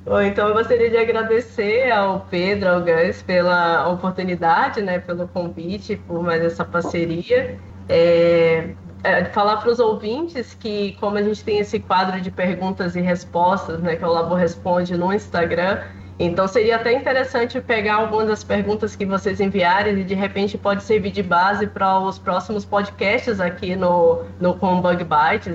Bom, 0.05 0.21
então 0.23 0.49
eu 0.49 0.55
gostaria 0.55 0.91
de 0.91 0.97
agradecer 0.97 1.91
ao 1.91 2.21
Pedro, 2.31 2.69
ao 2.69 2.81
Gans, 2.81 3.23
pela 3.23 3.89
oportunidade, 3.89 4.81
né, 4.81 4.99
pelo 4.99 5.29
convite, 5.29 5.97
por 5.97 6.23
mais 6.23 6.43
essa 6.43 6.65
parceria. 6.65 7.59
É, 7.89 8.71
é, 9.03 9.25
falar 9.27 9.59
para 9.59 9.71
os 9.71 9.79
ouvintes 9.79 10.55
que, 10.55 10.93
como 11.01 11.17
a 11.17 11.23
gente 11.23 11.43
tem 11.43 11.59
esse 11.59 11.81
quadro 11.81 12.21
de 12.21 12.31
perguntas 12.31 12.97
e 12.97 13.01
respostas, 13.01 13.81
né, 13.81 13.97
que 13.97 14.05
o 14.05 14.09
Labo 14.11 14.35
Responde 14.35 14.97
no 14.97 15.13
Instagram, 15.13 15.81
então 16.23 16.47
seria 16.47 16.77
até 16.77 16.93
interessante 16.93 17.59
pegar 17.63 17.95
algumas 17.95 18.29
das 18.29 18.45
perguntas 18.45 18.95
que 18.95 19.07
vocês 19.07 19.41
enviarem 19.41 19.99
e 19.99 20.05
de 20.05 20.15
repente 20.15 20.59
pode 20.59 20.83
servir 20.83 21.11
de 21.13 21.23
base 21.23 21.67
para 21.67 21.99
os 21.99 22.19
próximos 22.19 22.63
podcasts 22.63 23.41
aqui 23.41 23.75
no, 23.75 24.25
no 24.39 24.53
Com 24.53 24.83
Bug. 24.83 25.07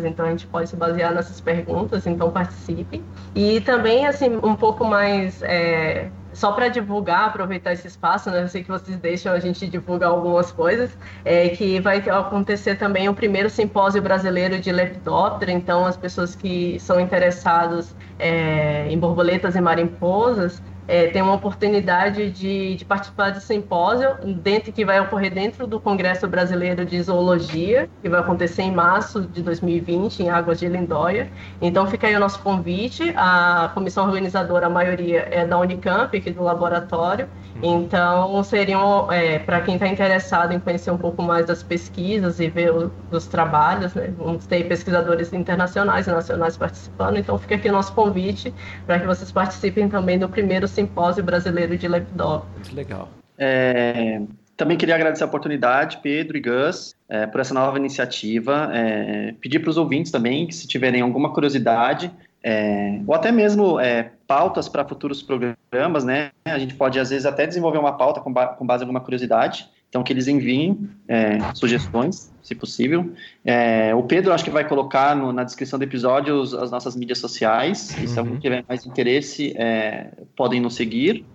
Então 0.03 0.25
a 0.25 0.29
gente 0.31 0.47
pode 0.47 0.67
se 0.67 0.75
basear 0.75 1.13
nessas 1.13 1.39
perguntas, 1.39 2.07
então 2.07 2.31
participe. 2.31 3.03
E 3.35 3.61
também, 3.61 4.07
assim, 4.07 4.39
um 4.41 4.55
pouco 4.55 4.83
mais. 4.83 5.43
É, 5.43 6.09
só 6.35 6.51
para 6.51 6.67
divulgar, 6.67 7.29
aproveitar 7.29 7.73
esse 7.73 7.87
espaço, 7.87 8.29
né? 8.29 8.43
Eu 8.43 8.47
sei 8.47 8.61
que 8.61 8.69
vocês 8.69 8.97
deixam 8.97 9.33
a 9.33 9.39
gente 9.39 9.65
divulgar 9.67 10.09
algumas 10.09 10.51
coisas, 10.51 10.95
é 11.23 11.49
que 11.49 11.79
vai 11.79 11.97
acontecer 12.09 12.75
também 12.75 13.07
o 13.09 13.13
primeiro 13.13 13.49
simpósio 13.49 14.01
brasileiro 14.01 14.59
de 14.59 14.71
lepidóptero, 14.71 15.51
então 15.51 15.85
as 15.85 15.95
pessoas 15.95 16.35
que 16.35 16.77
são 16.79 16.99
interessadas 16.99 17.95
é, 18.19 18.87
em 18.89 18.99
borboletas 18.99 19.55
e 19.55 19.61
mariposas 19.61 20.61
é, 20.87 21.07
tem 21.07 21.21
uma 21.21 21.33
oportunidade 21.33 22.29
de, 22.31 22.75
de, 22.75 22.85
participar 22.85 23.31
do 23.31 23.39
simpósio 23.39 24.15
dentro 24.43 24.71
que 24.71 24.85
vai 24.85 24.99
ocorrer 24.99 25.33
dentro 25.33 25.65
do 25.65 25.79
Congresso 25.79 26.27
Brasileiro 26.27 26.85
de 26.85 27.01
Zoologia, 27.01 27.89
que 28.01 28.09
vai 28.09 28.19
acontecer 28.19 28.61
em 28.61 28.71
março 28.71 29.21
de 29.21 29.41
2020 29.41 30.21
em 30.21 30.29
Águas 30.29 30.59
de 30.59 30.67
Lindóia. 30.67 31.31
Então 31.61 31.87
fica 31.87 32.07
aí 32.07 32.15
o 32.15 32.19
nosso 32.19 32.39
convite. 32.39 33.13
A 33.15 33.71
comissão 33.73 34.05
organizadora, 34.05 34.67
a 34.67 34.69
maioria 34.69 35.27
é 35.31 35.45
da 35.45 35.57
Unicamp, 35.57 36.15
aqui 36.15 36.31
do 36.31 36.43
laboratório. 36.43 37.27
Então 37.63 38.43
seriam 38.43 39.11
é, 39.11 39.39
para 39.39 39.61
quem 39.61 39.75
está 39.75 39.87
interessado 39.87 40.53
em 40.53 40.59
conhecer 40.59 40.91
um 40.91 40.97
pouco 40.97 41.23
mais 41.23 41.45
das 41.45 41.63
pesquisas 41.63 42.39
e 42.39 42.47
ver 42.47 42.71
o, 42.71 42.91
os 43.11 43.25
trabalhos, 43.25 43.93
né? 43.95 44.13
Vamos 44.17 44.45
ter 44.45 44.67
pesquisadores 44.67 45.33
internacionais 45.33 46.05
e 46.05 46.11
nacionais 46.11 46.57
participando. 46.57 47.17
Então 47.17 47.37
fica 47.39 47.55
aqui 47.55 47.69
o 47.69 47.71
nosso 47.71 47.93
convite 47.93 48.53
para 48.85 48.99
que 48.99 49.07
vocês 49.07 49.31
participem 49.31 49.89
também 49.89 50.19
do 50.19 50.29
primeiro 50.29 50.67
Simpósio 50.75 51.23
Brasileiro 51.23 51.77
de 51.77 51.87
Lepidóptero. 51.87 52.53
Muito 52.55 52.75
legal. 52.75 53.09
É, 53.37 54.21
também 54.57 54.77
queria 54.77 54.95
agradecer 54.95 55.23
a 55.23 55.27
oportunidade, 55.27 55.99
Pedro 56.01 56.37
e 56.37 56.41
Gus, 56.41 56.93
é, 57.09 57.25
por 57.25 57.41
essa 57.41 57.53
nova 57.53 57.77
iniciativa. 57.77 58.69
É, 58.73 59.33
pedir 59.41 59.59
para 59.59 59.69
os 59.69 59.77
ouvintes 59.77 60.11
também 60.11 60.45
que, 60.47 60.55
se 60.55 60.67
tiverem 60.67 61.01
alguma 61.01 61.33
curiosidade, 61.33 62.11
é, 62.43 63.01
ou 63.07 63.15
até 63.15 63.31
mesmo 63.31 63.79
é, 63.79 64.11
pautas 64.27 64.69
para 64.69 64.85
futuros 64.85 65.23
programas, 65.23 66.03
né? 66.03 66.29
A 66.45 66.59
gente 66.59 66.75
pode, 66.75 66.99
às 66.99 67.09
vezes, 67.09 67.25
até 67.25 67.47
desenvolver 67.47 67.79
uma 67.79 67.97
pauta 67.97 68.21
com, 68.21 68.31
ba 68.31 68.47
com 68.47 68.65
base 68.65 68.83
em 68.83 68.85
alguma 68.85 69.01
curiosidade. 69.01 69.67
Então, 69.95 70.03
que 70.03 70.11
eles 70.11 70.27
enviem 70.27 70.89
é, 71.07 71.37
sugestões, 71.53 72.29
se 72.43 72.53
possível. 72.53 73.13
É, 73.45 73.95
o 73.95 74.03
Pedro, 74.03 74.33
acho 74.33 74.43
que 74.43 74.49
vai 74.49 74.67
colocar 74.67 75.15
no, 75.15 75.31
na 75.31 75.45
descrição 75.45 75.79
do 75.79 75.83
episódio 75.83 76.35
os, 76.35 76.53
as 76.53 76.69
nossas 76.69 76.97
mídias 76.97 77.17
sociais. 77.17 77.97
E 78.03 78.05
se 78.05 78.19
alguém 78.19 78.33
uhum. 78.33 78.39
tiver 78.41 78.65
mais 78.67 78.85
interesse, 78.85 79.53
é, 79.55 80.11
podem 80.35 80.59
nos 80.59 80.75
seguir. 80.75 81.25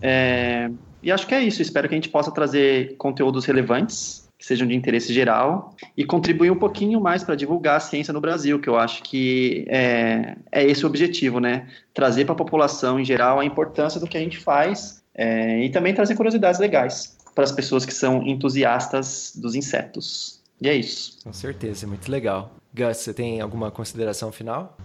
É, 0.00 0.68
e 1.00 1.12
acho 1.12 1.28
que 1.28 1.32
é 1.36 1.44
isso. 1.44 1.62
Espero 1.62 1.88
que 1.88 1.94
a 1.94 1.96
gente 1.96 2.08
possa 2.08 2.32
trazer 2.32 2.96
conteúdos 2.96 3.44
relevantes, 3.44 4.28
que 4.36 4.44
sejam 4.44 4.66
de 4.66 4.74
interesse 4.74 5.14
geral, 5.14 5.72
e 5.96 6.04
contribuir 6.04 6.50
um 6.50 6.58
pouquinho 6.58 7.00
mais 7.00 7.22
para 7.22 7.36
divulgar 7.36 7.76
a 7.76 7.80
ciência 7.80 8.12
no 8.12 8.20
Brasil, 8.20 8.58
que 8.58 8.68
eu 8.68 8.76
acho 8.76 9.00
que 9.04 9.64
é, 9.68 10.34
é 10.50 10.64
esse 10.64 10.84
o 10.84 10.88
objetivo, 10.88 11.38
né? 11.38 11.68
Trazer 11.94 12.24
para 12.24 12.32
a 12.32 12.36
população 12.36 12.98
em 12.98 13.04
geral 13.04 13.38
a 13.38 13.44
importância 13.44 14.00
do 14.00 14.08
que 14.08 14.16
a 14.16 14.20
gente 14.20 14.38
faz 14.38 15.04
é, 15.14 15.64
e 15.64 15.70
também 15.70 15.94
trazer 15.94 16.16
curiosidades 16.16 16.58
legais 16.58 17.21
para 17.34 17.44
as 17.44 17.52
pessoas 17.52 17.84
que 17.84 17.94
são 17.94 18.26
entusiastas 18.26 19.32
dos 19.36 19.54
insetos. 19.54 20.42
E 20.60 20.68
é 20.68 20.74
isso. 20.74 21.18
Com 21.24 21.32
certeza, 21.32 21.86
muito 21.86 22.10
legal. 22.10 22.52
Gus, 22.74 22.98
você 22.98 23.12
tem 23.12 23.40
alguma 23.40 23.70
consideração 23.70 24.30
final? 24.30 24.76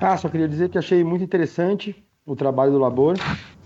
Ah, 0.00 0.16
só 0.16 0.28
queria 0.28 0.48
dizer 0.48 0.68
que 0.68 0.78
achei 0.78 1.04
muito 1.04 1.24
interessante 1.24 2.02
o 2.26 2.34
trabalho 2.34 2.72
do 2.72 2.78
Labor 2.78 3.16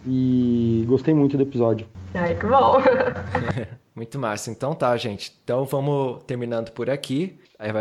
e 0.06 0.84
gostei 0.86 1.14
muito 1.14 1.36
do 1.36 1.42
episódio. 1.42 1.86
Ai, 2.14 2.34
que 2.34 2.46
bom! 2.46 2.76
muito 3.94 4.18
massa. 4.18 4.50
Então 4.50 4.74
tá, 4.74 4.96
gente. 4.96 5.32
Então 5.42 5.64
vamos 5.64 6.22
terminando 6.24 6.70
por 6.70 6.90
aqui. 6.90 7.38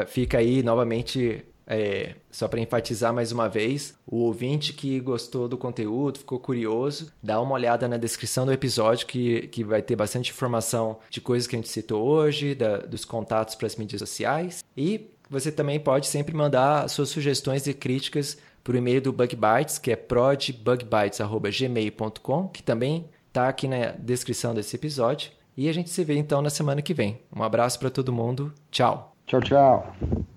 Fica 0.08 0.38
aí 0.38 0.64
novamente 0.64 1.46
é, 1.68 2.16
só 2.32 2.48
para 2.48 2.60
enfatizar 2.60 3.14
mais 3.14 3.32
uma 3.32 3.48
vez, 3.48 3.96
o 4.06 4.18
ouvinte 4.18 4.74
que 4.74 5.00
gostou 5.00 5.48
do 5.48 5.58
conteúdo, 5.58 6.20
ficou 6.20 6.40
curioso, 6.40 7.12
dá 7.22 7.40
uma 7.42 7.54
olhada 7.54 7.88
na 7.88 7.98
descrição 7.98 8.46
do 8.46 8.52
episódio 8.52 9.08
que, 9.08 9.48
que 9.48 9.64
vai 9.64 9.82
ter 9.82 9.96
bastante 9.96 10.32
informação 10.32 11.00
de 11.10 11.22
coisas 11.22 11.48
que 11.48 11.56
a 11.56 11.60
gente 11.60 11.70
citou 11.70 12.06
hoje, 12.06 12.54
da, 12.54 12.78
dos 12.78 13.06
contatos 13.06 13.56
para 13.56 13.68
as 13.68 13.76
mídias 13.76 14.00
sociais. 14.00 14.64
E 14.78 15.10
você 15.30 15.52
também 15.52 15.80
pode 15.80 16.08
sempre 16.08 16.36
mandar 16.36 16.90
suas 16.90 17.10
sugestões 17.10 17.68
e 17.68 17.74
críticas 17.74 18.38
para 18.64 18.74
o 18.74 18.78
e-mail 18.78 19.02
do 19.02 19.14
Bug 19.14 19.36
Bytes, 19.36 19.78
que 19.78 19.92
é 19.92 19.96
prodbugbytes.gmail.com, 19.96 22.48
que 22.50 22.64
também 22.64 23.08
está 23.28 23.48
aqui 23.48 23.68
na 23.68 23.92
descrição 23.92 24.54
desse 24.54 24.76
episódio. 24.76 25.32
E 25.58 25.70
a 25.70 25.74
gente 25.74 25.90
se 25.90 26.04
vê 26.04 26.18
então 26.18 26.42
na 26.42 26.50
semana 26.50 26.82
que 26.82 26.94
vem. 26.94 27.22
Um 27.34 27.44
abraço 27.44 27.80
para 27.80 27.90
todo 27.90 28.12
mundo. 28.12 28.54
Tchau. 28.72 29.16
Tchau, 29.26 29.40
tchau. 29.42 29.96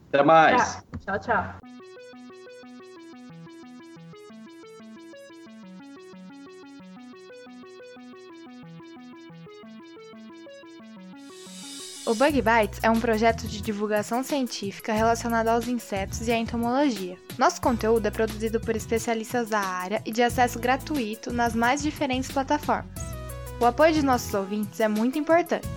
Até 0.09 0.23
mais. 0.23 0.83
Tchau, 1.05 1.19
tchau. 1.21 1.69
O 12.07 12.15
Bug 12.15 12.41
Bites 12.41 12.81
é 12.83 12.89
um 12.89 12.99
projeto 12.99 13.47
de 13.47 13.61
divulgação 13.61 14.23
científica 14.23 14.95
relacionado 14.95 15.49
aos 15.49 15.69
insetos 15.69 16.27
e 16.27 16.33
à 16.33 16.39
entomologia. 16.39 17.19
Nosso 17.37 17.61
conteúdo 17.61 18.07
é 18.07 18.11
produzido 18.11 18.59
por 18.59 18.75
especialistas 18.75 19.51
da 19.51 19.61
área 19.61 20.01
e 20.07 20.11
de 20.11 20.23
acesso 20.23 20.59
gratuito 20.59 21.31
nas 21.31 21.55
mais 21.55 21.83
diferentes 21.83 22.33
plataformas. 22.33 22.89
O 23.61 23.67
apoio 23.67 23.93
de 23.93 24.03
nossos 24.03 24.33
ouvintes 24.33 24.81
é 24.81 24.89
muito 24.89 25.19
importante. 25.19 25.69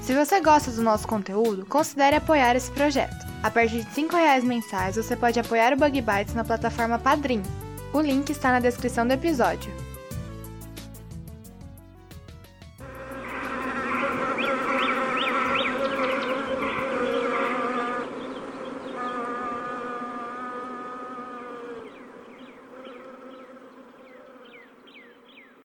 Se 0.00 0.14
você 0.14 0.40
gosta 0.40 0.70
do 0.70 0.80
nosso 0.80 1.08
conteúdo, 1.08 1.66
considere 1.66 2.14
apoiar 2.14 2.54
esse 2.54 2.70
projeto. 2.70 3.29
A 3.42 3.50
partir 3.50 3.84
de 3.84 4.00
R$ 4.00 4.08
reais 4.12 4.44
mensais, 4.44 4.96
você 4.96 5.16
pode 5.16 5.40
apoiar 5.40 5.72
o 5.72 5.76
Bug 5.76 5.98
Bites 6.00 6.34
na 6.34 6.44
plataforma 6.44 6.98
Padrim. 6.98 7.42
O 7.92 8.00
link 8.00 8.28
está 8.30 8.50
na 8.50 8.60
descrição 8.60 9.06
do 9.06 9.14
episódio. 9.14 9.72